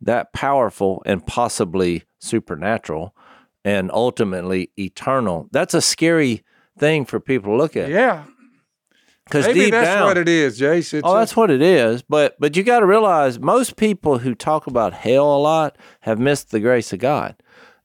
that 0.00 0.32
powerful 0.32 1.02
and 1.06 1.26
possibly 1.26 2.04
supernatural 2.18 3.14
and 3.64 3.90
ultimately 3.92 4.70
eternal. 4.78 5.48
That's 5.50 5.74
a 5.74 5.80
scary 5.80 6.44
thing 6.78 7.04
for 7.04 7.20
people 7.20 7.52
to 7.52 7.56
look 7.56 7.76
at. 7.76 7.88
Yeah. 7.88 8.24
Because 9.24 9.46
deep 9.46 9.72
that's 9.72 9.86
down, 9.86 10.06
what 10.06 10.16
it 10.16 10.28
is, 10.28 10.58
Jace. 10.58 10.94
It's 10.94 11.02
oh, 11.04 11.14
that's 11.14 11.36
what 11.36 11.50
it 11.50 11.60
is. 11.60 12.00
But 12.00 12.36
but 12.38 12.56
you 12.56 12.62
got 12.62 12.80
to 12.80 12.86
realize 12.86 13.38
most 13.38 13.76
people 13.76 14.18
who 14.18 14.34
talk 14.34 14.66
about 14.66 14.94
hell 14.94 15.36
a 15.36 15.38
lot 15.38 15.76
have 16.00 16.18
missed 16.18 16.50
the 16.50 16.60
grace 16.60 16.94
of 16.94 17.00
God. 17.00 17.36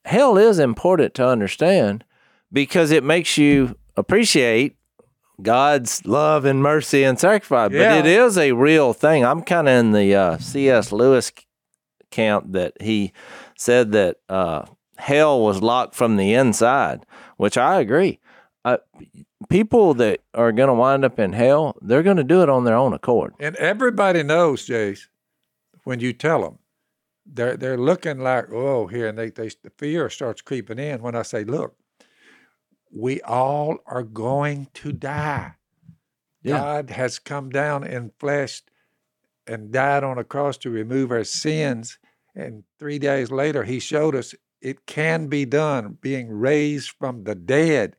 Hell 0.05 0.37
is 0.37 0.59
important 0.59 1.13
to 1.15 1.27
understand 1.27 2.03
because 2.51 2.91
it 2.91 3.03
makes 3.03 3.37
you 3.37 3.77
appreciate 3.95 4.75
God's 5.41 6.05
love 6.05 6.45
and 6.45 6.61
mercy 6.61 7.03
and 7.03 7.19
sacrifice. 7.19 7.71
Yeah. 7.71 8.01
But 8.01 8.05
it 8.05 8.19
is 8.19 8.37
a 8.37 8.51
real 8.51 8.93
thing. 8.93 9.25
I'm 9.25 9.41
kind 9.41 9.67
of 9.67 9.73
in 9.73 9.91
the 9.91 10.15
uh, 10.15 10.37
C.S. 10.37 10.91
Lewis 10.91 11.31
camp 12.11 12.51
that 12.51 12.73
he 12.81 13.13
said 13.57 13.91
that 13.93 14.17
uh, 14.29 14.65
hell 14.97 15.41
was 15.41 15.61
locked 15.61 15.95
from 15.95 16.17
the 16.17 16.33
inside, 16.33 17.05
which 17.37 17.57
I 17.57 17.79
agree. 17.79 18.19
Uh, 18.65 18.77
people 19.49 19.93
that 19.95 20.21
are 20.33 20.51
going 20.51 20.67
to 20.67 20.73
wind 20.73 21.03
up 21.03 21.19
in 21.19 21.33
hell, 21.33 21.75
they're 21.81 22.03
going 22.03 22.17
to 22.17 22.23
do 22.23 22.41
it 22.41 22.49
on 22.49 22.63
their 22.63 22.75
own 22.75 22.93
accord. 22.93 23.33
And 23.39 23.55
everybody 23.57 24.23
knows, 24.23 24.65
Jace, 24.67 25.07
when 25.83 25.99
you 25.99 26.13
tell 26.13 26.41
them, 26.41 26.59
they're 27.25 27.57
they're 27.57 27.77
looking 27.77 28.19
like, 28.19 28.51
oh, 28.51 28.88
here, 28.88 29.07
and 29.07 29.17
they, 29.17 29.29
they 29.29 29.49
the 29.63 29.71
fear 29.77 30.09
starts 30.09 30.41
creeping 30.41 30.79
in 30.79 31.01
when 31.01 31.15
I 31.15 31.21
say, 31.21 31.43
look, 31.43 31.75
we 32.91 33.21
all 33.21 33.77
are 33.86 34.03
going 34.03 34.67
to 34.75 34.91
die. 34.91 35.53
Yeah. 36.43 36.57
God 36.57 36.89
has 36.89 37.19
come 37.19 37.49
down 37.49 37.86
in 37.86 38.12
flesh 38.19 38.62
and 39.47 39.71
died 39.71 40.03
on 40.03 40.17
a 40.17 40.23
cross 40.23 40.57
to 40.59 40.69
remove 40.69 41.12
our 41.12 41.23
sins. 41.23 41.97
And 42.36 42.63
three 42.79 42.99
days 42.99 43.31
later, 43.31 43.63
he 43.63 43.79
showed 43.79 44.15
us 44.15 44.36
it 44.62 44.86
can 44.86 45.27
be 45.27 45.45
done, 45.45 45.97
being 46.01 46.29
raised 46.29 46.91
from 46.99 47.23
the 47.23 47.36
dead. 47.36 47.95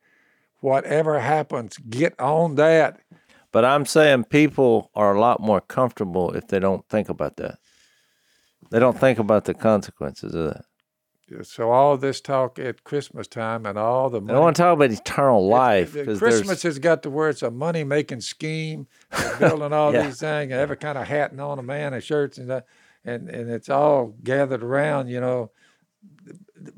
Whatever 0.61 1.19
happens, 1.19 1.77
get 1.77 2.19
on 2.19 2.55
that. 2.55 2.99
But 3.51 3.65
I'm 3.65 3.85
saying 3.85 4.25
people 4.25 4.91
are 4.95 5.15
a 5.15 5.19
lot 5.19 5.39
more 5.39 5.61
comfortable 5.61 6.31
if 6.31 6.47
they 6.47 6.59
don't 6.59 6.87
think 6.89 7.07
about 7.07 7.37
that. 7.37 7.59
They 8.69 8.79
don't 8.79 8.99
think 8.99 9.19
about 9.19 9.45
the 9.45 9.53
consequences 9.53 10.33
of 10.33 10.53
that. 10.53 10.65
So 11.43 11.71
all 11.71 11.97
this 11.97 12.21
talk 12.21 12.59
at 12.59 12.83
Christmas 12.83 13.27
time 13.27 13.65
and 13.65 13.79
all 13.79 14.11
the 14.11 14.21
I 14.31 14.37
want 14.39 14.55
to 14.55 14.61
talk 14.61 14.73
about 14.75 14.91
eternal 14.91 15.47
life 15.47 15.93
The 15.93 16.01
because 16.01 16.19
Christmas 16.19 16.61
has 16.63 16.77
got 16.77 17.01
to 17.03 17.09
where 17.09 17.29
it's 17.29 17.41
a 17.41 17.49
money 17.49 17.83
making 17.83 18.21
scheme, 18.21 18.87
building 19.39 19.73
all 19.73 19.91
Yeah. 19.91 20.03
these 20.03 20.19
things, 20.19 20.51
and 20.51 20.61
every 20.61 20.77
kind 20.77 20.99
of 20.99 21.07
hat 21.07 21.31
and 21.31 21.41
on 21.41 21.57
a 21.57 21.63
man 21.63 21.93
and 21.95 22.03
shirts 22.03 22.37
and 22.37 22.49
that, 22.51 22.67
and 23.03 23.27
and 23.27 23.49
it's 23.49 23.69
all 23.69 24.15
gathered 24.23 24.61
around, 24.63 25.07
you 25.07 25.19
know. 25.19 25.51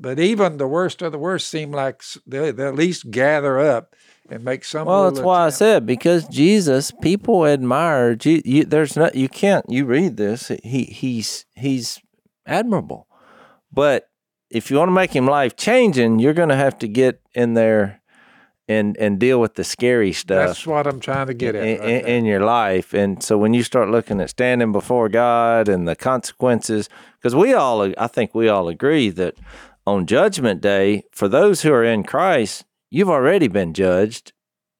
But 0.00 0.18
even 0.18 0.56
the 0.56 0.66
worst 0.66 1.02
of 1.02 1.12
the 1.12 1.18
worst 1.18 1.48
seem 1.48 1.70
like 1.70 2.02
they 2.26 2.50
they 2.50 2.66
at 2.66 2.74
least 2.74 3.10
gather 3.10 3.58
up 3.58 3.94
and 4.30 4.44
make 4.44 4.64
some. 4.64 4.86
Well, 4.86 5.10
that's 5.10 5.24
why 5.24 5.46
I 5.46 5.50
said 5.50 5.86
because 5.86 6.26
Jesus, 6.28 6.90
people 6.90 7.46
admire. 7.46 8.16
You, 8.22 8.64
there's 8.64 8.96
not 8.96 9.14
you 9.14 9.28
can't 9.28 9.64
you 9.68 9.84
read 9.84 10.16
this. 10.16 10.50
He 10.62 10.84
he's 10.84 11.44
he's 11.54 12.00
admirable, 12.46 13.06
but 13.72 14.08
if 14.50 14.70
you 14.70 14.78
want 14.78 14.88
to 14.88 14.92
make 14.92 15.14
him 15.14 15.26
life 15.26 15.56
changing, 15.56 16.18
you're 16.18 16.34
going 16.34 16.48
to 16.48 16.56
have 16.56 16.78
to 16.78 16.88
get 16.88 17.20
in 17.34 17.54
there 17.54 18.00
and 18.68 18.96
and 18.98 19.18
deal 19.18 19.40
with 19.40 19.54
the 19.54 19.64
scary 19.64 20.12
stuff 20.12 20.48
That's 20.48 20.66
what 20.66 20.86
I'm 20.86 21.00
trying 21.00 21.26
to 21.28 21.34
get 21.34 21.54
at. 21.54 21.64
in, 21.64 21.80
right 21.80 21.88
in, 21.88 22.06
in 22.06 22.24
your 22.26 22.40
life. 22.40 22.92
And 22.92 23.22
so 23.22 23.38
when 23.38 23.54
you 23.54 23.62
start 23.62 23.88
looking 23.88 24.20
at 24.20 24.30
standing 24.30 24.72
before 24.72 25.08
God 25.08 25.68
and 25.68 25.88
the 25.88 25.96
consequences, 25.96 26.88
because 27.16 27.34
we 27.34 27.54
all, 27.54 27.92
I 27.96 28.06
think 28.06 28.34
we 28.34 28.48
all 28.48 28.68
agree 28.68 29.08
that 29.10 29.36
on 29.86 30.06
Judgment 30.06 30.60
Day, 30.60 31.04
for 31.12 31.28
those 31.28 31.62
who 31.62 31.72
are 31.72 31.84
in 31.84 32.02
Christ, 32.02 32.64
you've 32.90 33.10
already 33.10 33.48
been 33.48 33.74
judged. 33.74 34.32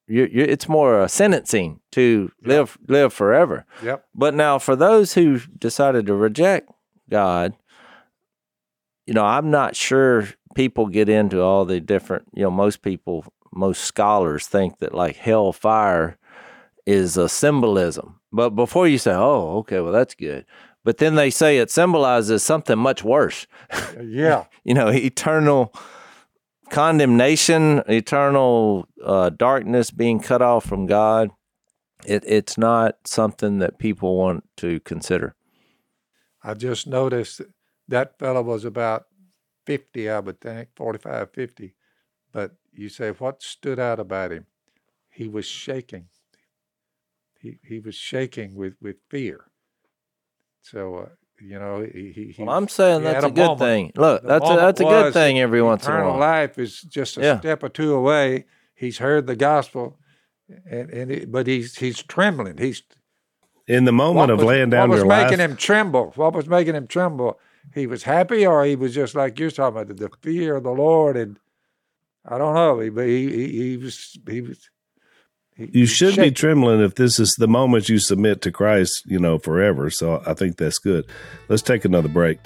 you 0.06 0.28
you 0.30 0.42
it's 0.44 0.68
more 0.68 1.02
a 1.02 1.08
sentencing 1.08 1.80
to 1.92 2.30
live 2.42 2.78
live 2.88 3.12
forever. 3.12 3.64
Yep. 3.82 4.04
But 4.14 4.34
now, 4.34 4.58
for 4.58 4.76
those 4.76 5.14
who 5.14 5.40
decided 5.58 6.06
to 6.06 6.14
reject 6.14 6.70
God, 7.10 7.54
you 9.06 9.14
know, 9.14 9.24
I'm 9.24 9.50
not 9.50 9.76
sure 9.76 10.28
people 10.54 10.86
get 10.86 11.08
into 11.08 11.40
all 11.40 11.64
the 11.64 11.80
different, 11.80 12.24
you 12.34 12.42
know, 12.42 12.50
most 12.50 12.82
people, 12.82 13.24
most 13.52 13.84
scholars 13.84 14.46
think 14.46 14.78
that 14.78 14.94
like 14.94 15.16
hellfire 15.16 16.18
is 16.86 17.16
a 17.16 17.28
symbolism. 17.28 18.20
But 18.32 18.50
before 18.50 18.86
you 18.88 18.98
say, 18.98 19.12
oh, 19.12 19.58
okay, 19.58 19.80
well, 19.80 19.92
that's 19.92 20.14
good. 20.14 20.44
But 20.84 20.98
then 20.98 21.14
they 21.14 21.30
say 21.30 21.58
it 21.58 21.70
symbolizes 21.70 22.42
something 22.42 22.78
much 22.78 23.02
worse, 23.04 23.46
Yeah. 24.02 24.44
you 24.64 24.74
know, 24.74 24.88
eternal 24.88 25.72
condemnation, 26.70 27.82
eternal 27.88 28.86
uh, 29.04 29.30
darkness 29.30 29.90
being 29.90 30.20
cut 30.20 30.42
off 30.42 30.64
from 30.64 30.86
God. 30.86 31.30
It, 32.06 32.22
it's 32.26 32.56
not 32.56 32.96
something 33.04 33.58
that 33.58 33.78
people 33.78 34.16
want 34.16 34.44
to 34.58 34.80
consider. 34.80 35.34
I 36.42 36.54
just 36.54 36.86
noticed 36.86 37.42
that, 37.88 38.18
fellow 38.18 38.42
was 38.42 38.64
about 38.64 39.06
50, 39.66 40.08
I 40.08 40.20
would 40.20 40.40
think, 40.40 40.68
45, 40.76 41.32
50. 41.32 41.74
But 42.32 42.52
you 42.72 42.88
say, 42.88 43.10
what 43.10 43.42
stood 43.42 43.78
out 43.78 43.98
about 43.98 44.32
him? 44.32 44.46
He 45.10 45.28
was 45.28 45.46
shaking. 45.46 46.06
He, 47.40 47.58
he 47.62 47.80
was 47.80 47.94
shaking 47.94 48.54
with, 48.54 48.76
with 48.80 48.96
fear. 49.08 49.46
So 50.62 50.96
uh, 50.96 51.08
You 51.40 51.58
know, 51.58 51.80
he, 51.82 52.12
he, 52.12 52.24
he 52.32 52.42
Well, 52.44 52.56
I'm 52.56 52.68
saying 52.68 53.00
he 53.00 53.04
that's 53.04 53.24
a, 53.24 53.28
a 53.28 53.30
good 53.30 53.42
moment. 53.42 53.58
thing. 53.60 53.92
Look, 53.94 54.22
The 54.22 54.28
that's 54.28 54.50
a, 54.50 54.56
that's 54.56 54.80
a 54.80 54.84
good 54.84 55.12
thing 55.12 55.38
every 55.38 55.62
once 55.62 55.84
in 55.86 55.92
a 55.92 55.94
eternal 55.94 56.12
while. 56.12 56.20
life 56.20 56.58
is 56.58 56.80
just 56.82 57.16
a 57.16 57.20
Yeah. 57.22 57.38
step 57.38 57.62
or 57.62 57.68
two 57.68 57.94
away. 57.94 58.46
He's 58.74 58.98
heard 58.98 59.26
the 59.26 59.36
gospel, 59.36 59.98
and, 60.68 60.90
and 60.90 61.10
it, 61.10 61.32
but 61.32 61.46
he's 61.46 61.76
he's 61.78 62.02
trembling. 62.02 62.58
He's 62.58 62.82
In 63.66 63.84
the 63.84 63.92
moment 63.92 64.30
of 64.30 64.38
was, 64.38 64.46
laying 64.46 64.70
down 64.70 64.88
what 64.88 64.96
was 64.96 65.04
making 65.04 65.38
life, 65.38 65.50
him 65.50 65.56
tremble? 65.56 66.12
What 66.16 66.32
was 66.34 66.48
making 66.48 66.74
him 66.74 66.86
tremble? 66.86 67.38
He 67.74 67.86
was 67.86 68.02
happy, 68.04 68.46
or 68.46 68.64
he 68.64 68.76
was 68.76 68.94
just 68.94 69.14
like 69.14 69.38
you're 69.38 69.50
talking 69.50 69.80
about 69.80 69.96
the 69.96 70.10
fear 70.22 70.56
of 70.56 70.62
the 70.64 70.70
Lord, 70.72 71.16
and 71.16 71.38
I 72.24 72.38
don't 72.38 72.54
know. 72.54 72.80
He, 72.80 72.88
but 72.88 73.06
he, 73.06 73.30
he, 73.30 73.70
he 73.70 73.76
was 73.76 74.18
he 74.28 74.40
was. 74.40 74.70
You 75.58 75.86
should 75.86 76.14
be 76.14 76.30
trembling 76.30 76.80
if 76.80 76.94
this 76.94 77.18
is 77.18 77.34
the 77.34 77.48
moment 77.48 77.88
you 77.88 77.98
submit 77.98 78.42
to 78.42 78.52
Christ, 78.52 79.02
you 79.06 79.18
know, 79.18 79.38
forever. 79.38 79.90
So 79.90 80.22
I 80.24 80.34
think 80.34 80.56
that's 80.56 80.78
good. 80.78 81.04
Let's 81.48 81.62
take 81.62 81.84
another 81.84 82.08
break. 82.08 82.38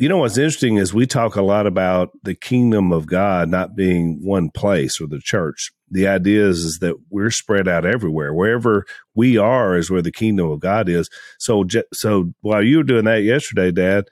You 0.00 0.08
know 0.08 0.18
what's 0.18 0.38
interesting 0.38 0.76
is 0.76 0.94
we 0.94 1.06
talk 1.06 1.34
a 1.34 1.42
lot 1.42 1.66
about 1.66 2.10
the 2.22 2.34
kingdom 2.34 2.92
of 2.92 3.06
God 3.06 3.48
not 3.48 3.74
being 3.74 4.20
one 4.22 4.50
place 4.50 5.00
or 5.00 5.08
the 5.08 5.18
church. 5.18 5.72
The 5.90 6.06
idea 6.06 6.46
is, 6.46 6.58
is 6.58 6.78
that 6.80 6.94
we're 7.10 7.30
spread 7.30 7.66
out 7.66 7.84
everywhere. 7.84 8.32
Wherever 8.32 8.84
we 9.16 9.38
are 9.38 9.76
is 9.76 9.90
where 9.90 10.02
the 10.02 10.12
kingdom 10.12 10.50
of 10.50 10.60
God 10.60 10.88
is. 10.88 11.08
So, 11.38 11.64
so 11.92 12.32
while 12.42 12.62
you 12.62 12.76
were 12.76 12.84
doing 12.84 13.06
that 13.06 13.22
yesterday, 13.22 13.72
Dad, 13.72 14.04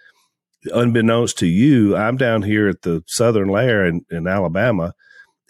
unbeknownst 0.72 1.38
to 1.38 1.46
you, 1.46 1.96
I'm 1.96 2.16
down 2.16 2.42
here 2.42 2.68
at 2.68 2.82
the 2.82 3.02
Southern 3.06 3.48
Lair 3.48 3.86
in, 3.86 4.04
in 4.10 4.26
Alabama, 4.26 4.94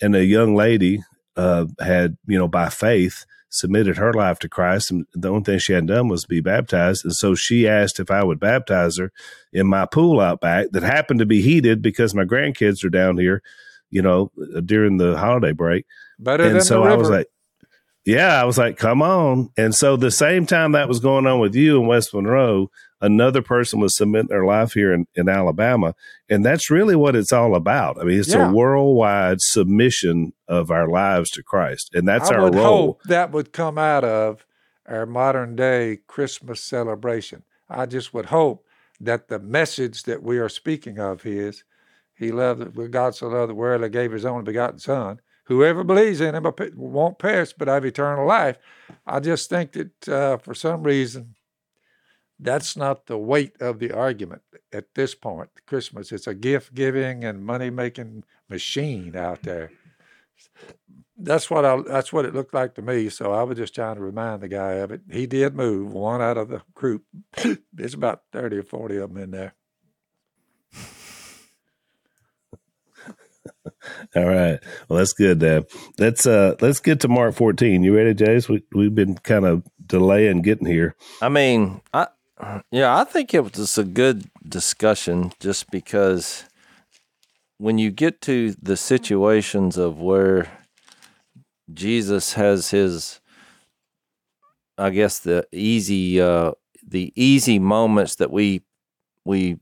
and 0.00 0.14
a 0.14 0.24
young 0.24 0.54
lady 0.54 1.00
uh, 1.36 1.66
had, 1.80 2.16
you 2.26 2.38
know, 2.38 2.48
by 2.48 2.68
faith, 2.68 3.24
submitted 3.48 3.96
her 3.96 4.12
life 4.12 4.38
to 4.40 4.48
Christ, 4.48 4.90
and 4.90 5.06
the 5.14 5.30
only 5.30 5.44
thing 5.44 5.58
she 5.58 5.72
hadn't 5.72 5.88
done 5.88 6.08
was 6.08 6.24
be 6.24 6.40
baptized. 6.40 7.04
And 7.04 7.14
so 7.14 7.34
she 7.34 7.68
asked 7.68 8.00
if 8.00 8.10
I 8.10 8.24
would 8.24 8.40
baptize 8.40 8.98
her 8.98 9.12
in 9.52 9.66
my 9.66 9.86
pool 9.86 10.20
out 10.20 10.40
back 10.40 10.68
that 10.72 10.82
happened 10.82 11.20
to 11.20 11.26
be 11.26 11.42
heated 11.42 11.82
because 11.82 12.14
my 12.14 12.24
grandkids 12.24 12.84
are 12.84 12.90
down 12.90 13.18
here, 13.18 13.42
you 13.90 14.02
know, 14.02 14.30
during 14.64 14.98
the 14.98 15.16
holiday 15.16 15.52
break 15.52 15.86
better 16.18 16.44
than 16.44 16.56
and 16.56 16.64
so 16.64 16.84
I 16.84 16.94
was 16.94 17.10
like, 17.10 17.28
yeah, 18.04 18.40
I 18.40 18.44
was 18.44 18.56
like, 18.56 18.76
come 18.76 19.02
on. 19.02 19.50
And 19.56 19.74
so 19.74 19.96
the 19.96 20.10
same 20.12 20.46
time 20.46 20.72
that 20.72 20.88
was 20.88 21.00
going 21.00 21.26
on 21.26 21.40
with 21.40 21.54
you 21.54 21.80
in 21.80 21.88
West 21.88 22.14
Monroe, 22.14 22.70
another 23.00 23.42
person 23.42 23.80
was 23.80 23.96
submitting 23.96 24.28
their 24.28 24.44
life 24.44 24.72
here 24.72 24.92
in, 24.92 25.06
in 25.14 25.28
Alabama. 25.28 25.94
And 26.28 26.44
that's 26.44 26.70
really 26.70 26.96
what 26.96 27.14
it's 27.16 27.32
all 27.32 27.54
about. 27.54 27.98
I 28.00 28.04
mean, 28.04 28.18
it's 28.18 28.34
Yeah. 28.34 28.50
a 28.50 28.52
worldwide 28.52 29.40
submission 29.40 30.32
of 30.48 30.70
our 30.70 30.88
lives 30.88 31.30
to 31.30 31.42
Christ. 31.42 31.90
And 31.94 32.06
that's 32.08 32.30
I 32.30 32.34
our 32.36 32.44
would 32.44 32.54
role. 32.54 32.64
hope 32.64 33.02
that 33.04 33.32
would 33.32 33.52
come 33.52 33.78
out 33.78 34.04
of 34.04 34.44
our 34.86 35.06
modern 35.06 35.56
day 35.56 35.98
Christmas 36.06 36.60
celebration. 36.62 37.42
I 37.68 37.86
just 37.86 38.14
would 38.14 38.26
hope 38.26 38.64
that 39.00 39.28
the 39.28 39.38
message 39.38 40.04
that 40.04 40.22
we 40.22 40.38
are 40.38 40.48
speaking 40.48 40.98
of 40.98 41.26
is 41.26 41.64
He 42.14 42.32
loved 42.32 42.90
God 42.92 43.14
so 43.14 43.28
loved 43.28 43.50
the 43.50 43.54
world 43.54 43.82
that 43.82 43.90
gave 43.90 44.12
His 44.12 44.24
only 44.24 44.44
begotten 44.44 44.78
Son. 44.78 45.20
Whoever 45.44 45.84
believes 45.84 46.20
in 46.20 46.34
Him 46.34 46.46
won't 46.76 47.18
perish 47.18 47.52
but 47.52 47.68
have 47.68 47.84
eternal 47.84 48.26
life. 48.26 48.56
I 49.06 49.20
just 49.20 49.50
think 49.50 49.72
that 49.72 50.08
uh, 50.08 50.36
for 50.38 50.54
some 50.54 50.82
reason 50.82 51.34
that's 52.38 52.76
not 52.76 53.06
the 53.06 53.18
weight 53.18 53.60
of 53.60 53.78
the 53.78 53.92
argument 53.92 54.42
at 54.72 54.94
this 54.94 55.14
point. 55.14 55.50
Christmas, 55.66 56.12
it's 56.12 56.26
a 56.26 56.34
gift 56.34 56.74
giving 56.74 57.24
and 57.24 57.44
money 57.44 57.70
making 57.70 58.24
machine 58.48 59.16
out 59.16 59.42
there 59.42 59.70
that's 61.18 61.50
what 61.50 61.64
I 61.64 61.80
that's 61.82 62.12
what 62.12 62.24
it 62.24 62.34
looked 62.34 62.54
like 62.54 62.74
to 62.74 62.82
me. 62.82 63.08
So 63.08 63.32
I 63.32 63.42
was 63.42 63.56
just 63.56 63.74
trying 63.74 63.96
to 63.96 64.02
remind 64.02 64.42
the 64.42 64.48
guy 64.48 64.72
of 64.74 64.90
it. 64.90 65.00
He 65.10 65.26
did 65.26 65.54
move 65.54 65.92
one 65.92 66.20
out 66.20 66.36
of 66.36 66.48
the 66.48 66.62
group. 66.74 67.04
There's 67.72 67.94
about 67.94 68.22
thirty 68.32 68.58
or 68.58 68.62
forty 68.62 68.96
of 68.96 69.12
them 69.12 69.22
in 69.22 69.30
there. 69.30 69.54
All 74.14 74.26
right. 74.26 74.58
Well, 74.88 74.98
that's 74.98 75.12
good, 75.12 75.38
Dad. 75.38 75.66
Let's 75.98 76.26
uh 76.26 76.56
let's 76.60 76.80
get 76.80 77.00
to 77.00 77.08
Mark 77.08 77.34
14. 77.34 77.82
You 77.82 77.96
ready, 77.96 78.14
Jace? 78.14 78.48
We 78.48 78.62
we've 78.72 78.94
been 78.94 79.14
kind 79.16 79.44
of 79.44 79.64
delaying 79.84 80.42
getting 80.42 80.66
here. 80.66 80.94
I 81.22 81.28
mean, 81.28 81.80
I 81.94 82.08
yeah, 82.70 82.96
I 82.96 83.04
think 83.04 83.32
it 83.32 83.56
was 83.56 83.78
a 83.78 83.84
good 83.84 84.30
discussion 84.46 85.32
just 85.40 85.70
because 85.70 86.44
when 87.58 87.78
you 87.78 87.90
get 87.90 88.20
to 88.22 88.54
the 88.60 88.76
situations 88.76 89.76
of 89.76 89.98
where 89.98 90.50
Jesus 91.72 92.34
has 92.34 92.70
his 92.70 93.20
I 94.78 94.90
guess 94.90 95.18
the 95.18 95.46
easy 95.52 96.20
uh 96.20 96.52
the 96.86 97.12
easy 97.16 97.58
moments 97.58 98.16
that 98.16 98.30
we 98.30 98.62
we 99.24 99.58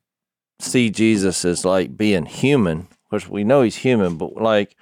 see 0.61 0.91
Jesus 0.91 1.45
as 1.45 1.65
like 1.65 1.97
being 1.97 2.27
human, 2.27 2.89
which 3.11 3.29
we 3.29 3.45
know 3.45 3.63
he's 3.63 3.77
human, 3.77 4.17
but 4.17 4.35
like 4.35 4.77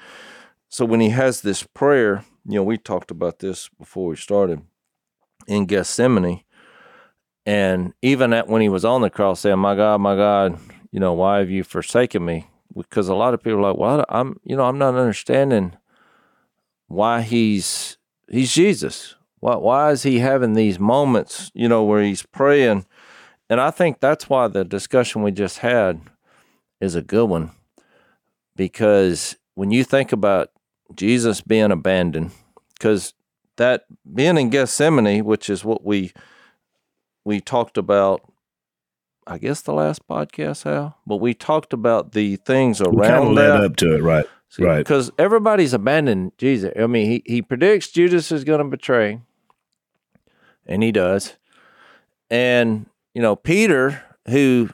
so 0.69 0.85
when 0.87 1.01
he 1.01 1.11
has 1.11 1.43
this 1.43 1.63
prayer, 1.63 2.25
you 2.47 2.55
know, 2.55 2.63
we 2.63 2.79
talked 2.79 3.11
about 3.11 3.41
this 3.41 3.69
before 3.79 4.09
we 4.09 4.17
started 4.17 4.63
in 5.47 5.67
Gethsemane, 5.67 6.43
and 7.45 7.93
even 8.03 8.33
at 8.33 8.49
when 8.49 8.63
he 8.63 8.69
was 8.69 8.85
on 8.85 9.03
the 9.03 9.11
cross, 9.11 9.41
saying, 9.41 9.59
"My 9.59 9.75
God, 9.75 10.01
my 10.01 10.17
God, 10.17 10.59
you 10.91 11.01
know, 11.01 11.13
why 11.13 11.39
have 11.39 11.51
you 11.51 11.65
forsaken 11.65 12.25
me?" 12.25 12.47
Because 12.77 13.09
a 13.09 13.15
lot 13.15 13.35
of 13.35 13.43
people 13.43 13.59
are 13.59 13.73
like, 13.73 13.79
"Well, 13.79 14.05
I'm, 14.09 14.39
you 14.45 14.57
know, 14.57 14.65
I'm 14.65 14.79
not 14.79 14.95
understanding 14.95 15.77
why 16.87 17.23
he's 17.23 17.99
he's 18.31 18.53
Jesus. 18.53 19.17
Why 19.41 19.57
why 19.57 19.91
is 19.91 20.05
he 20.05 20.21
having 20.21 20.55
these 20.55 20.79
moments, 20.79 21.51
you 21.55 21.69
know, 21.69 21.85
where 21.85 22.03
he's 22.03 22.23
praying?" 22.23 22.87
And 23.51 23.61
I 23.61 23.71
think 23.71 24.01
that's 24.01 24.31
why 24.31 24.49
the 24.49 24.65
discussion 24.65 25.23
we 25.23 25.33
just 25.33 25.59
had 25.59 26.01
is 26.81 26.95
a 26.95 27.03
good 27.03 27.27
one, 27.27 27.51
because 28.57 29.37
when 29.55 29.71
you 29.71 29.85
think 29.85 30.13
about 30.13 30.51
Jesus 30.95 31.41
being 31.41 31.71
abandoned, 31.71 32.31
because 32.75 33.15
that 33.57 33.85
being 34.15 34.39
in 34.39 34.51
Gethsemane, 34.51 35.25
which 35.25 35.51
is 35.51 35.65
what 35.65 35.85
we 35.85 36.13
we 37.25 37.41
talked 37.41 37.79
about, 37.79 38.23
I 39.27 39.39
guess 39.39 39.61
the 39.63 39.73
last 39.73 40.07
podcast, 40.09 40.67
Al, 40.67 40.99
but 41.07 41.17
we 41.17 41.35
talked 41.35 41.73
about 41.73 42.13
the 42.13 42.37
things 42.37 42.81
around 42.81 42.97
We 42.97 43.07
kind 43.07 43.25
of 43.29 43.33
led 43.33 43.49
that. 43.51 43.65
up 43.65 43.77
to 43.77 43.95
it, 43.97 44.03
right? 44.03 44.27
Right. 44.59 44.79
Because 44.79 45.11
everybody's 45.19 45.73
abandoned 45.73 46.33
Jesus. 46.37 46.73
I 46.79 46.87
mean, 46.87 47.11
he, 47.11 47.23
he 47.25 47.41
predicts 47.41 47.89
Judas 47.89 48.31
is 48.31 48.45
going 48.45 48.59
to 48.59 48.65
betray, 48.65 49.23
and 50.67 50.83
he 50.83 50.93
does. 50.93 51.37
And, 52.31 52.87
you 53.15 53.23
know, 53.23 53.35
Peter, 53.35 54.03
who 54.29 54.69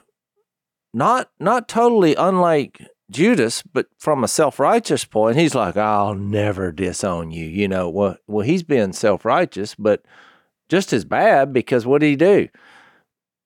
not 0.93 1.29
not 1.39 1.69
totally 1.69 2.13
unlike 2.15 2.81
Judas, 3.09 3.63
but 3.63 3.87
from 3.97 4.23
a 4.23 4.27
self 4.27 4.59
righteous 4.59 5.05
point, 5.05 5.37
he's 5.37 5.55
like, 5.55 5.77
I'll 5.77 6.13
never 6.15 6.73
disown 6.73 7.31
you. 7.31 7.45
You 7.45 7.67
know, 7.69 7.89
well, 7.89 8.17
well, 8.27 8.45
he's 8.45 8.63
being 8.63 8.91
self 8.91 9.23
righteous, 9.23 9.75
but 9.75 10.03
just 10.69 10.93
as 10.93 11.03
bad 11.03 11.51
because 11.51 11.85
what 11.85 12.01
did 12.01 12.07
he 12.07 12.15
do? 12.15 12.47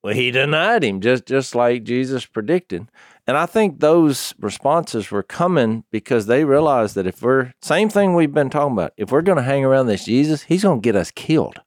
Well, 0.04 0.14
he 0.14 0.32
denied 0.32 0.84
him, 0.84 1.00
just 1.00 1.26
just 1.26 1.56
like 1.56 1.86
Jesus 1.86 2.26
predicted. 2.26 2.90
And 3.26 3.38
I 3.38 3.46
think 3.46 3.80
those 3.80 4.34
responses 4.38 5.10
were 5.10 5.24
coming 5.24 5.86
because 5.92 6.26
they 6.26 6.44
realized 6.44 6.96
that 6.96 7.08
if 7.08 7.22
we're 7.22 7.54
same 7.62 7.90
thing 7.90 8.14
we've 8.14 8.34
been 8.34 8.50
talking 8.50 8.74
about, 8.74 8.94
if 8.98 9.12
we're 9.12 9.22
going 9.22 9.38
to 9.38 9.44
hang 9.44 9.64
around 9.64 9.88
this 9.88 10.06
Jesus, 10.06 10.44
he's 10.44 10.64
going 10.64 10.82
to 10.82 10.86
get 10.86 10.98
us 10.98 11.10
killed. 11.10 11.62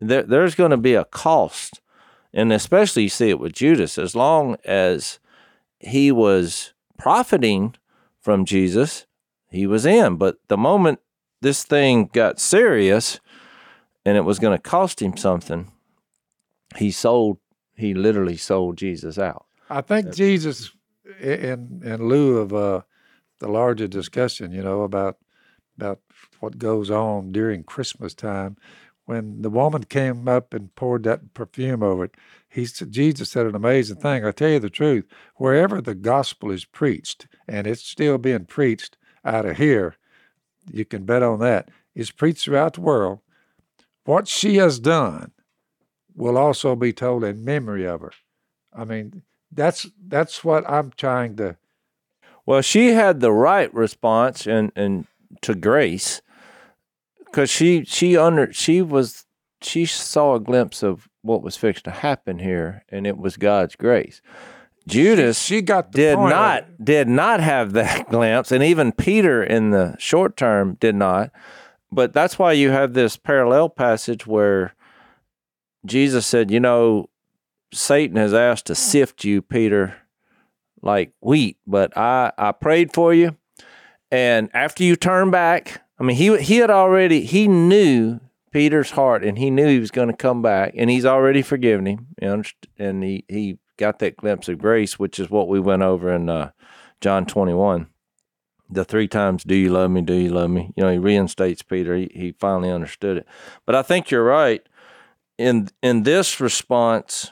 There, 0.00 0.22
there's 0.22 0.54
going 0.54 0.70
to 0.70 0.76
be 0.76 0.94
a 0.94 1.04
cost, 1.04 1.80
and 2.32 2.52
especially 2.52 3.04
you 3.04 3.08
see 3.08 3.30
it 3.30 3.40
with 3.40 3.52
Judas. 3.52 3.98
As 3.98 4.14
long 4.14 4.56
as 4.64 5.18
he 5.80 6.12
was 6.12 6.72
profiting 6.96 7.74
from 8.20 8.44
Jesus, 8.44 9.06
he 9.50 9.66
was 9.66 9.84
in. 9.84 10.16
But 10.16 10.36
the 10.46 10.56
moment 10.56 11.00
this 11.42 11.64
thing 11.64 12.10
got 12.12 12.38
serious, 12.38 13.20
and 14.06 14.16
it 14.16 14.24
was 14.24 14.38
going 14.38 14.56
to 14.56 14.62
cost 14.62 15.02
him 15.02 15.16
something, 15.16 15.70
he 16.76 16.90
sold. 16.90 17.38
He 17.74 17.92
literally 17.92 18.38
sold 18.38 18.78
Jesus 18.78 19.18
out. 19.18 19.44
I 19.68 19.82
think 19.82 20.14
Jesus, 20.14 20.70
in 21.20 21.82
in 21.84 22.08
lieu 22.08 22.38
of 22.38 22.54
uh, 22.54 22.82
the 23.40 23.48
larger 23.48 23.88
discussion, 23.88 24.52
you 24.52 24.62
know, 24.62 24.82
about 24.82 25.18
about 25.76 26.00
what 26.40 26.56
goes 26.56 26.90
on 26.90 27.32
during 27.32 27.64
Christmas 27.64 28.14
time, 28.14 28.56
when 29.04 29.42
the 29.42 29.50
woman 29.50 29.84
came 29.84 30.28
up 30.28 30.54
and 30.54 30.74
poured 30.74 31.02
that 31.02 31.34
perfume 31.34 31.82
over 31.82 32.04
it, 32.04 32.14
he 32.48 32.64
said, 32.64 32.92
Jesus 32.92 33.30
said 33.30 33.46
an 33.46 33.54
amazing 33.54 33.96
thing. 33.96 34.24
I 34.24 34.30
tell 34.30 34.50
you 34.50 34.60
the 34.60 34.70
truth, 34.70 35.04
wherever 35.34 35.82
the 35.82 35.94
gospel 35.94 36.50
is 36.50 36.64
preached, 36.64 37.26
and 37.46 37.66
it's 37.66 37.82
still 37.82 38.18
being 38.18 38.46
preached 38.46 38.96
out 39.24 39.44
of 39.44 39.58
here, 39.58 39.96
you 40.70 40.84
can 40.84 41.04
bet 41.04 41.22
on 41.22 41.40
that. 41.40 41.70
It's 41.94 42.10
preached 42.10 42.44
throughout 42.44 42.74
the 42.74 42.80
world. 42.80 43.20
What 44.06 44.28
she 44.28 44.56
has 44.56 44.78
done 44.80 45.32
will 46.14 46.38
also 46.38 46.74
be 46.74 46.92
told 46.92 47.24
in 47.24 47.44
memory 47.44 47.84
of 47.84 48.00
her. 48.00 48.12
I 48.72 48.84
mean, 48.84 49.22
that's 49.52 49.86
that's 50.06 50.42
what 50.44 50.68
I'm 50.68 50.92
trying 50.96 51.36
to. 51.36 51.56
Well, 52.46 52.62
she 52.62 52.92
had 52.92 53.20
the 53.20 53.32
right 53.32 53.72
response 53.74 54.46
and 54.46 54.72
and 54.76 55.06
to 55.42 55.54
grace 55.54 56.22
because 57.24 57.50
she 57.50 57.84
she 57.84 58.16
under 58.16 58.52
she 58.52 58.80
was 58.80 59.26
she 59.60 59.84
saw 59.84 60.34
a 60.34 60.40
glimpse 60.40 60.82
of 60.82 61.08
what 61.22 61.42
was 61.42 61.56
fixed 61.56 61.84
to 61.84 61.90
happen 61.90 62.38
here, 62.38 62.84
and 62.88 63.06
it 63.06 63.18
was 63.18 63.36
God's 63.36 63.76
grace. 63.76 64.22
Judas 64.86 65.42
she 65.42 65.62
got 65.62 65.90
did 65.90 66.16
not 66.16 66.84
did 66.84 67.08
not 67.08 67.40
have 67.40 67.72
that 67.72 68.08
glimpse, 68.10 68.52
and 68.52 68.62
even 68.62 68.92
Peter 68.92 69.42
in 69.42 69.70
the 69.70 69.96
short 69.98 70.36
term 70.36 70.76
did 70.80 70.94
not. 70.94 71.32
But 71.96 72.12
that's 72.12 72.38
why 72.38 72.52
you 72.52 72.72
have 72.72 72.92
this 72.92 73.16
parallel 73.16 73.70
passage 73.70 74.26
where 74.26 74.74
Jesus 75.86 76.26
said, 76.26 76.50
"You 76.50 76.60
know, 76.60 77.08
Satan 77.72 78.18
has 78.18 78.34
asked 78.34 78.66
to 78.66 78.74
sift 78.74 79.24
you, 79.24 79.40
Peter, 79.40 79.96
like 80.82 81.12
wheat, 81.22 81.56
but 81.66 81.96
I 81.96 82.32
I 82.36 82.52
prayed 82.52 82.92
for 82.92 83.14
you, 83.14 83.38
and 84.10 84.50
after 84.52 84.84
you 84.84 84.94
turn 84.94 85.30
back, 85.30 85.80
I 85.98 86.02
mean, 86.04 86.18
he 86.18 86.36
he 86.36 86.58
had 86.58 86.70
already 86.70 87.22
he 87.22 87.48
knew." 87.48 88.20
Peter's 88.52 88.92
heart, 88.92 89.22
and 89.22 89.36
he 89.36 89.50
knew 89.50 89.66
he 89.66 89.80
was 89.80 89.90
going 89.90 90.08
to 90.08 90.16
come 90.16 90.40
back, 90.40 90.72
and 90.78 90.88
he's 90.88 91.04
already 91.04 91.42
forgiven 91.42 91.84
him, 91.84 92.06
you 92.22 92.42
and 92.78 93.04
he 93.04 93.22
he 93.28 93.58
got 93.76 93.98
that 93.98 94.16
glimpse 94.16 94.48
of 94.48 94.58
grace, 94.58 94.98
which 94.98 95.18
is 95.18 95.28
what 95.28 95.46
we 95.46 95.60
went 95.60 95.82
over 95.82 96.10
in 96.10 96.30
uh, 96.30 96.52
John 97.02 97.26
21. 97.26 97.86
The 98.68 98.84
three 98.84 99.08
times, 99.08 99.44
do 99.44 99.54
you 99.54 99.70
love 99.70 99.90
me? 99.90 100.00
Do 100.00 100.14
you 100.14 100.30
love 100.30 100.50
me? 100.50 100.72
You 100.76 100.84
know, 100.84 100.90
he 100.90 100.98
reinstates 100.98 101.62
Peter. 101.62 101.96
He, 101.96 102.10
he 102.12 102.32
finally 102.32 102.70
understood 102.70 103.16
it. 103.16 103.26
But 103.64 103.74
I 103.74 103.82
think 103.82 104.10
you're 104.10 104.24
right. 104.24 104.66
In 105.38 105.68
in 105.82 106.02
this 106.02 106.40
response 106.40 107.30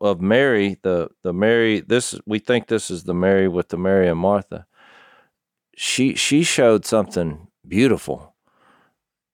of 0.00 0.20
Mary, 0.20 0.78
the 0.82 1.10
the 1.22 1.32
Mary, 1.32 1.80
this 1.80 2.18
we 2.26 2.38
think 2.38 2.66
this 2.66 2.90
is 2.90 3.04
the 3.04 3.14
Mary 3.14 3.48
with 3.48 3.68
the 3.68 3.78
Mary 3.78 4.08
and 4.08 4.18
Martha. 4.18 4.66
She 5.76 6.14
she 6.14 6.42
showed 6.42 6.84
something 6.84 7.48
beautiful. 7.66 8.34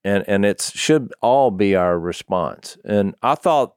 And 0.02 0.24
and 0.26 0.44
it 0.44 0.60
should 0.60 1.12
all 1.20 1.50
be 1.50 1.74
our 1.74 1.98
response. 1.98 2.78
And 2.84 3.14
I 3.22 3.34
thought 3.34 3.74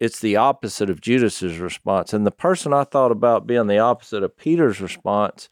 it's 0.00 0.20
the 0.20 0.36
opposite 0.36 0.90
of 0.90 1.00
Judas's 1.00 1.58
response. 1.58 2.12
And 2.12 2.26
the 2.26 2.32
person 2.32 2.72
I 2.72 2.84
thought 2.84 3.12
about 3.12 3.46
being 3.46 3.68
the 3.68 3.78
opposite 3.78 4.24
of 4.24 4.36
Peter's 4.36 4.80
response 4.80 5.48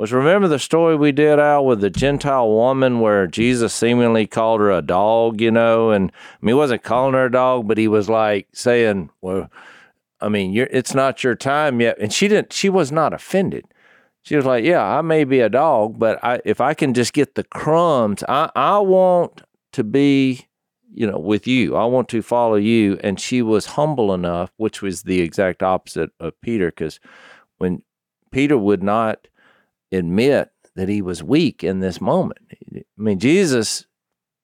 was 0.00 0.12
remember 0.12 0.48
the 0.48 0.58
story 0.58 0.96
we 0.96 1.12
did 1.12 1.38
out 1.38 1.64
with 1.64 1.80
the 1.80 1.90
Gentile 1.90 2.48
woman 2.48 3.00
where 3.00 3.26
Jesus 3.26 3.74
seemingly 3.74 4.26
called 4.26 4.60
her 4.60 4.70
a 4.70 4.82
dog, 4.82 5.40
you 5.40 5.50
know, 5.50 5.90
and 5.90 6.10
I 6.10 6.38
mean 6.40 6.54
he 6.54 6.58
wasn't 6.58 6.82
calling 6.82 7.14
her 7.14 7.26
a 7.26 7.30
dog, 7.30 7.68
but 7.68 7.76
he 7.76 7.86
was 7.86 8.08
like 8.08 8.48
saying, 8.52 9.10
Well, 9.20 9.50
I 10.20 10.28
mean, 10.28 10.56
it's 10.56 10.94
not 10.94 11.22
your 11.22 11.34
time 11.34 11.80
yet. 11.80 11.98
And 11.98 12.12
she 12.12 12.28
didn't 12.28 12.52
she 12.52 12.68
was 12.68 12.90
not 12.90 13.12
offended. 13.12 13.66
She 14.22 14.36
was 14.36 14.46
like, 14.46 14.64
Yeah, 14.64 14.82
I 14.82 15.02
may 15.02 15.24
be 15.24 15.40
a 15.40 15.48
dog, 15.48 15.98
but 15.98 16.22
I 16.24 16.40
if 16.44 16.60
I 16.60 16.72
can 16.74 16.94
just 16.94 17.12
get 17.12 17.34
the 17.34 17.44
crumbs, 17.44 18.24
I, 18.28 18.50
I 18.56 18.78
want 18.78 19.42
to 19.72 19.84
be 19.84 20.46
you 20.92 21.06
know, 21.06 21.18
with 21.18 21.46
you. 21.46 21.76
I 21.76 21.84
want 21.84 22.08
to 22.08 22.22
follow 22.22 22.56
you. 22.56 22.98
And 23.04 23.20
she 23.20 23.42
was 23.42 23.66
humble 23.66 24.12
enough, 24.12 24.50
which 24.56 24.82
was 24.82 25.02
the 25.02 25.20
exact 25.20 25.62
opposite 25.62 26.10
of 26.18 26.40
Peter, 26.40 26.70
because 26.70 26.98
when 27.58 27.82
Peter 28.30 28.58
would 28.58 28.82
not 28.82 29.28
admit 29.92 30.50
that 30.76 30.88
he 30.88 31.02
was 31.02 31.22
weak 31.22 31.64
in 31.64 31.80
this 31.80 32.00
moment, 32.00 32.38
I 32.74 32.82
mean, 32.96 33.18
Jesus 33.18 33.86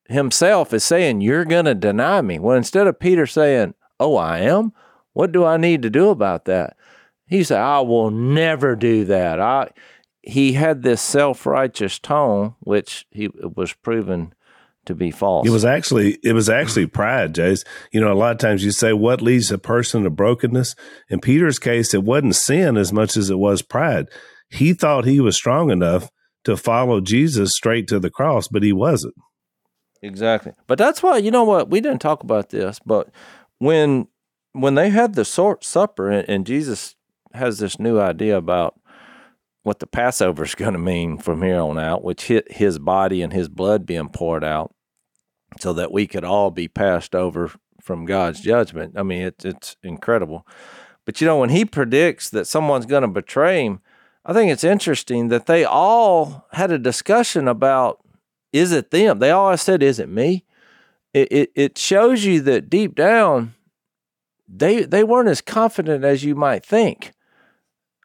himself 0.08 0.72
is 0.72 0.84
saying, 0.84 1.20
You're 1.20 1.44
going 1.44 1.64
to 1.64 1.74
deny 1.74 2.20
me. 2.20 2.38
Well, 2.38 2.56
instead 2.56 2.86
of 2.86 2.98
Peter 2.98 3.26
saying, 3.26 3.74
Oh, 3.98 4.16
I 4.16 4.38
am, 4.40 4.72
what 5.12 5.32
do 5.32 5.44
I 5.44 5.56
need 5.56 5.82
to 5.82 5.90
do 5.90 6.10
about 6.10 6.44
that? 6.44 6.76
He 7.26 7.42
said, 7.42 7.60
I 7.60 7.80
will 7.80 8.10
never 8.10 8.76
do 8.76 9.04
that. 9.06 9.40
I, 9.40 9.70
he 10.22 10.52
had 10.52 10.82
this 10.82 11.00
self 11.00 11.46
righteous 11.46 11.98
tone, 11.98 12.54
which 12.60 13.06
he 13.10 13.28
was 13.28 13.72
proven 13.72 14.34
to 14.86 14.94
be 14.94 15.10
false. 15.10 15.46
It 15.46 15.50
was 15.50 15.64
actually 15.64 16.18
it 16.22 16.32
was 16.32 16.48
actually 16.48 16.86
pride, 16.86 17.34
Jace. 17.34 17.64
You 17.92 18.00
know, 18.00 18.12
a 18.12 18.14
lot 18.14 18.32
of 18.32 18.38
times 18.38 18.64
you 18.64 18.70
say 18.70 18.92
what 18.92 19.22
leads 19.22 19.50
a 19.50 19.58
person 19.58 20.04
to 20.04 20.10
brokenness. 20.10 20.74
In 21.08 21.20
Peter's 21.20 21.58
case, 21.58 21.94
it 21.94 22.04
wasn't 22.04 22.36
sin 22.36 22.76
as 22.76 22.92
much 22.92 23.16
as 23.16 23.30
it 23.30 23.38
was 23.38 23.62
pride. 23.62 24.08
He 24.48 24.72
thought 24.72 25.04
he 25.04 25.20
was 25.20 25.36
strong 25.36 25.70
enough 25.70 26.10
to 26.44 26.56
follow 26.56 27.00
Jesus 27.00 27.52
straight 27.52 27.88
to 27.88 27.98
the 27.98 28.10
cross, 28.10 28.48
but 28.48 28.62
he 28.62 28.72
wasn't. 28.72 29.14
Exactly. 30.02 30.52
But 30.66 30.78
that's 30.78 31.02
why 31.02 31.18
you 31.18 31.30
know 31.30 31.44
what 31.44 31.70
we 31.70 31.80
didn't 31.80 32.00
talk 32.00 32.22
about 32.22 32.50
this, 32.50 32.78
but 32.84 33.10
when 33.58 34.08
when 34.52 34.74
they 34.74 34.90
had 34.90 35.14
the 35.14 35.24
supper 35.24 36.10
and, 36.10 36.28
and 36.28 36.46
Jesus 36.46 36.94
has 37.34 37.58
this 37.58 37.78
new 37.78 38.00
idea 38.00 38.36
about 38.36 38.80
what 39.62 39.80
the 39.80 39.86
Passover 39.86 40.44
is 40.44 40.54
going 40.56 40.72
to 40.72 40.78
mean 40.78 41.18
from 41.18 41.42
here 41.42 41.60
on 41.60 41.78
out, 41.78 42.04
which 42.04 42.26
hit 42.26 42.52
his 42.52 42.78
body 42.78 43.22
and 43.22 43.32
his 43.32 43.48
blood 43.48 43.84
being 43.84 44.08
poured 44.08 44.44
out, 44.44 44.74
so 45.60 45.72
that 45.72 45.92
we 45.92 46.06
could 46.06 46.24
all 46.24 46.50
be 46.50 46.68
passed 46.68 47.14
over 47.14 47.50
from 47.82 48.04
God's 48.04 48.40
judgment. 48.40 48.94
I 48.96 49.02
mean, 49.02 49.22
it's 49.22 49.44
it's 49.44 49.76
incredible. 49.82 50.46
But 51.04 51.20
you 51.20 51.26
know, 51.26 51.38
when 51.38 51.50
he 51.50 51.64
predicts 51.64 52.30
that 52.30 52.46
someone's 52.46 52.86
going 52.86 53.02
to 53.02 53.08
betray 53.08 53.64
him, 53.64 53.80
I 54.26 54.32
think 54.32 54.50
it's 54.50 54.64
interesting 54.64 55.28
that 55.28 55.46
they 55.46 55.64
all 55.64 56.46
had 56.52 56.72
a 56.72 56.78
discussion 56.78 57.46
about 57.46 58.00
is 58.52 58.72
it 58.72 58.90
them? 58.90 59.20
They 59.20 59.30
all 59.30 59.56
said, 59.56 59.82
is 59.82 60.00
it 60.00 60.08
me? 60.08 60.44
It, 61.14 61.30
it, 61.30 61.52
it 61.54 61.78
shows 61.78 62.24
you 62.24 62.40
that 62.42 62.68
deep 62.68 62.94
down, 62.94 63.54
they 64.48 64.82
they 64.82 65.04
weren't 65.04 65.28
as 65.28 65.40
confident 65.40 66.04
as 66.04 66.24
you 66.24 66.34
might 66.34 66.64
think. 66.64 67.12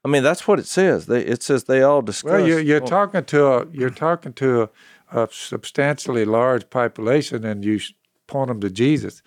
I 0.03 0.07
mean, 0.07 0.23
that's 0.23 0.47
what 0.47 0.59
it 0.59 0.65
says. 0.65 1.07
They, 1.07 1.21
it 1.21 1.43
says 1.43 1.63
they 1.63 1.81
all 1.81 2.01
discussed. 2.01 2.33
Well, 2.33 2.47
you're, 2.47 2.59
you're 2.59 2.79
talking 2.79 3.23
to 3.25 3.47
a 3.47 3.67
you're 3.71 3.89
talking 3.89 4.33
to 4.33 4.69
a, 5.11 5.23
a 5.23 5.27
substantially 5.31 6.25
large 6.25 6.69
population, 6.69 7.45
and 7.45 7.65
you 7.65 7.79
point 8.27 8.47
them 8.47 8.61
to 8.61 8.69
Jesus, 8.69 9.21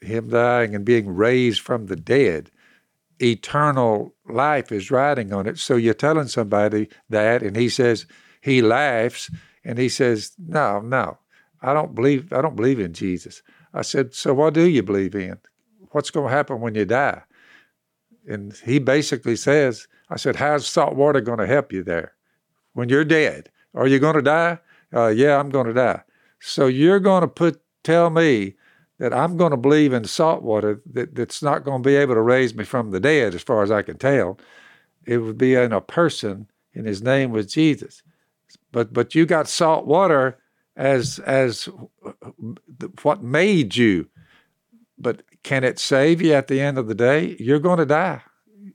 Him 0.00 0.28
dying 0.28 0.74
and 0.74 0.84
being 0.84 1.14
raised 1.14 1.60
from 1.60 1.86
the 1.86 1.96
dead. 1.96 2.50
Eternal 3.20 4.14
life 4.28 4.70
is 4.70 4.90
riding 4.90 5.32
on 5.32 5.46
it. 5.46 5.58
So 5.58 5.76
you're 5.76 5.94
telling 5.94 6.28
somebody 6.28 6.88
that, 7.08 7.42
and 7.42 7.56
he 7.56 7.68
says 7.68 8.06
he 8.40 8.62
laughs 8.62 9.30
and 9.64 9.78
he 9.78 9.88
says, 9.88 10.32
"No, 10.38 10.80
no, 10.80 11.18
I 11.62 11.72
don't 11.72 11.94
believe. 11.94 12.32
I 12.32 12.42
don't 12.42 12.56
believe 12.56 12.80
in 12.80 12.92
Jesus." 12.92 13.42
I 13.72 13.82
said, 13.82 14.14
"So 14.14 14.34
what 14.34 14.54
do 14.54 14.68
you 14.68 14.82
believe 14.82 15.14
in? 15.14 15.38
What's 15.90 16.10
going 16.10 16.28
to 16.28 16.36
happen 16.36 16.60
when 16.60 16.74
you 16.74 16.84
die?" 16.84 17.22
And 18.26 18.54
he 18.64 18.78
basically 18.78 19.36
says, 19.36 19.86
I 20.10 20.16
said, 20.16 20.36
How's 20.36 20.66
salt 20.66 20.94
water 20.94 21.20
going 21.20 21.38
to 21.38 21.46
help 21.46 21.72
you 21.72 21.82
there? 21.82 22.12
When 22.72 22.88
you're 22.88 23.04
dead, 23.04 23.50
are 23.74 23.86
you 23.86 23.98
going 23.98 24.16
to 24.16 24.22
die? 24.22 24.58
Uh, 24.94 25.08
yeah, 25.08 25.38
I'm 25.38 25.50
going 25.50 25.66
to 25.66 25.72
die. 25.72 26.02
So 26.40 26.66
you're 26.66 27.00
going 27.00 27.22
to 27.22 27.28
put 27.28 27.60
tell 27.82 28.10
me 28.10 28.56
that 28.98 29.12
I'm 29.12 29.36
going 29.36 29.50
to 29.50 29.56
believe 29.56 29.92
in 29.92 30.04
salt 30.04 30.42
water 30.42 30.80
that, 30.92 31.14
that's 31.14 31.42
not 31.42 31.64
going 31.64 31.82
to 31.82 31.86
be 31.86 31.96
able 31.96 32.14
to 32.14 32.22
raise 32.22 32.54
me 32.54 32.64
from 32.64 32.90
the 32.90 33.00
dead, 33.00 33.34
as 33.34 33.42
far 33.42 33.62
as 33.62 33.70
I 33.70 33.82
can 33.82 33.98
tell. 33.98 34.38
It 35.04 35.18
would 35.18 35.38
be 35.38 35.54
in 35.54 35.72
a 35.72 35.80
person, 35.80 36.48
and 36.74 36.86
his 36.86 37.02
name 37.02 37.30
was 37.30 37.46
Jesus. 37.46 38.02
But 38.72 38.92
but 38.92 39.14
you 39.14 39.26
got 39.26 39.48
salt 39.48 39.86
water 39.86 40.38
as 40.76 41.18
as 41.20 41.68
what 43.02 43.22
made 43.22 43.76
you. 43.76 44.08
But 44.98 45.22
can 45.42 45.62
it 45.62 45.78
save 45.78 46.22
you 46.22 46.32
at 46.32 46.48
the 46.48 46.60
end 46.60 46.78
of 46.78 46.88
the 46.88 46.94
day? 46.94 47.36
You're 47.38 47.60
going 47.60 47.78
to 47.78 47.86
die. 47.86 48.22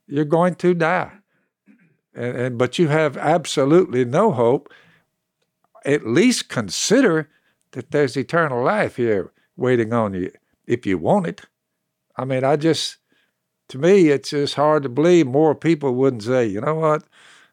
You're 0.08 0.26
going 0.26 0.56
to 0.56 0.74
die. 0.74 1.12
And, 2.14 2.38
and 2.38 2.58
but 2.58 2.78
you 2.80 2.88
have 2.88 3.18
absolutely 3.18 4.06
no 4.06 4.32
hope. 4.32 4.72
At 5.84 6.06
least 6.06 6.48
consider 6.48 7.30
that 7.72 7.92
there's 7.92 8.16
eternal 8.16 8.64
life 8.64 8.98
here 8.98 9.32
waiting 9.56 9.94
on 9.94 10.14
you 10.14 10.32
if 10.66 10.86
you 10.86 10.98
want 10.98 11.28
it. 11.28 11.42
I 12.16 12.26
mean, 12.26 12.44
I 12.44 12.56
just 12.56 12.98
to 13.70 13.78
me 13.78 14.10
it's 14.10 14.32
just 14.32 14.56
hard 14.56 14.84
to 14.84 14.90
believe 14.90 15.28
more 15.28 15.56
people 15.56 15.96
wouldn't 15.96 16.24
say, 16.24 16.46
you 16.46 16.62
know 16.62 16.76
what, 16.76 17.04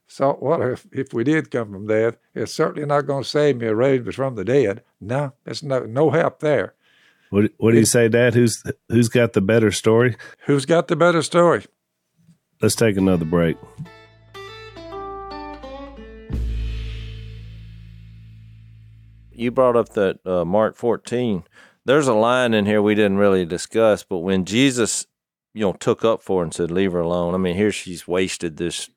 salt 0.06 0.42
water, 0.42 0.72
if, 0.72 0.86
if 0.92 1.12
we 1.12 1.24
did 1.24 1.50
come 1.50 1.72
from 1.72 1.86
death, 1.86 2.16
it's 2.34 2.52
certainly 2.52 2.86
not 2.86 3.06
going 3.06 3.22
to 3.22 3.28
save 3.28 3.56
me 3.58 3.66
or 3.66 3.76
raise 3.76 4.04
me 4.04 4.12
from 4.12 4.34
the 4.34 4.44
dead. 4.44 4.82
No, 5.00 5.32
there's 5.44 5.62
no 5.62 5.80
no 5.80 6.10
help 6.10 6.40
there. 6.40 6.74
What 7.30 7.52
What 7.58 7.72
do 7.72 7.78
you 7.78 7.84
say, 7.84 8.08
Dad? 8.08 8.34
Who's 8.34 8.62
Who's 8.88 9.08
got 9.08 9.32
the 9.32 9.40
better 9.40 9.70
story? 9.70 10.16
Who's 10.46 10.66
got 10.66 10.88
the 10.88 10.96
better 10.96 11.22
story? 11.22 11.64
Let's 12.60 12.74
take 12.74 12.96
another 12.96 13.24
break. 13.24 13.56
you 19.38 19.50
brought 19.52 19.76
up 19.76 19.90
that 19.90 20.18
uh, 20.26 20.44
Mark 20.44 20.76
14. 20.76 21.44
There's 21.88 22.06
a 22.06 22.12
line 22.12 22.52
in 22.52 22.66
here 22.66 22.82
we 22.82 22.94
didn't 22.94 23.16
really 23.16 23.46
discuss, 23.46 24.02
but 24.02 24.18
when 24.18 24.44
Jesus, 24.44 25.06
you 25.54 25.62
know, 25.62 25.72
took 25.72 26.04
up 26.04 26.22
for 26.22 26.40
her 26.40 26.44
and 26.44 26.52
said, 26.52 26.70
"Leave 26.70 26.92
her 26.92 27.00
alone." 27.00 27.32
I 27.32 27.38
mean, 27.38 27.56
here 27.56 27.72
she's 27.72 28.06
wasted 28.06 28.58
this 28.58 28.90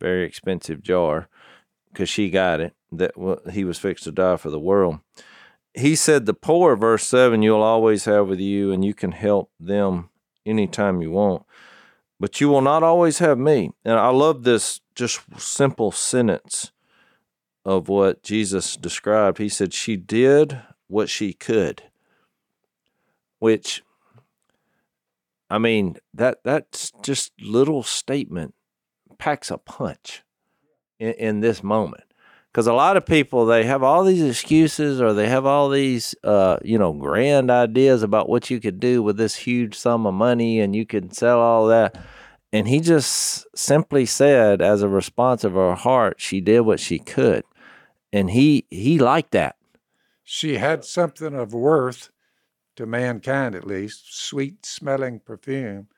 very 0.00 0.24
expensive 0.24 0.82
jar 0.82 1.28
because 1.92 2.08
she 2.08 2.30
got 2.30 2.60
it. 2.60 2.72
That 2.90 3.12
he 3.52 3.64
was 3.64 3.78
fixed 3.78 4.04
to 4.04 4.12
die 4.12 4.38
for 4.38 4.48
the 4.48 4.58
world. 4.58 5.00
He 5.74 5.94
said, 5.94 6.24
"The 6.24 6.32
poor," 6.32 6.74
verse 6.74 7.06
seven, 7.06 7.42
you'll 7.42 7.60
always 7.60 8.06
have 8.06 8.28
with 8.28 8.40
you, 8.40 8.72
and 8.72 8.82
you 8.82 8.94
can 8.94 9.12
help 9.12 9.50
them 9.60 10.08
anytime 10.46 11.02
you 11.02 11.10
want, 11.10 11.42
but 12.18 12.40
you 12.40 12.48
will 12.48 12.62
not 12.62 12.82
always 12.82 13.18
have 13.18 13.38
me. 13.38 13.72
And 13.84 13.98
I 13.98 14.08
love 14.08 14.44
this 14.44 14.80
just 14.94 15.20
simple 15.38 15.92
sentence 15.92 16.72
of 17.66 17.90
what 17.90 18.22
Jesus 18.22 18.74
described. 18.74 19.36
He 19.36 19.50
said 19.50 19.74
she 19.74 19.96
did 19.96 20.62
what 20.86 21.10
she 21.10 21.34
could, 21.34 21.82
which 23.38 23.82
I 25.50 25.58
mean, 25.58 25.96
that 26.14 26.40
that's 26.44 26.92
just 27.02 27.32
little 27.40 27.82
statement 27.82 28.54
packs 29.18 29.50
a 29.50 29.58
punch 29.58 30.22
in, 30.98 31.12
in 31.12 31.40
this 31.40 31.62
moment. 31.62 32.04
Because 32.52 32.66
a 32.66 32.72
lot 32.72 32.96
of 32.96 33.06
people 33.06 33.46
they 33.46 33.64
have 33.64 33.82
all 33.82 34.04
these 34.04 34.22
excuses 34.22 35.00
or 35.00 35.12
they 35.12 35.28
have 35.28 35.46
all 35.46 35.68
these 35.68 36.14
uh, 36.24 36.58
you 36.62 36.78
know 36.78 36.92
grand 36.92 37.50
ideas 37.50 38.02
about 38.02 38.28
what 38.28 38.50
you 38.50 38.60
could 38.60 38.80
do 38.80 39.02
with 39.02 39.16
this 39.16 39.36
huge 39.36 39.74
sum 39.74 40.06
of 40.06 40.14
money 40.14 40.60
and 40.60 40.74
you 40.74 40.84
could 40.84 41.14
sell 41.14 41.40
all 41.40 41.66
that. 41.66 41.96
And 42.50 42.66
he 42.66 42.80
just 42.80 43.46
simply 43.54 44.06
said, 44.06 44.62
as 44.62 44.82
a 44.82 44.88
response 44.88 45.44
of 45.44 45.52
her 45.52 45.74
heart, 45.74 46.18
she 46.18 46.40
did 46.40 46.60
what 46.60 46.80
she 46.80 46.98
could, 46.98 47.44
and 48.12 48.30
he 48.30 48.66
he 48.70 48.98
liked 48.98 49.32
that. 49.32 49.56
She 50.24 50.58
had 50.58 50.84
something 50.84 51.34
of 51.34 51.54
worth 51.54 52.10
to 52.78 52.86
mankind, 52.86 53.56
at 53.56 53.66
least, 53.66 54.16
sweet 54.16 54.64
smelling 54.64 55.18
perfume, 55.18 55.88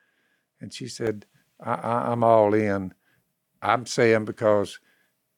and 0.62 0.72
she 0.72 0.88
said, 0.88 1.26
I, 1.62 1.74
I, 1.74 2.10
"I'm 2.10 2.24
all 2.24 2.54
in." 2.54 2.94
I'm 3.60 3.84
saying 3.84 4.24
because 4.24 4.80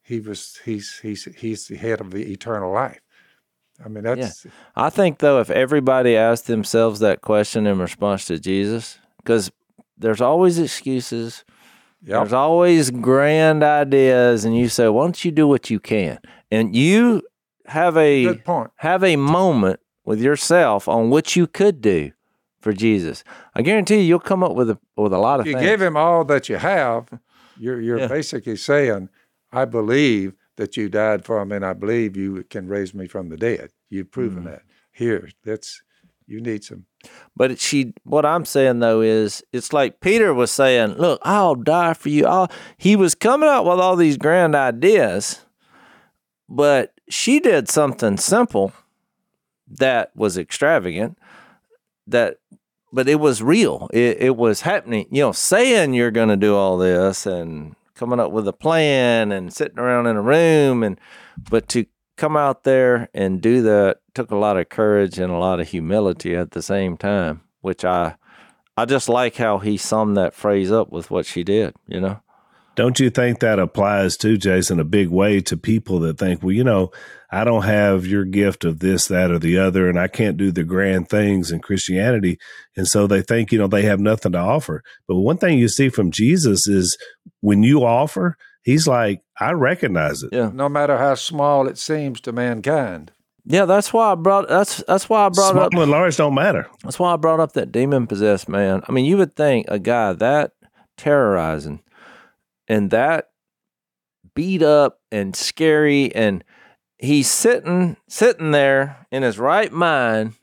he 0.02 0.20
was 0.20 0.60
he's 0.64 1.00
he's 1.02 1.24
he's 1.36 1.66
the 1.66 1.74
head 1.74 2.00
of 2.00 2.12
the 2.12 2.32
eternal 2.32 2.72
life. 2.72 3.00
I 3.84 3.88
mean 3.88 4.04
that's 4.04 4.46
I 4.76 4.88
think 4.88 5.18
though 5.18 5.40
if 5.40 5.50
everybody 5.50 6.16
asked 6.16 6.46
themselves 6.46 7.00
that 7.00 7.22
question 7.22 7.66
in 7.66 7.80
response 7.80 8.26
to 8.26 8.38
Jesus, 8.38 9.00
because 9.16 9.50
there's 9.98 10.20
always 10.20 10.60
excuses. 10.60 11.44
Yep. 12.04 12.18
There's 12.18 12.32
always 12.32 12.90
grand 12.92 13.64
ideas, 13.64 14.44
and 14.44 14.56
you 14.56 14.68
say, 14.68 14.88
"Why 14.88 15.04
don't 15.04 15.24
you 15.24 15.32
do 15.32 15.48
what 15.48 15.70
you 15.70 15.80
can?" 15.80 16.20
And 16.52 16.76
you 16.76 17.22
have 17.66 17.96
a 17.96 18.24
good 18.26 18.44
point. 18.44 18.70
have 18.76 19.02
a 19.02 19.16
moment 19.16 19.80
with 20.04 20.20
yourself 20.20 20.88
on 20.88 21.10
what 21.10 21.36
you 21.36 21.46
could 21.46 21.80
do 21.80 22.12
for 22.60 22.72
Jesus. 22.72 23.24
I 23.54 23.62
guarantee 23.62 23.96
you, 23.96 24.02
you'll 24.02 24.20
come 24.20 24.42
up 24.42 24.54
with 24.54 24.70
a 24.70 24.78
with 24.96 25.12
a 25.12 25.18
lot 25.18 25.40
of 25.40 25.46
You 25.46 25.54
things. 25.54 25.64
give 25.66 25.82
him 25.82 25.96
all 25.96 26.24
that 26.26 26.48
you 26.48 26.56
have. 26.56 27.08
You're 27.58 27.80
you're 27.80 27.98
Yeah. 27.98 28.08
basically 28.08 28.56
saying, 28.56 29.08
"I 29.52 29.64
believe 29.64 30.34
that 30.56 30.76
you 30.76 30.88
died 30.88 31.24
for 31.24 31.44
me, 31.44 31.56
and 31.56 31.64
I 31.64 31.72
believe 31.72 32.16
you 32.16 32.44
can 32.50 32.68
raise 32.68 32.94
me 32.94 33.06
from 33.08 33.28
the 33.30 33.36
dead." 33.36 33.70
You've 33.90 34.10
proven 34.10 34.44
Mm. 34.44 34.50
that. 34.50 34.62
Here, 34.92 35.28
that's 35.44 35.82
you 36.26 36.40
need 36.40 36.62
some. 36.64 36.86
But 37.36 37.58
she, 37.58 37.92
what 38.04 38.24
I'm 38.24 38.44
saying 38.44 38.78
though 38.78 39.00
is, 39.00 39.42
it's 39.52 39.72
like 39.72 40.00
Peter 40.00 40.32
was 40.32 40.50
saying, 40.52 40.94
"Look, 40.94 41.20
I'll 41.24 41.56
die 41.56 41.94
for 41.94 42.08
you." 42.10 42.26
I'll, 42.26 42.50
he 42.78 42.94
was 42.96 43.14
coming 43.16 43.48
up 43.48 43.64
with 43.64 43.80
all 43.80 43.96
these 43.96 44.16
grand 44.16 44.54
ideas, 44.54 45.44
but 46.48 46.92
she 47.08 47.40
did 47.40 47.68
something 47.68 48.16
simple 48.18 48.72
that 49.78 50.10
was 50.14 50.38
extravagant. 50.38 51.18
That, 52.06 52.38
but 52.92 53.08
it 53.08 53.20
was 53.20 53.42
real. 53.42 53.88
It, 53.92 54.18
it 54.20 54.36
was 54.36 54.62
happening. 54.62 55.06
You 55.10 55.22
know, 55.22 55.32
saying 55.32 55.94
you're 55.94 56.10
going 56.10 56.28
to 56.28 56.36
do 56.36 56.56
all 56.56 56.78
this 56.78 57.26
and 57.26 57.74
coming 57.94 58.20
up 58.20 58.32
with 58.32 58.48
a 58.48 58.52
plan 58.52 59.32
and 59.32 59.52
sitting 59.52 59.78
around 59.78 60.06
in 60.06 60.16
a 60.16 60.22
room 60.22 60.82
and, 60.82 60.98
but 61.50 61.68
to 61.68 61.86
come 62.16 62.36
out 62.36 62.64
there 62.64 63.08
and 63.14 63.40
do 63.40 63.62
that 63.62 63.98
took 64.14 64.30
a 64.30 64.36
lot 64.36 64.56
of 64.56 64.68
courage 64.68 65.18
and 65.18 65.32
a 65.32 65.38
lot 65.38 65.60
of 65.60 65.68
humility 65.68 66.34
at 66.36 66.50
the 66.50 66.62
same 66.62 66.96
time, 66.96 67.42
which 67.60 67.84
I 67.84 68.16
I 68.76 68.84
just 68.86 69.08
like 69.08 69.36
how 69.36 69.58
he 69.58 69.76
summed 69.76 70.16
that 70.16 70.34
phrase 70.34 70.72
up 70.72 70.90
with 70.90 71.10
what 71.10 71.26
she 71.26 71.44
did, 71.44 71.74
you 71.86 72.00
know. 72.00 72.20
Don't 72.74 72.98
you 72.98 73.10
think 73.10 73.40
that 73.40 73.58
applies 73.58 74.16
to 74.18 74.38
Jason 74.38 74.80
a 74.80 74.84
big 74.84 75.08
way 75.08 75.40
to 75.42 75.58
people 75.58 76.00
that 76.00 76.18
think, 76.18 76.42
well, 76.42 76.52
you 76.52 76.64
know, 76.64 76.90
I 77.32 77.44
don't 77.44 77.62
have 77.62 78.06
your 78.06 78.26
gift 78.26 78.64
of 78.64 78.80
this, 78.80 79.08
that, 79.08 79.30
or 79.30 79.38
the 79.38 79.58
other, 79.58 79.88
and 79.88 79.98
I 79.98 80.06
can't 80.06 80.36
do 80.36 80.52
the 80.52 80.64
grand 80.64 81.08
things 81.08 81.50
in 81.50 81.60
Christianity. 81.60 82.38
And 82.76 82.86
so 82.86 83.06
they 83.06 83.22
think, 83.22 83.50
you 83.50 83.58
know, 83.58 83.66
they 83.68 83.82
have 83.82 84.00
nothing 84.00 84.32
to 84.32 84.38
offer. 84.38 84.82
But 85.08 85.16
one 85.16 85.38
thing 85.38 85.56
you 85.58 85.68
see 85.68 85.88
from 85.88 86.10
Jesus 86.10 86.68
is 86.68 86.98
when 87.40 87.62
you 87.62 87.84
offer, 87.84 88.36
he's 88.62 88.86
like, 88.86 89.22
I 89.40 89.52
recognize 89.52 90.22
it. 90.22 90.28
Yeah. 90.30 90.50
No 90.52 90.68
matter 90.68 90.98
how 90.98 91.14
small 91.14 91.66
it 91.68 91.78
seems 91.78 92.20
to 92.20 92.32
mankind. 92.32 93.12
Yeah, 93.44 93.64
that's 93.64 93.92
why 93.92 94.12
I 94.12 94.14
brought 94.14 94.48
that's 94.48 94.84
that's 94.86 95.08
why 95.08 95.26
I 95.26 95.28
brought 95.28 95.52
Small 95.52 95.64
up 95.64 95.74
and 95.74 95.90
large 95.90 96.16
don't 96.16 96.34
matter. 96.34 96.68
that's 96.84 97.00
why 97.00 97.12
I 97.12 97.16
brought 97.16 97.40
up 97.40 97.54
that 97.54 97.72
demon 97.72 98.06
possessed 98.06 98.48
man. 98.48 98.82
I 98.86 98.92
mean, 98.92 99.04
you 99.04 99.16
would 99.16 99.34
think 99.34 99.66
a 99.68 99.80
guy 99.80 100.12
that 100.12 100.52
terrorizing 100.96 101.82
and 102.68 102.92
that 102.92 103.30
beat 104.34 104.62
up 104.62 105.00
and 105.10 105.34
scary 105.34 106.14
and 106.14 106.44
he's 107.02 107.28
sitting 107.28 107.96
sitting 108.08 108.52
there 108.52 109.06
in 109.10 109.22
his 109.22 109.38
right 109.38 109.72
mind 109.72 110.34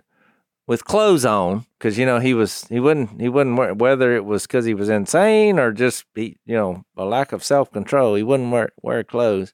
with 0.67 0.85
clothes 0.85 1.25
on 1.25 1.65
because 1.77 1.97
you 1.97 2.05
know 2.05 2.19
he 2.19 2.33
was 2.33 2.67
he 2.67 2.79
wouldn't 2.79 3.19
he 3.19 3.29
wouldn't 3.29 3.57
wear 3.57 3.73
whether 3.73 4.15
it 4.15 4.25
was 4.25 4.43
because 4.45 4.65
he 4.65 4.73
was 4.75 4.89
insane 4.89 5.57
or 5.57 5.71
just 5.71 6.05
he, 6.13 6.37
you 6.45 6.55
know 6.55 6.83
a 6.97 7.05
lack 7.05 7.31
of 7.31 7.43
self 7.43 7.71
control 7.71 8.13
he 8.13 8.21
wouldn't 8.21 8.51
wear 8.51 8.69
wear 8.83 9.03
clothes. 9.03 9.53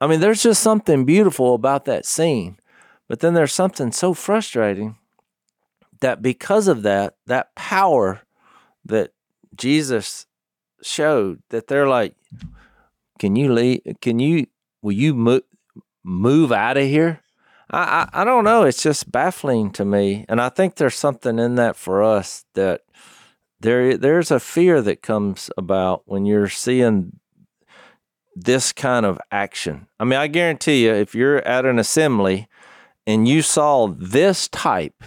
I 0.00 0.08
mean, 0.08 0.18
there's 0.18 0.42
just 0.42 0.60
something 0.60 1.04
beautiful 1.04 1.54
about 1.54 1.84
that 1.84 2.04
scene, 2.04 2.58
but 3.06 3.20
then 3.20 3.34
there's 3.34 3.52
something 3.52 3.92
so 3.92 4.14
frustrating 4.14 4.96
that 6.00 6.22
because 6.22 6.66
of 6.66 6.82
that 6.82 7.14
that 7.26 7.54
power 7.54 8.22
that 8.84 9.12
Jesus 9.54 10.26
showed 10.82 11.40
that 11.50 11.68
they're 11.68 11.86
like, 11.86 12.16
can 13.20 13.36
you 13.36 13.52
leave? 13.52 13.82
Can 14.00 14.18
you 14.18 14.46
will 14.80 14.92
you 14.92 15.14
move 15.14 15.42
move 16.04 16.52
out 16.52 16.76
of 16.76 16.84
here? 16.84 17.20
I, 17.70 18.08
I 18.12 18.22
I 18.22 18.24
don't 18.24 18.44
know. 18.44 18.64
It's 18.64 18.82
just 18.82 19.10
baffling 19.10 19.70
to 19.72 19.84
me, 19.84 20.24
and 20.28 20.40
I 20.40 20.48
think 20.48 20.74
there's 20.74 20.94
something 20.94 21.38
in 21.38 21.54
that 21.56 21.76
for 21.76 22.02
us 22.02 22.44
that 22.54 22.82
there 23.60 23.96
there's 23.96 24.30
a 24.30 24.40
fear 24.40 24.82
that 24.82 25.02
comes 25.02 25.50
about 25.56 26.02
when 26.06 26.26
you're 26.26 26.48
seeing 26.48 27.18
this 28.34 28.72
kind 28.72 29.06
of 29.06 29.18
action. 29.30 29.86
I 30.00 30.04
mean, 30.04 30.18
I 30.18 30.26
guarantee 30.26 30.84
you, 30.84 30.92
if 30.92 31.14
you're 31.14 31.46
at 31.46 31.64
an 31.64 31.78
assembly 31.78 32.48
and 33.06 33.28
you 33.28 33.42
saw 33.42 33.88
this 33.88 34.48
type 34.48 35.04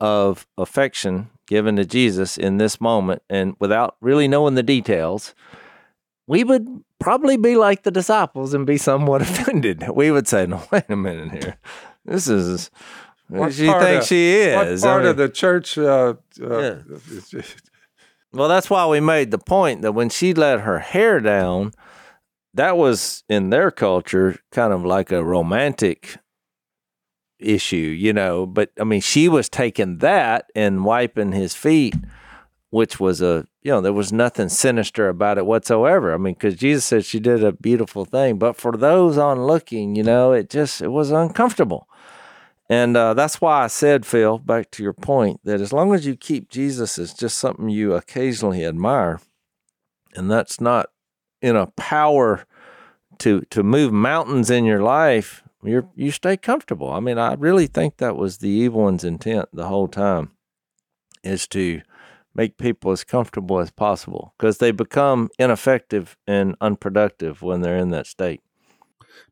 of 0.00 0.46
affection 0.56 1.30
given 1.46 1.76
to 1.76 1.84
Jesus 1.84 2.38
in 2.38 2.56
this 2.56 2.80
moment, 2.80 3.22
and 3.28 3.54
without 3.58 3.96
really 4.00 4.26
knowing 4.26 4.54
the 4.54 4.62
details, 4.62 5.34
we 6.26 6.44
would 6.44 6.82
probably 7.02 7.36
be 7.36 7.56
like 7.56 7.82
the 7.82 7.90
disciples 7.90 8.54
and 8.54 8.66
be 8.66 8.78
somewhat 8.78 9.22
offended. 9.28 9.84
We 9.94 10.10
would 10.10 10.26
say, 10.28 10.46
"No, 10.46 10.62
wait 10.70 10.84
a 10.88 10.96
minute 10.96 11.32
here. 11.32 11.56
This 12.04 12.28
is 12.28 12.70
What 13.28 13.52
she 13.52 13.66
thinks 13.66 14.04
of- 14.04 14.06
she 14.08 14.32
is." 14.34 14.82
What 14.82 14.88
I 14.88 14.92
part 14.92 15.02
mean- 15.02 15.10
of 15.10 15.16
the 15.16 15.28
church? 15.28 15.76
Uh, 15.78 16.14
uh, 16.42 16.60
Yeah. 16.60 17.42
Well, 18.34 18.48
that's 18.48 18.70
why 18.70 18.86
we 18.86 18.98
made 19.00 19.30
the 19.30 19.36
point 19.36 19.82
that 19.82 19.92
when 19.92 20.08
she 20.08 20.32
let 20.32 20.60
her 20.60 20.78
hair 20.78 21.20
down, 21.20 21.72
that 22.54 22.78
was 22.78 23.24
in 23.28 23.50
their 23.50 23.70
culture 23.70 24.38
kind 24.50 24.72
of 24.72 24.86
like 24.86 25.12
a 25.12 25.22
romantic 25.22 26.16
issue, 27.38 27.76
you 27.76 28.14
know. 28.14 28.46
But 28.46 28.70
I 28.80 28.84
mean, 28.84 29.02
she 29.02 29.28
was 29.28 29.50
taking 29.50 29.98
that 29.98 30.46
and 30.54 30.82
wiping 30.84 31.32
his 31.32 31.54
feet, 31.54 31.94
which 32.72 32.98
was 32.98 33.20
a, 33.20 33.46
you 33.60 33.70
know, 33.70 33.82
there 33.82 33.92
was 33.92 34.14
nothing 34.14 34.48
sinister 34.48 35.06
about 35.06 35.36
it 35.36 35.44
whatsoever. 35.44 36.14
I 36.14 36.16
mean, 36.16 36.32
because 36.32 36.56
Jesus 36.56 36.86
said 36.86 37.04
she 37.04 37.20
did 37.20 37.44
a 37.44 37.52
beautiful 37.52 38.06
thing. 38.06 38.38
But 38.38 38.56
for 38.56 38.72
those 38.72 39.18
on 39.18 39.44
looking, 39.44 39.94
you 39.94 40.02
know, 40.02 40.32
it 40.32 40.48
just, 40.48 40.80
it 40.80 40.88
was 40.88 41.10
uncomfortable. 41.10 41.86
And 42.70 42.96
uh, 42.96 43.12
that's 43.12 43.42
why 43.42 43.64
I 43.64 43.66
said, 43.66 44.06
Phil, 44.06 44.38
back 44.38 44.70
to 44.70 44.82
your 44.82 44.94
point, 44.94 45.40
that 45.44 45.60
as 45.60 45.74
long 45.74 45.94
as 45.94 46.06
you 46.06 46.16
keep 46.16 46.48
Jesus 46.48 46.98
as 46.98 47.12
just 47.12 47.36
something 47.36 47.68
you 47.68 47.92
occasionally 47.92 48.64
admire, 48.64 49.20
and 50.14 50.30
that's 50.30 50.58
not 50.58 50.86
in 51.42 51.54
a 51.56 51.66
power 51.66 52.46
to 53.18 53.42
to 53.50 53.62
move 53.62 53.92
mountains 53.92 54.48
in 54.48 54.64
your 54.64 54.82
life, 54.82 55.42
you 55.62 55.90
you 55.94 56.10
stay 56.10 56.38
comfortable. 56.38 56.90
I 56.90 57.00
mean, 57.00 57.18
I 57.18 57.34
really 57.34 57.66
think 57.66 57.98
that 57.98 58.16
was 58.16 58.38
the 58.38 58.48
evil 58.48 58.84
one's 58.84 59.04
intent 59.04 59.50
the 59.52 59.68
whole 59.68 59.88
time, 59.88 60.30
is 61.22 61.46
to 61.48 61.82
make 62.34 62.56
people 62.56 62.92
as 62.92 63.04
comfortable 63.04 63.58
as 63.58 63.70
possible 63.70 64.34
because 64.38 64.58
they 64.58 64.70
become 64.70 65.28
ineffective 65.38 66.16
and 66.26 66.56
unproductive 66.60 67.42
when 67.42 67.60
they're 67.60 67.76
in 67.76 67.90
that 67.90 68.06
state. 68.06 68.40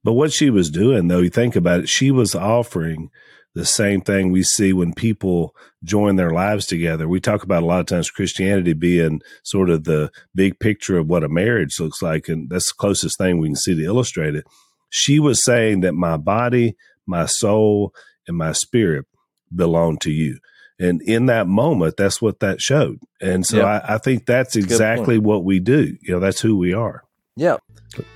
But 0.05 0.13
what 0.13 0.33
she 0.33 0.51
was 0.51 0.71
doing, 0.71 1.09
though, 1.09 1.21
you 1.21 1.31
think 1.31 1.57
about 1.57 1.81
it, 1.81 1.89
she 1.89 2.11
was 2.11 2.35
offering 2.35 3.11
the 3.55 3.65
same 3.65 4.01
thing 4.01 4.31
we 4.31 4.43
see 4.43 4.73
when 4.73 4.95
people 4.95 5.55
join 5.83 6.17
their 6.17 6.31
lives 6.31 6.67
together. 6.67 7.09
We 7.09 7.21
talk 7.21 7.43
about 7.43 7.63
a 7.63 7.67
lot 7.67 7.81
of 7.81 7.87
times 7.87 8.11
Christianity 8.11 8.75
being 8.75 9.23
sort 9.43 9.71
of 9.71 9.85
the 9.85 10.11
big 10.35 10.59
picture 10.61 10.99
of 10.99 11.09
what 11.09 11.25
a 11.25 11.29
marriage 11.29 11.81
looks 11.81 12.01
like, 12.01 12.29
and 12.29 12.49
that's 12.49 12.69
the 12.69 12.77
closest 12.79 13.19
thing 13.19 13.39
we 13.39 13.49
can 13.49 13.57
see 13.57 13.75
to 13.75 13.85
illustrate 13.85 14.37
it. 14.37 14.45
She 14.89 15.19
was 15.19 15.45
saying 15.45 15.81
that 15.81 15.95
my 15.95 16.17
body, 16.17 16.77
my 17.07 17.27
soul, 17.27 17.93
and 18.29 18.37
my 18.37 18.53
spirit 18.53 19.07
belong 19.55 19.99
to 19.99 20.11
you. 20.11 20.39
And 20.81 21.03
in 21.03 21.27
that 21.27 21.47
moment, 21.47 21.99
that's 21.99 22.23
what 22.23 22.41
that 22.41 22.63
showed. 22.63 23.01
And 23.21 23.45
so 23.45 23.59
yep. 23.59 23.67
I, 23.67 23.95
I, 23.95 23.99
think 23.99 24.25
that's 24.25 24.57
exactly 24.57 25.19
what 25.19 25.45
we 25.45 25.61
do. 25.61 25.95
You 26.01 26.15
know, 26.15 26.21
that's 26.21 26.41
who 26.41 26.57
we 26.57 26.73
are. 26.73 27.05
Yeah. 27.37 27.59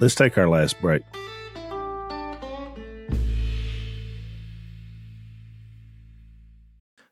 Let's 0.00 0.14
take 0.14 0.38
our 0.38 0.48
last 0.48 0.80
break. 0.80 1.02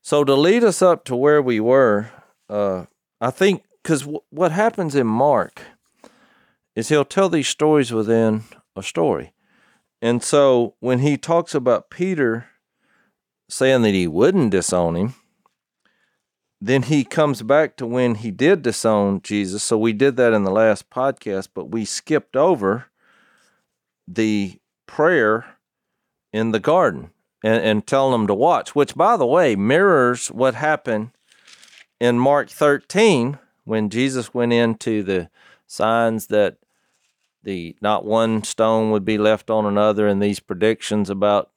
So 0.01 0.25
to 0.25 0.35
lead 0.35 0.65
us 0.65 0.81
up 0.81 1.05
to 1.05 1.17
where 1.17 1.43
we 1.43 1.61
were, 1.61 2.11
uh, 2.49 2.87
I 3.21 3.31
think 3.31 3.63
because 3.83 4.03
w- 4.03 4.21
what 4.31 4.53
happens 4.53 4.95
in 4.95 5.07
Mark 5.07 5.61
is 6.75 6.89
he'll 6.89 7.05
tell 7.05 7.29
these 7.29 7.49
stories 7.49 7.93
within 7.93 8.45
a 8.75 8.83
story. 8.83 9.35
And 10.01 10.23
so 10.23 10.77
when 10.81 11.01
he 11.01 11.19
talks 11.19 11.55
about 11.55 11.91
Peter 11.91 12.47
saying 13.51 13.83
that 13.83 13.95
he 13.95 14.07
wouldn't 14.07 14.51
disown 14.51 14.97
him, 14.97 15.15
then 16.65 16.85
he 16.85 17.03
comes 17.03 17.43
back 17.43 17.77
to 17.77 17.85
when 17.85 18.15
he 18.15 18.31
did 18.31 18.63
disown 18.63 19.21
Jesus. 19.21 19.65
So 19.65 19.77
we 19.77 19.93
did 19.93 20.17
that 20.17 20.33
in 20.33 20.45
the 20.45 20.51
last 20.53 20.91
podcast, 20.91 21.49
but 21.53 21.71
we 21.71 21.85
skipped 21.85 22.37
over 22.37 22.87
the 24.07 24.61
prayer 24.87 25.57
in 26.33 26.53
the 26.53 26.61
garden 26.61 27.11
and, 27.43 27.61
and 27.65 27.85
telling 27.85 28.13
them 28.13 28.29
to 28.29 28.35
watch, 28.35 28.77
which, 28.77 28.95
by 28.95 29.17
the 29.17 29.27
way, 29.27 29.57
mirrors 29.57 30.29
what 30.29 30.55
happened 30.55 31.11
in 31.99 32.21
Mark 32.21 32.49
13 32.49 33.41
when 33.65 33.91
Jesus 33.91 34.33
went 34.33 34.53
into 34.53 35.03
the 35.03 35.31
signs 35.67 36.29
that 36.29 36.59
the 37.43 37.75
not 37.81 38.05
one 38.05 38.45
stone 38.45 38.93
would 38.93 39.05
be 39.05 39.19
left 39.19 39.51
on 39.51 39.67
another 39.67 40.07
and 40.07 40.23
these 40.23 40.39
predictions 40.39 41.11
about 41.11 41.51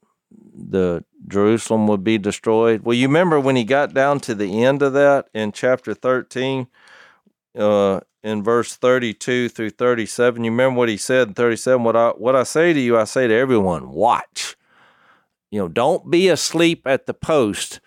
the 0.53 1.03
Jerusalem 1.27 1.87
would 1.87 2.03
be 2.03 2.17
destroyed. 2.17 2.83
Well, 2.83 2.93
you 2.93 3.07
remember 3.07 3.39
when 3.39 3.55
he 3.55 3.63
got 3.63 3.93
down 3.93 4.19
to 4.21 4.35
the 4.35 4.63
end 4.63 4.81
of 4.81 4.93
that 4.93 5.29
in 5.33 5.51
chapter 5.51 5.93
13, 5.93 6.67
uh, 7.57 8.01
in 8.23 8.43
verse 8.43 8.75
32 8.75 9.49
through 9.49 9.69
37. 9.69 10.43
You 10.43 10.51
remember 10.51 10.79
what 10.79 10.89
he 10.89 10.97
said 10.97 11.29
in 11.29 11.33
37? 11.35 11.83
What 11.83 11.95
I 11.95 12.09
what 12.09 12.35
I 12.35 12.43
say 12.43 12.73
to 12.73 12.79
you, 12.79 12.97
I 12.97 13.03
say 13.03 13.27
to 13.27 13.33
everyone, 13.33 13.91
watch. 13.91 14.55
You 15.51 15.59
know, 15.59 15.67
don't 15.67 16.09
be 16.09 16.27
asleep 16.27 16.87
at 16.87 17.05
the 17.05 17.13
post. 17.13 17.79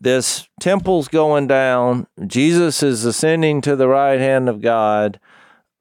This 0.00 0.48
temple's 0.60 1.08
going 1.08 1.46
down. 1.46 2.06
Jesus 2.26 2.82
is 2.82 3.04
ascending 3.04 3.62
to 3.62 3.74
the 3.74 3.88
right 3.88 4.20
hand 4.20 4.48
of 4.48 4.60
God. 4.60 5.18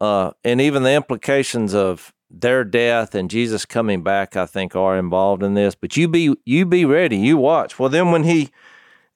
Uh, 0.01 0.32
and 0.43 0.60
even 0.60 0.84
the 0.84 0.93
implications 0.93 1.74
of 1.74 2.14
their 2.34 2.64
death 2.64 3.14
and 3.14 3.30
Jesus 3.30 3.66
coming 3.66 4.02
back, 4.02 4.36
I 4.36 4.46
think, 4.48 4.76
are 4.76 4.98
involved 4.98 5.44
in 5.44 5.54
this. 5.54 5.76
But 5.76 5.96
you 5.96 6.08
be 6.08 6.36
you 6.46 6.66
be 6.66 6.84
ready. 6.84 7.18
You 7.18 7.38
watch. 7.38 7.78
Well, 7.78 7.90
then 7.90 8.12
when 8.12 8.24
he 8.24 8.50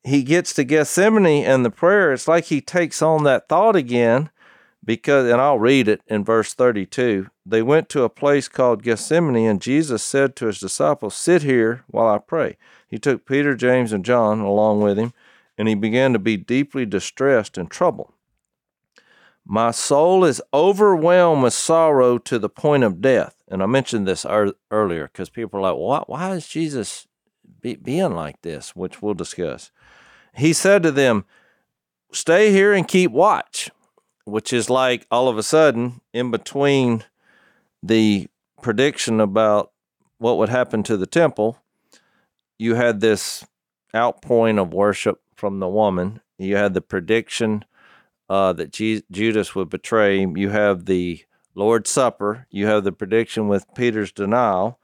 he 0.03 0.23
gets 0.23 0.53
to 0.53 0.63
Gethsemane 0.63 1.43
and 1.43 1.65
the 1.65 1.71
prayer, 1.71 2.13
it's 2.13 2.27
like 2.27 2.45
he 2.45 2.61
takes 2.61 3.01
on 3.01 3.23
that 3.23 3.49
thought 3.49 3.75
again. 3.75 4.29
Because, 4.85 5.29
and 5.29 5.41
I'll 5.41 5.59
read 5.59 5.89
it 5.89 6.01
in 6.07 6.23
verse 6.23 6.53
32. 6.53 7.27
They 7.45 7.61
went 7.61 7.89
to 7.89 8.03
a 8.03 8.09
place 8.09 8.47
called 8.47 8.83
Gethsemane, 8.83 9.35
and 9.45 9.61
Jesus 9.61 10.01
said 10.01 10.33
to 10.37 10.45
his 10.45 10.61
disciples, 10.61 11.13
Sit 11.13 11.43
here 11.43 11.83
while 11.87 12.07
I 12.07 12.19
pray. 12.19 12.55
He 12.87 12.97
took 12.97 13.25
Peter, 13.25 13.53
James, 13.53 13.91
and 13.91 14.05
John 14.05 14.39
along 14.39 14.79
with 14.81 14.97
him, 14.97 15.11
and 15.57 15.67
he 15.67 15.75
began 15.75 16.13
to 16.13 16.19
be 16.19 16.37
deeply 16.37 16.85
distressed 16.85 17.57
and 17.57 17.69
troubled. 17.69 18.13
My 19.49 19.71
soul 19.71 20.25
is 20.25 20.41
overwhelmed 20.53 21.41
with 21.43 21.53
sorrow 21.53 22.17
to 22.17 22.37
the 22.37 22.49
point 22.49 22.83
of 22.83 22.99
death. 22.99 23.41
And 23.47 23.63
I 23.63 23.65
mentioned 23.65 24.05
this 24.05 24.25
er- 24.25 24.55
earlier 24.71 25.07
because 25.07 25.29
people 25.29 25.59
are 25.59 25.71
like, 25.71 25.77
why, 25.77 26.03
why 26.07 26.35
is 26.35 26.47
Jesus 26.47 27.07
be- 27.61 27.77
being 27.77 28.13
like 28.13 28.41
this? 28.41 28.75
Which 28.75 29.01
we'll 29.01 29.13
discuss. 29.13 29.71
He 30.35 30.51
said 30.51 30.83
to 30.83 30.91
them, 30.91 31.23
Stay 32.11 32.51
here 32.51 32.73
and 32.73 32.87
keep 32.87 33.11
watch, 33.11 33.69
which 34.25 34.51
is 34.51 34.69
like 34.69 35.07
all 35.09 35.29
of 35.29 35.37
a 35.37 35.43
sudden 35.43 36.01
in 36.13 36.31
between 36.31 37.03
the 37.81 38.27
prediction 38.61 39.21
about 39.21 39.71
what 40.17 40.37
would 40.37 40.49
happen 40.49 40.83
to 40.83 40.97
the 40.97 41.05
temple, 41.05 41.57
you 42.57 42.75
had 42.75 42.99
this 42.99 43.45
outpouring 43.95 44.57
of 44.57 44.73
worship 44.73 45.21
from 45.35 45.59
the 45.59 45.67
woman. 45.67 46.21
You 46.37 46.55
had 46.55 46.73
the 46.73 46.81
prediction 46.81 47.65
uh, 48.29 48.53
that 48.53 48.71
G- 48.71 49.03
Judas 49.11 49.55
would 49.55 49.69
betray 49.69 50.19
him. 50.19 50.37
You 50.37 50.49
have 50.49 50.85
the 50.85 51.23
Lord's 51.55 51.89
Supper. 51.89 52.47
You 52.49 52.67
have 52.67 52.83
the 52.83 52.91
prediction 52.91 53.47
with 53.47 53.65
Peter's 53.75 54.11
denial. 54.11 54.79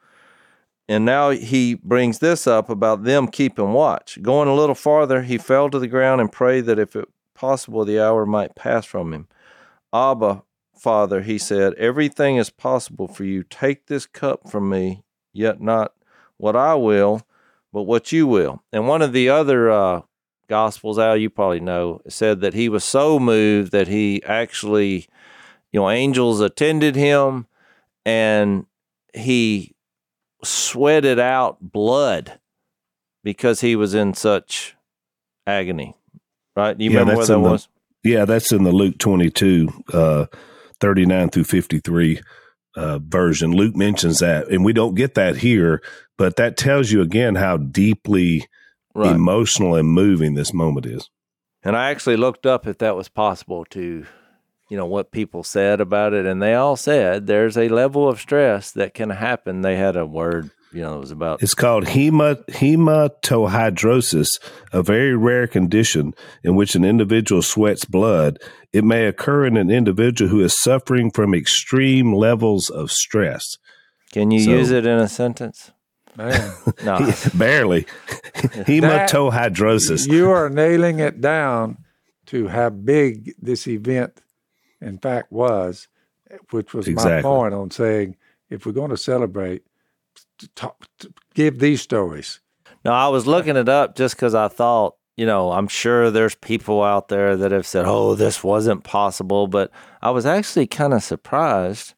And 0.89 1.06
now 1.06 1.30
he 1.30 1.76
brings 1.76 2.20
this 2.20 2.46
up 2.46 2.70
about 2.70 3.04
them 3.04 3.28
keeping 3.28 3.72
watch. 3.72 4.22
Going 4.22 4.50
a 4.50 4.56
little 4.56 4.76
farther, 4.76 5.22
he 5.22 5.38
fell 5.38 5.70
to 5.70 5.80
the 5.80 5.88
ground 5.88 6.20
and 6.20 6.32
prayed 6.32 6.66
that 6.66 6.80
if 6.80 6.96
it 6.96 7.08
possible 7.36 7.86
the 7.86 8.00
hour 8.00 8.26
might 8.26 8.56
pass 8.56 8.86
from 8.86 9.14
him. 9.14 9.28
Abba, 9.94 10.44
Father, 10.78 11.22
he 11.22 11.38
said, 11.38 11.74
everything 11.76 12.36
is 12.36 12.50
possible 12.50 13.08
for 13.08 13.24
you. 13.24 13.44
Take 13.44 13.86
this 13.86 14.06
cup 14.06 14.50
from 14.50 14.70
me, 14.70 15.04
yet 15.32 15.62
not 15.62 15.94
what 16.38 16.56
I 16.56 16.76
will, 16.76 17.22
but 17.72 17.84
what 17.84 18.12
you 18.12 18.28
will. 18.28 18.62
And 18.74 18.88
one 18.88 19.02
of 19.02 19.14
the 19.14 19.30
other 19.30 19.72
uh, 19.72 20.02
Gospels, 20.48 21.00
Al, 21.00 21.18
you 21.18 21.30
probably 21.30 21.60
know, 21.60 22.02
said 22.08 22.41
that 22.41 22.54
he 22.54 22.70
was 22.70 22.84
so 22.84 23.20
moved 23.20 23.72
that 23.72 23.88
he 23.88 24.22
actually, 24.24 25.08
you 25.72 25.80
know, 25.80 25.89
angels 25.89 26.41
attended 26.41 26.96
him 26.96 27.48
and 28.06 28.66
he 29.14 29.74
sweated 30.44 31.20
out 31.20 31.58
blood 31.62 32.39
because 33.24 33.62
he 33.62 33.76
was 33.76 33.94
in 33.94 34.14
such 34.14 34.76
agony. 35.48 35.96
Right? 36.56 36.80
You 36.80 36.91
Yeah, 36.91 37.00
remember 37.00 37.18
where 37.18 37.26
that 37.26 37.34
the- 37.34 37.39
was? 37.39 37.68
Yeah, 38.04 38.26
that's 38.26 38.52
in 38.52 38.64
the 38.64 38.72
Luke 38.74 38.98
22, 38.98 39.70
uh, 39.94 40.26
39 40.82 41.30
through 41.30 41.46
53 41.46 42.20
uh, 42.76 43.00
version. 43.00 43.54
Luke 43.54 43.76
mentions 43.78 44.20
that, 44.20 44.50
and 44.50 44.66
we 44.66 44.74
don't 44.74 44.96
get 44.96 45.14
that 45.14 45.38
here, 45.38 45.82
but 46.18 46.36
that 46.36 46.58
tells 46.58 46.91
you 46.91 47.02
again 47.02 47.36
how 47.36 47.56
deeply 47.56 48.46
Right. 48.96 49.16
emotional 49.16 49.76
and 49.76 49.88
moving 49.89 50.34
this 50.36 50.54
moment 50.54 50.86
is. 50.86 51.10
And 51.64 51.76
I 51.76 51.89
actually 51.91 52.18
looked 52.18 52.46
up 52.46 52.68
if 52.68 52.78
that 52.80 52.96
was 52.96 53.08
possible 53.10 53.66
to, 53.72 54.06
you 54.70 54.78
know, 54.78 54.86
what 54.86 55.12
people 55.12 55.44
said 55.44 55.80
about 55.82 56.14
it. 56.14 56.26
And 56.26 56.41
they 56.41 56.54
all 56.56 56.76
said 56.76 57.26
there's 57.28 57.58
a 57.58 57.70
level 57.70 58.08
of 58.08 58.20
stress 58.20 58.72
that 58.72 58.94
can 58.94 59.10
happen. 59.12 59.62
They 59.62 59.78
had 59.78 59.96
a 59.96 60.06
word, 60.06 60.52
you 60.74 60.82
know, 60.82 60.96
it 60.96 61.00
was 61.00 61.12
about, 61.12 61.41
It's 61.41 61.56
called 61.56 61.86
hema, 61.86 62.44
hematohidrosis, 62.48 64.39
a 64.72 64.84
very 64.84 65.16
rare 65.16 65.48
condition 65.48 66.14
in 66.44 66.56
which 66.56 66.76
an 66.76 66.84
individual 66.84 67.41
sweats 67.41 67.86
blood. 67.86 68.39
It 68.72 68.84
may 68.84 69.06
occur 69.06 69.46
in 69.46 69.58
an 69.58 69.70
individual 69.72 70.30
who 70.30 70.41
is 70.41 70.62
suffering 70.62 71.12
from 71.12 71.34
extreme 71.34 72.14
levels 72.14 72.70
of 72.70 72.91
stress. 72.91 73.44
can 74.12 74.30
you 74.30 74.41
So- 74.41 74.52
use 74.52 74.70
it 74.70 74.86
in 74.86 75.00
a 75.00 75.08
sentence? 75.08 75.72
Man, 76.18 76.53
No. 76.84 77.11
Barely. 77.34 77.86
hematohidrosis. 78.36 80.07
you 80.07 80.30
are 80.30 80.49
nailing 80.49 80.99
it 80.99 81.22
down 81.22 81.78
to 82.28 82.47
how 82.47 82.70
big 82.70 83.34
this 83.41 83.68
event, 83.68 84.22
in 84.82 84.97
fact, 84.97 85.32
was, 85.32 85.88
which 86.51 86.74
was 86.74 86.88
my 86.88 87.22
point 87.22 87.53
on 87.53 87.72
saying 87.72 88.16
if 88.49 88.66
we're 88.66 88.72
going 88.72 88.91
to 88.91 88.97
celebrate, 88.97 89.64
to 90.39 90.47
talk, 90.49 90.88
to 90.99 91.14
give 91.34 91.59
these 91.59 91.82
stories. 91.82 92.39
No, 92.86 92.91
I 92.91 93.07
was 93.07 93.26
looking 93.28 93.55
it 93.55 93.70
up 93.70 93.95
just 93.95 94.16
because 94.16 94.36
I 94.36 94.47
thought, 94.47 94.95
you 95.16 95.26
know, 95.26 95.51
I'm 95.51 95.68
sure 95.68 96.11
there's 96.11 96.36
people 96.36 96.84
out 96.84 97.07
there 97.07 97.38
that 97.38 97.51
have 97.51 97.68
said, 97.68 97.86
oh, 97.86 98.16
this 98.16 98.43
wasn't 98.43 98.84
possible. 98.84 99.47
But 99.47 99.72
I 100.01 100.09
was 100.11 100.26
actually 100.26 100.68
kind 100.68 100.93
of 100.93 101.03
surprised 101.03 101.93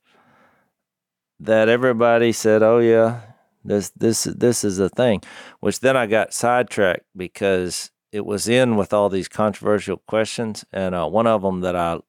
that 1.39 1.69
everybody 1.69 2.31
said, 2.31 2.61
oh, 2.61 2.79
yeah, 2.79 3.21
this, 3.65 3.89
this, 3.91 4.23
this 4.23 4.63
is 4.63 4.79
a 4.79 4.89
thing. 4.89 5.21
Which 5.59 5.79
then 5.79 5.97
I 5.97 6.05
got 6.05 6.33
sidetracked 6.33 7.05
because 7.15 7.91
it 8.11 8.25
was 8.25 8.47
in 8.47 8.75
with 8.75 8.93
all 8.93 9.09
these 9.09 9.27
controversial 9.27 9.97
questions. 10.07 10.65
And 10.71 10.95
uh, 10.95 11.07
one 11.07 11.27
of 11.27 11.41
them 11.41 11.61
that 11.61 11.75
I 11.75 11.99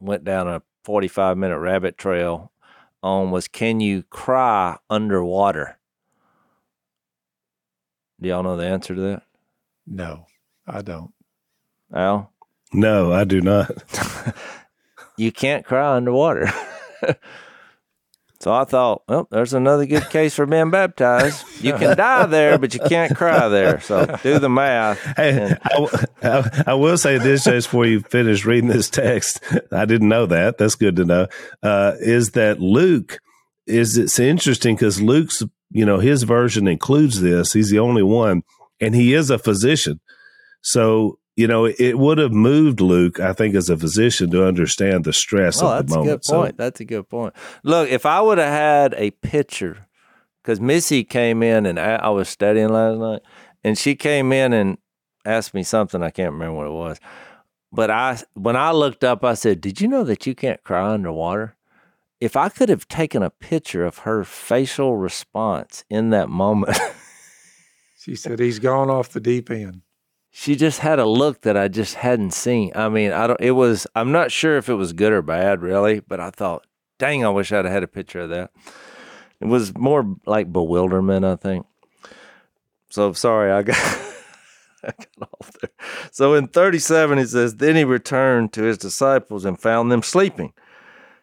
went 0.00 0.24
down 0.24 0.48
a 0.48 0.62
45 0.84 1.36
minute 1.36 1.58
rabbit 1.58 1.96
trail 1.96 2.52
on 3.02 3.30
was, 3.30 3.48
can 3.48 3.80
you 3.80 4.04
cry 4.04 4.78
underwater? 4.90 5.78
Do 8.20 8.28
y'all 8.28 8.42
know 8.42 8.56
the 8.56 8.66
answer 8.66 8.94
to 8.94 9.00
that? 9.00 9.22
No, 9.86 10.26
I 10.66 10.82
don't. 10.82 11.12
Al? 11.92 12.32
No, 12.72 13.12
I 13.12 13.24
do 13.24 13.40
not. 13.40 13.70
You 15.16 15.30
can't 15.30 15.64
cry 15.64 15.94
underwater. 15.94 16.50
so 18.42 18.52
I 18.52 18.64
thought, 18.64 19.02
well, 19.06 19.28
there's 19.30 19.54
another 19.54 19.86
good 19.86 20.10
case 20.10 20.34
for 20.34 20.46
being 20.46 20.70
baptized. 20.70 21.44
You 21.62 21.74
can 21.74 21.96
die 21.96 22.26
there, 22.26 22.58
but 22.58 22.74
you 22.74 22.80
can't 22.80 23.14
cry 23.16 23.48
there. 23.48 23.80
So 23.80 24.04
do 24.22 24.40
the 24.40 24.48
math. 24.48 24.98
Hey, 25.16 25.54
I, 25.62 25.68
w- 25.74 25.98
I- 26.22 26.64
I 26.66 26.74
will 26.74 26.98
say 26.98 27.18
this 27.18 27.44
just 27.44 27.68
before 27.68 27.86
you 27.86 28.00
finish 28.00 28.44
reading 28.44 28.68
this 28.68 28.90
text. 28.90 29.40
I 29.70 29.84
didn't 29.84 30.08
know 30.08 30.26
that. 30.26 30.58
That's 30.58 30.74
good 30.74 30.96
to 30.96 31.04
know. 31.04 31.28
Uh, 31.62 31.92
is 32.00 32.32
that 32.32 32.60
Luke? 32.60 33.18
Is 33.68 33.96
it's 33.96 34.18
interesting 34.18 34.74
because 34.74 35.00
Luke's, 35.00 35.44
you 35.70 35.86
know, 35.86 36.00
his 36.00 36.24
version 36.24 36.66
includes 36.66 37.20
this. 37.20 37.52
He's 37.52 37.70
the 37.70 37.78
only 37.78 38.02
one, 38.02 38.42
and 38.80 38.92
he 38.92 39.14
is 39.14 39.30
a 39.30 39.38
physician. 39.38 40.00
So 40.62 41.20
you 41.36 41.46
know, 41.46 41.64
it 41.66 41.98
would 41.98 42.18
have 42.18 42.32
moved 42.32 42.80
Luke, 42.80 43.18
I 43.20 43.32
think, 43.32 43.54
as 43.54 43.70
a 43.70 43.76
physician 43.76 44.30
to 44.32 44.46
understand 44.46 45.04
the 45.04 45.12
stress 45.12 45.62
Oh, 45.62 45.68
of 45.68 45.86
the 45.86 45.94
moment. 45.96 46.10
that's 46.10 46.28
a 46.28 46.32
good 46.32 46.36
point. 46.40 46.56
That's 46.58 46.80
a 46.80 46.84
good 46.84 47.08
point. 47.08 47.34
Look, 47.62 47.88
if 47.90 48.04
I 48.04 48.20
would 48.20 48.38
have 48.38 48.52
had 48.52 48.94
a 48.98 49.10
picture, 49.12 49.86
because 50.42 50.60
Missy 50.60 51.04
came 51.04 51.42
in 51.42 51.64
and 51.66 51.78
I, 51.80 51.94
I 51.96 52.08
was 52.10 52.28
studying 52.28 52.68
last 52.68 52.98
night, 52.98 53.22
and 53.64 53.78
she 53.78 53.94
came 53.94 54.32
in 54.32 54.52
and 54.52 54.78
asked 55.24 55.54
me 55.54 55.62
something 55.62 56.02
I 56.02 56.10
can't 56.10 56.32
remember 56.32 56.56
what 56.56 56.66
it 56.66 56.72
was. 56.72 57.00
But 57.72 57.90
I 57.90 58.18
when 58.34 58.56
I 58.56 58.72
looked 58.72 59.02
up, 59.02 59.24
I 59.24 59.32
said, 59.34 59.60
"Did 59.62 59.80
you 59.80 59.88
know 59.88 60.04
that 60.04 60.26
you 60.26 60.34
can't 60.34 60.62
cry 60.62 60.92
underwater?" 60.92 61.56
If 62.20 62.36
I 62.36 62.50
could 62.50 62.68
have 62.68 62.86
taken 62.86 63.22
a 63.22 63.30
picture 63.30 63.84
of 63.84 63.98
her 63.98 64.22
facial 64.24 64.96
response 64.96 65.82
in 65.88 66.10
that 66.10 66.28
moment, 66.28 66.76
She 67.98 68.14
said, 68.16 68.38
He's 68.40 68.58
gone 68.58 68.90
off 68.90 69.08
the 69.10 69.20
deep 69.20 69.50
end. 69.50 69.82
She 70.34 70.56
just 70.56 70.80
had 70.80 70.98
a 70.98 71.04
look 71.04 71.42
that 71.42 71.58
I 71.58 71.68
just 71.68 71.96
hadn't 71.96 72.32
seen. 72.32 72.72
I 72.74 72.88
mean, 72.88 73.12
I 73.12 73.26
don't. 73.26 73.40
It 73.40 73.52
was. 73.52 73.86
I'm 73.94 74.10
not 74.10 74.32
sure 74.32 74.56
if 74.56 74.68
it 74.68 74.74
was 74.74 74.94
good 74.94 75.12
or 75.12 75.20
bad, 75.22 75.60
really. 75.60 76.00
But 76.00 76.20
I 76.20 76.30
thought, 76.30 76.66
dang, 76.98 77.24
I 77.24 77.28
wish 77.28 77.52
I'd 77.52 77.66
had 77.66 77.82
a 77.82 77.88
picture 77.88 78.20
of 78.20 78.30
that. 78.30 78.50
It 79.40 79.46
was 79.46 79.76
more 79.76 80.16
like 80.24 80.50
bewilderment, 80.50 81.26
I 81.26 81.36
think. 81.36 81.66
So 82.88 83.12
sorry, 83.12 83.52
I 83.52 83.62
got. 83.62 83.76
I 84.84 84.90
got 84.98 85.28
off 85.40 85.52
there. 85.60 85.70
So 86.10 86.34
in 86.34 86.48
37, 86.48 87.18
he 87.18 87.24
says, 87.24 87.56
Then 87.56 87.76
he 87.76 87.84
returned 87.84 88.52
to 88.54 88.62
his 88.62 88.78
disciples 88.78 89.44
and 89.44 89.56
found 89.56 89.92
them 89.92 90.02
sleeping. 90.02 90.54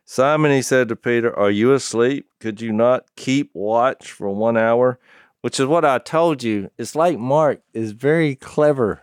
Simon, 0.05 0.51
he 0.51 0.62
said 0.62 0.88
to 0.88 0.95
Peter, 0.95 1.38
Are 1.38 1.51
you 1.51 1.74
asleep? 1.74 2.30
Could 2.39 2.62
you 2.62 2.72
not 2.72 3.14
keep 3.18 3.51
watch 3.53 4.14
for 4.14 4.30
one 4.30 4.55
hour? 4.55 4.97
Which 5.41 5.59
is 5.59 5.65
what 5.65 5.85
I 5.85 5.99
told 5.99 6.43
you. 6.43 6.69
It's 6.77 6.95
like 6.95 7.17
Mark 7.17 7.61
is 7.73 7.91
very 7.91 8.35
clever 8.35 9.01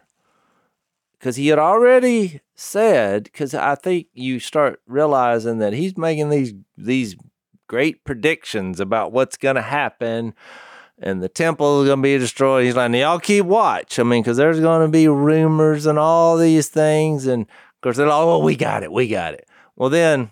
because 1.18 1.36
he 1.36 1.48
had 1.48 1.58
already 1.58 2.40
said, 2.54 3.24
because 3.24 3.54
I 3.54 3.74
think 3.74 4.08
you 4.12 4.38
start 4.38 4.80
realizing 4.86 5.58
that 5.58 5.72
he's 5.72 5.96
making 5.96 6.28
these 6.30 6.52
these 6.76 7.16
great 7.66 8.04
predictions 8.04 8.80
about 8.80 9.12
what's 9.12 9.36
going 9.36 9.56
to 9.56 9.62
happen 9.62 10.34
and 10.98 11.22
the 11.22 11.28
temple 11.28 11.82
is 11.82 11.88
going 11.88 11.98
to 11.98 12.02
be 12.02 12.18
destroyed. 12.18 12.64
He's 12.64 12.76
like, 12.76 12.92
y'all 12.92 13.18
keep 13.18 13.44
watch. 13.44 13.98
I 13.98 14.02
mean, 14.02 14.22
because 14.22 14.36
there's 14.36 14.60
going 14.60 14.86
to 14.86 14.90
be 14.90 15.08
rumors 15.08 15.86
and 15.86 15.98
all 15.98 16.38
these 16.38 16.68
things. 16.68 17.26
And 17.26 17.42
of 17.42 17.80
course, 17.82 17.96
they're 17.96 18.06
like, 18.06 18.16
oh, 18.16 18.38
we 18.38 18.56
got 18.56 18.82
it. 18.82 18.92
We 18.92 19.08
got 19.08 19.34
it. 19.34 19.46
Well, 19.74 19.90
then 19.90 20.30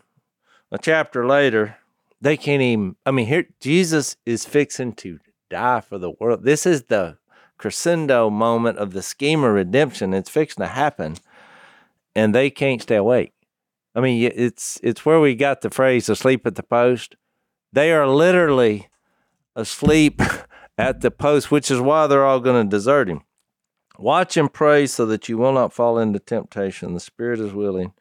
a 0.72 0.78
chapter 0.78 1.26
later, 1.26 1.76
they 2.20 2.36
can't 2.36 2.62
even, 2.62 2.96
I 3.04 3.10
mean, 3.10 3.26
here, 3.26 3.46
Jesus 3.60 4.16
is 4.24 4.46
fixing 4.46 4.94
to 4.94 5.18
die 5.54 5.80
for 5.80 5.98
the 5.98 6.10
world. 6.10 6.42
This 6.42 6.66
is 6.66 6.84
the 6.84 7.16
crescendo 7.58 8.28
moment 8.28 8.76
of 8.78 8.92
the 8.92 9.02
scheme 9.02 9.44
of 9.44 9.52
redemption. 9.52 10.12
It's 10.12 10.28
fixing 10.28 10.62
to 10.62 10.68
happen. 10.68 11.16
And 12.16 12.34
they 12.34 12.50
can't 12.50 12.82
stay 12.82 12.96
awake. 12.96 13.32
I 13.94 14.00
mean, 14.00 14.32
it's 14.34 14.80
it's 14.82 15.06
where 15.06 15.20
we 15.20 15.36
got 15.36 15.60
the 15.60 15.70
phrase 15.70 16.08
"asleep 16.08 16.44
at 16.44 16.56
the 16.56 16.64
post." 16.64 17.14
They 17.72 17.92
are 17.92 18.08
literally 18.08 18.88
asleep 19.54 20.20
at 20.78 21.00
the 21.00 21.12
post, 21.12 21.52
which 21.52 21.70
is 21.70 21.80
why 21.80 22.08
they're 22.08 22.24
all 22.24 22.40
going 22.40 22.64
to 22.64 22.76
desert 22.76 23.08
him. 23.08 23.22
Watch 23.96 24.36
and 24.36 24.52
pray 24.52 24.86
so 24.86 25.06
that 25.06 25.28
you 25.28 25.38
will 25.38 25.52
not 25.52 25.72
fall 25.72 25.98
into 25.98 26.18
temptation. 26.18 26.94
The 26.94 27.00
spirit 27.00 27.38
is 27.38 27.52
willing, 27.52 27.92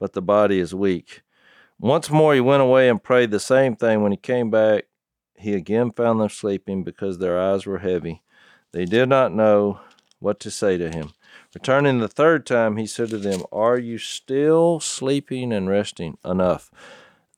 but 0.00 0.12
the 0.12 0.22
body 0.22 0.58
is 0.58 0.74
weak. 0.74 1.22
Once 1.78 2.10
more, 2.10 2.34
he 2.34 2.40
went 2.40 2.62
away 2.62 2.88
and 2.88 3.00
prayed 3.00 3.30
the 3.30 3.38
same 3.38 3.76
thing. 3.76 4.02
When 4.02 4.10
he 4.10 4.18
came 4.18 4.50
back, 4.50 4.86
he 5.40 5.54
again 5.54 5.90
found 5.90 6.20
them 6.20 6.28
sleeping 6.28 6.84
because 6.84 7.18
their 7.18 7.40
eyes 7.40 7.66
were 7.66 7.78
heavy. 7.78 8.22
They 8.72 8.84
did 8.84 9.08
not 9.08 9.32
know 9.32 9.80
what 10.18 10.38
to 10.40 10.50
say 10.50 10.76
to 10.76 10.90
him. 10.90 11.12
Returning 11.54 11.98
the 11.98 12.08
third 12.08 12.46
time, 12.46 12.76
he 12.76 12.86
said 12.86 13.10
to 13.10 13.18
them, 13.18 13.42
Are 13.50 13.78
you 13.78 13.98
still 13.98 14.78
sleeping 14.80 15.52
and 15.52 15.68
resting? 15.68 16.18
Enough. 16.24 16.70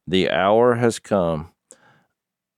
The 0.07 0.30
hour 0.30 0.74
has 0.74 0.98
come. 0.98 1.53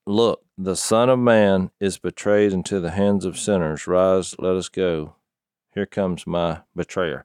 Look, 0.07 0.45
the 0.59 0.77
Son 0.77 1.09
of 1.09 1.19
Man 1.19 1.71
is 1.81 1.99
betrayed 1.99 2.53
into 2.53 2.81
the 2.81 2.91
hands 2.91 3.25
of 3.25 3.39
sinners. 3.39 3.87
Rise, 3.87 4.35
let 4.39 4.57
us 4.57 4.69
go. 4.69 5.15
Here 5.75 5.87
comes 5.87 6.27
my 6.27 6.61
betrayer. 6.75 7.25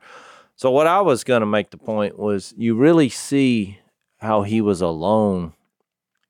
So, 0.56 0.72
what 0.72 0.88
I 0.88 1.02
was 1.02 1.24
going 1.24 1.42
to 1.42 1.46
make 1.46 1.70
the 1.70 1.78
point 1.78 2.20
was 2.20 2.54
you 2.58 2.76
really 2.76 3.10
see 3.10 3.80
how 4.18 4.42
he 4.42 4.62
was 4.62 4.82
alone 4.82 5.54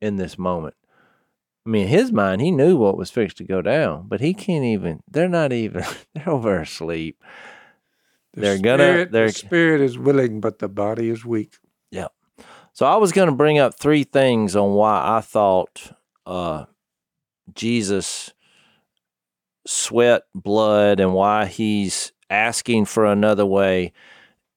in 0.01 0.17
this 0.17 0.37
moment. 0.37 0.75
I 1.69 1.71
mean, 1.71 1.83
in 1.83 1.87
his 1.89 2.11
mind, 2.11 2.41
he 2.41 2.49
knew 2.49 2.77
what 2.77 2.97
was 2.97 3.11
fixed 3.11 3.37
to 3.37 3.43
go 3.43 3.61
down, 3.61 4.07
but 4.07 4.21
he 4.21 4.33
can't 4.33 4.65
even, 4.65 5.03
they're 5.07 5.29
not 5.29 5.53
even, 5.53 5.83
they're 6.15 6.27
over 6.27 6.61
asleep. 6.61 7.23
The 8.33 8.41
They're 8.41 8.57
gonna- 8.57 8.83
spirit, 8.83 9.11
they're- 9.11 9.27
the 9.27 9.33
spirit 9.33 9.81
is 9.81 9.95
willing, 9.95 10.41
but 10.41 10.57
the 10.57 10.67
body 10.67 11.09
is 11.11 11.23
weak. 11.23 11.53
Yeah. 11.91 12.07
So 12.73 12.87
I 12.87 12.95
was 12.95 13.11
going 13.11 13.29
to 13.29 13.35
bring 13.35 13.59
up 13.59 13.77
three 13.79 14.03
things 14.03 14.55
on 14.55 14.71
why 14.73 15.17
I 15.17 15.21
thought 15.21 15.91
uh, 16.25 16.65
Jesus 17.53 18.33
sweat 19.67 20.23
blood 20.33 20.99
and 20.99 21.13
why 21.13 21.45
he's 21.45 22.13
asking 22.31 22.85
for 22.85 23.05
another 23.05 23.45
way. 23.45 23.93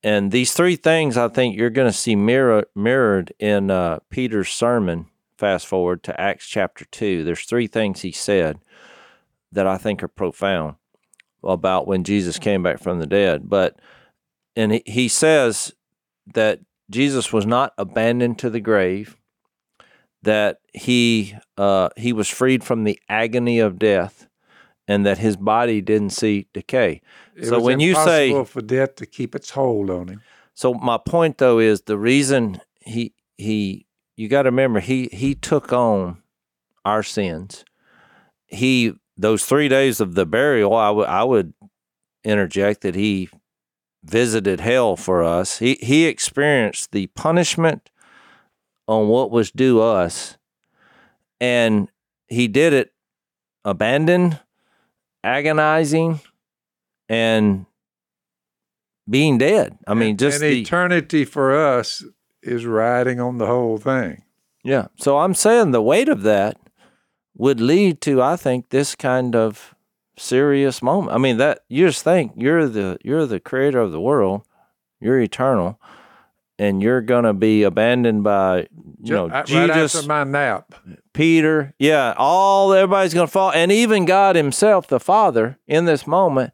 And 0.03 0.33
these 0.33 0.55
three 0.55 0.77
things 0.77 1.19
I 1.19 1.29
think 1.29 1.59
you're 1.59 1.69
going 1.69 1.91
to 1.91 1.97
see 1.97 2.17
mirror, 2.17 2.65
mirrored 2.75 3.35
in 3.39 3.71
uh, 3.71 3.99
Peter's 4.09 4.49
sermon. 4.49 5.07
Fast 5.43 5.67
forward 5.67 6.05
to 6.05 6.21
Acts 6.21 6.47
chapter 6.47 6.85
2. 6.85 7.25
There's 7.25 7.43
three 7.43 7.67
things 7.67 8.03
he 8.03 8.13
said 8.13 8.61
that 9.51 9.67
I 9.67 9.77
think 9.77 10.01
are 10.01 10.07
profound 10.07 10.77
about 11.43 11.89
when 11.89 12.05
Jesus 12.05 12.39
came 12.39 12.63
back 12.63 12.79
from 12.79 13.01
the 13.01 13.09
dead. 13.09 13.49
But, 13.51 13.81
and 14.55 14.75
he, 14.75 14.83
he 14.87 15.09
says 15.09 15.73
that 16.33 16.61
Jesus 16.91 17.33
was 17.33 17.45
not 17.45 17.73
abandoned 17.77 18.39
to 18.39 18.51
the 18.51 18.61
grave, 18.61 19.17
that 20.23 20.59
he 20.73 21.35
uh, 21.59 21.89
he 21.97 22.13
was 22.13 22.29
freed 22.29 22.63
from 22.63 22.85
the 22.85 23.01
agony 23.09 23.59
of 23.59 23.81
death, 23.81 24.29
and 24.87 25.05
that 25.05 25.19
his 25.19 25.37
body 25.37 25.81
didn't 25.81 26.11
see 26.11 26.47
decay. 26.53 27.03
It 27.35 27.47
So 27.47 27.61
when 27.61 27.81
you 27.81 27.97
say- 27.97 28.45
for 28.45 28.63
death 28.63 28.95
to 28.95 29.07
keep 29.07 29.35
its 29.35 29.51
hold 29.51 29.91
on 29.91 30.07
him. 30.07 30.23
So 30.55 30.73
my 30.73 30.99
point 30.99 31.39
though 31.39 31.59
is 31.59 31.83
the 31.83 31.99
reason 31.99 32.61
he 32.81 33.13
he 33.37 33.87
you 34.23 34.29
got 34.29 34.43
to 34.43 34.51
remember 34.51 34.79
he 34.79 35.09
he 35.13 35.35
took 35.35 35.73
on 35.73 36.23
our 36.85 37.03
sins. 37.03 37.65
He 38.47 38.95
those 39.17 39.45
3 39.45 39.69
days 39.69 40.01
of 40.01 40.15
the 40.15 40.25
burial 40.25 40.75
I 40.75 40.91
would 40.91 41.09
I 41.09 41.25
would 41.25 41.53
interject 42.23 42.83
that 42.83 42.95
he 42.95 43.29
visited 44.05 44.61
hell 44.61 44.97
for 44.97 45.25
us. 45.25 45.59
He 45.59 45.77
he 45.83 46.05
experienced 46.07 46.93
the 46.93 47.09
punishment 47.09 47.91
on 48.87 49.09
what 49.09 49.33
was 49.33 49.51
due 49.51 49.81
us 49.81 50.39
and 51.41 51.89
he 52.29 52.47
did 52.47 52.73
it 52.73 52.93
abandoned, 53.65 54.39
agonizing 55.25 56.21
and 57.09 57.67
being 59.11 59.37
dead. 59.39 59.77
I 59.89 59.95
mean, 59.95 60.11
And- 60.11 60.19
just 60.21 60.43
and 60.43 60.53
the 60.53 60.61
eternity 60.61 61.25
for 61.25 61.57
us 61.57 62.05
is 62.43 62.67
riding 62.67 63.21
on 63.21 63.39
the 63.39 63.47
whole 63.47 63.79
thing. 63.79 64.23
yeah. 64.65 64.89
So 64.99 65.19
I'm 65.19 65.35
saying 65.35 65.71
the 65.71 65.83
weight 65.83 66.09
of 66.09 66.23
that 66.23 66.57
would 67.35 67.61
lead 67.61 68.01
to, 68.03 68.21
I 68.23 68.37
think, 68.37 68.69
this 68.71 68.95
kind 68.95 69.35
of 69.35 69.75
serious 70.17 70.83
moment. 70.83 71.15
I 71.15 71.19
mean, 71.19 71.39
that 71.39 71.61
you 71.69 71.87
just 71.87 72.05
think 72.05 72.33
you're 72.37 72.69
the 72.69 72.99
you're 73.03 73.27
the 73.27 73.41
creator 73.41 73.81
of 73.81 73.93
the 73.93 74.01
world, 74.01 74.43
you're 75.01 75.19
eternal, 75.21 75.81
and 76.59 76.83
you're 76.83 77.01
gonna 77.01 77.33
be 77.35 77.63
abandoned 77.63 78.23
by 78.23 78.69
you 79.03 79.15
know 79.15 79.29
right 79.29 79.47
Jesus, 79.47 79.95
after 79.97 80.07
my 80.07 80.25
nap. 80.25 80.75
Peter, 81.13 81.75
yeah, 81.79 82.15
all 82.17 82.73
everybody's 82.73 83.15
gonna 83.15 83.27
fall, 83.27 83.51
and 83.53 83.73
even 83.73 84.05
God 84.05 84.37
Himself, 84.37 84.87
the 84.87 85.01
Father, 85.01 85.59
in 85.67 85.87
this 85.87 86.07
moment 86.07 86.53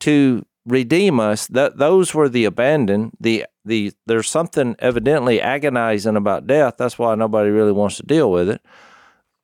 to 0.00 0.44
redeem 0.66 1.20
us. 1.20 1.46
That 1.46 1.78
those 1.78 2.12
were 2.12 2.28
the 2.28 2.44
abandoned. 2.44 3.12
The 3.20 3.46
the 3.64 3.92
there's 4.06 4.28
something 4.28 4.76
evidently 4.78 5.40
agonizing 5.40 6.16
about 6.16 6.46
death. 6.46 6.74
That's 6.78 6.98
why 6.98 7.14
nobody 7.14 7.50
really 7.50 7.72
wants 7.72 7.96
to 7.96 8.02
deal 8.02 8.30
with 8.30 8.48
it, 8.48 8.60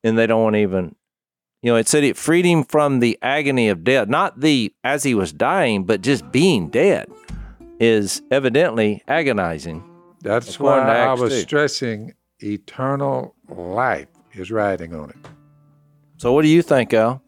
and 0.04 0.18
they 0.18 0.26
don't 0.26 0.42
want 0.42 0.54
to 0.54 0.60
even. 0.60 0.96
You 1.62 1.70
know, 1.70 1.76
it 1.76 1.86
said 1.86 2.02
it 2.02 2.16
freed 2.16 2.44
him 2.44 2.64
from 2.64 2.98
the 2.98 3.16
agony 3.22 3.68
of 3.68 3.84
death, 3.84 4.08
not 4.08 4.40
the 4.40 4.74
as 4.82 5.04
he 5.04 5.14
was 5.14 5.32
dying, 5.32 5.84
but 5.84 6.00
just 6.00 6.32
being 6.32 6.68
dead 6.70 7.08
is 7.78 8.20
evidently 8.32 9.02
agonizing. 9.06 9.88
That's 10.22 10.58
why 10.58 10.80
I 10.80 11.12
was 11.14 11.32
2. 11.32 11.40
stressing 11.40 12.14
eternal 12.40 13.34
life 13.48 14.08
is 14.32 14.50
riding 14.50 14.94
on 14.94 15.10
it. 15.10 15.16
So, 16.16 16.32
what 16.32 16.42
do 16.42 16.48
you 16.48 16.62
think, 16.62 16.94
Al? 16.94 17.22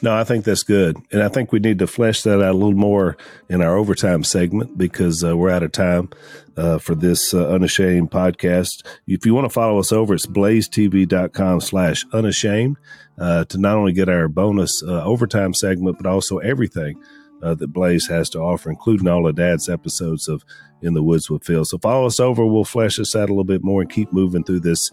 No, 0.00 0.14
I 0.14 0.22
think 0.22 0.44
that's 0.44 0.62
good. 0.62 0.96
And 1.10 1.22
I 1.22 1.28
think 1.28 1.50
we 1.50 1.58
need 1.58 1.80
to 1.80 1.88
flesh 1.88 2.22
that 2.22 2.40
out 2.40 2.52
a 2.52 2.52
little 2.52 2.72
more 2.72 3.16
in 3.48 3.60
our 3.60 3.76
overtime 3.76 4.22
segment 4.22 4.78
because 4.78 5.24
uh, 5.24 5.36
we're 5.36 5.50
out 5.50 5.64
of 5.64 5.72
time 5.72 6.10
uh, 6.56 6.78
for 6.78 6.94
this 6.94 7.34
uh, 7.34 7.48
Unashamed 7.48 8.10
podcast. 8.10 8.86
If 9.08 9.26
you 9.26 9.34
want 9.34 9.46
to 9.46 9.52
follow 9.52 9.80
us 9.80 9.90
over, 9.90 10.14
it's 10.14 10.26
blazetv.com 10.26 11.60
slash 11.60 12.06
unashamed 12.12 12.76
uh, 13.18 13.44
to 13.46 13.58
not 13.58 13.76
only 13.76 13.92
get 13.92 14.08
our 14.08 14.28
bonus 14.28 14.84
uh, 14.84 15.02
overtime 15.02 15.52
segment, 15.52 15.96
but 15.96 16.06
also 16.06 16.38
everything 16.38 17.02
uh, 17.42 17.54
that 17.54 17.72
Blaze 17.72 18.06
has 18.06 18.30
to 18.30 18.38
offer, 18.38 18.70
including 18.70 19.08
all 19.08 19.26
of 19.26 19.34
Dad's 19.34 19.68
episodes 19.68 20.28
of 20.28 20.44
In 20.80 20.94
the 20.94 21.02
Woods 21.02 21.28
with 21.28 21.42
Phil. 21.42 21.64
So 21.64 21.76
follow 21.76 22.06
us 22.06 22.20
over. 22.20 22.46
We'll 22.46 22.62
flesh 22.62 22.98
this 22.98 23.16
out 23.16 23.30
a 23.30 23.32
little 23.32 23.42
bit 23.42 23.64
more 23.64 23.80
and 23.80 23.90
keep 23.90 24.12
moving 24.12 24.44
through 24.44 24.60
this 24.60 24.92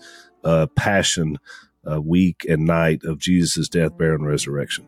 passion 0.75 1.37
week 2.01 2.43
and 2.49 2.65
night 2.65 3.03
of 3.03 3.19
Jesus' 3.19 3.69
death, 3.69 3.95
burial, 3.97 4.15
and 4.15 4.27
resurrection. 4.27 4.87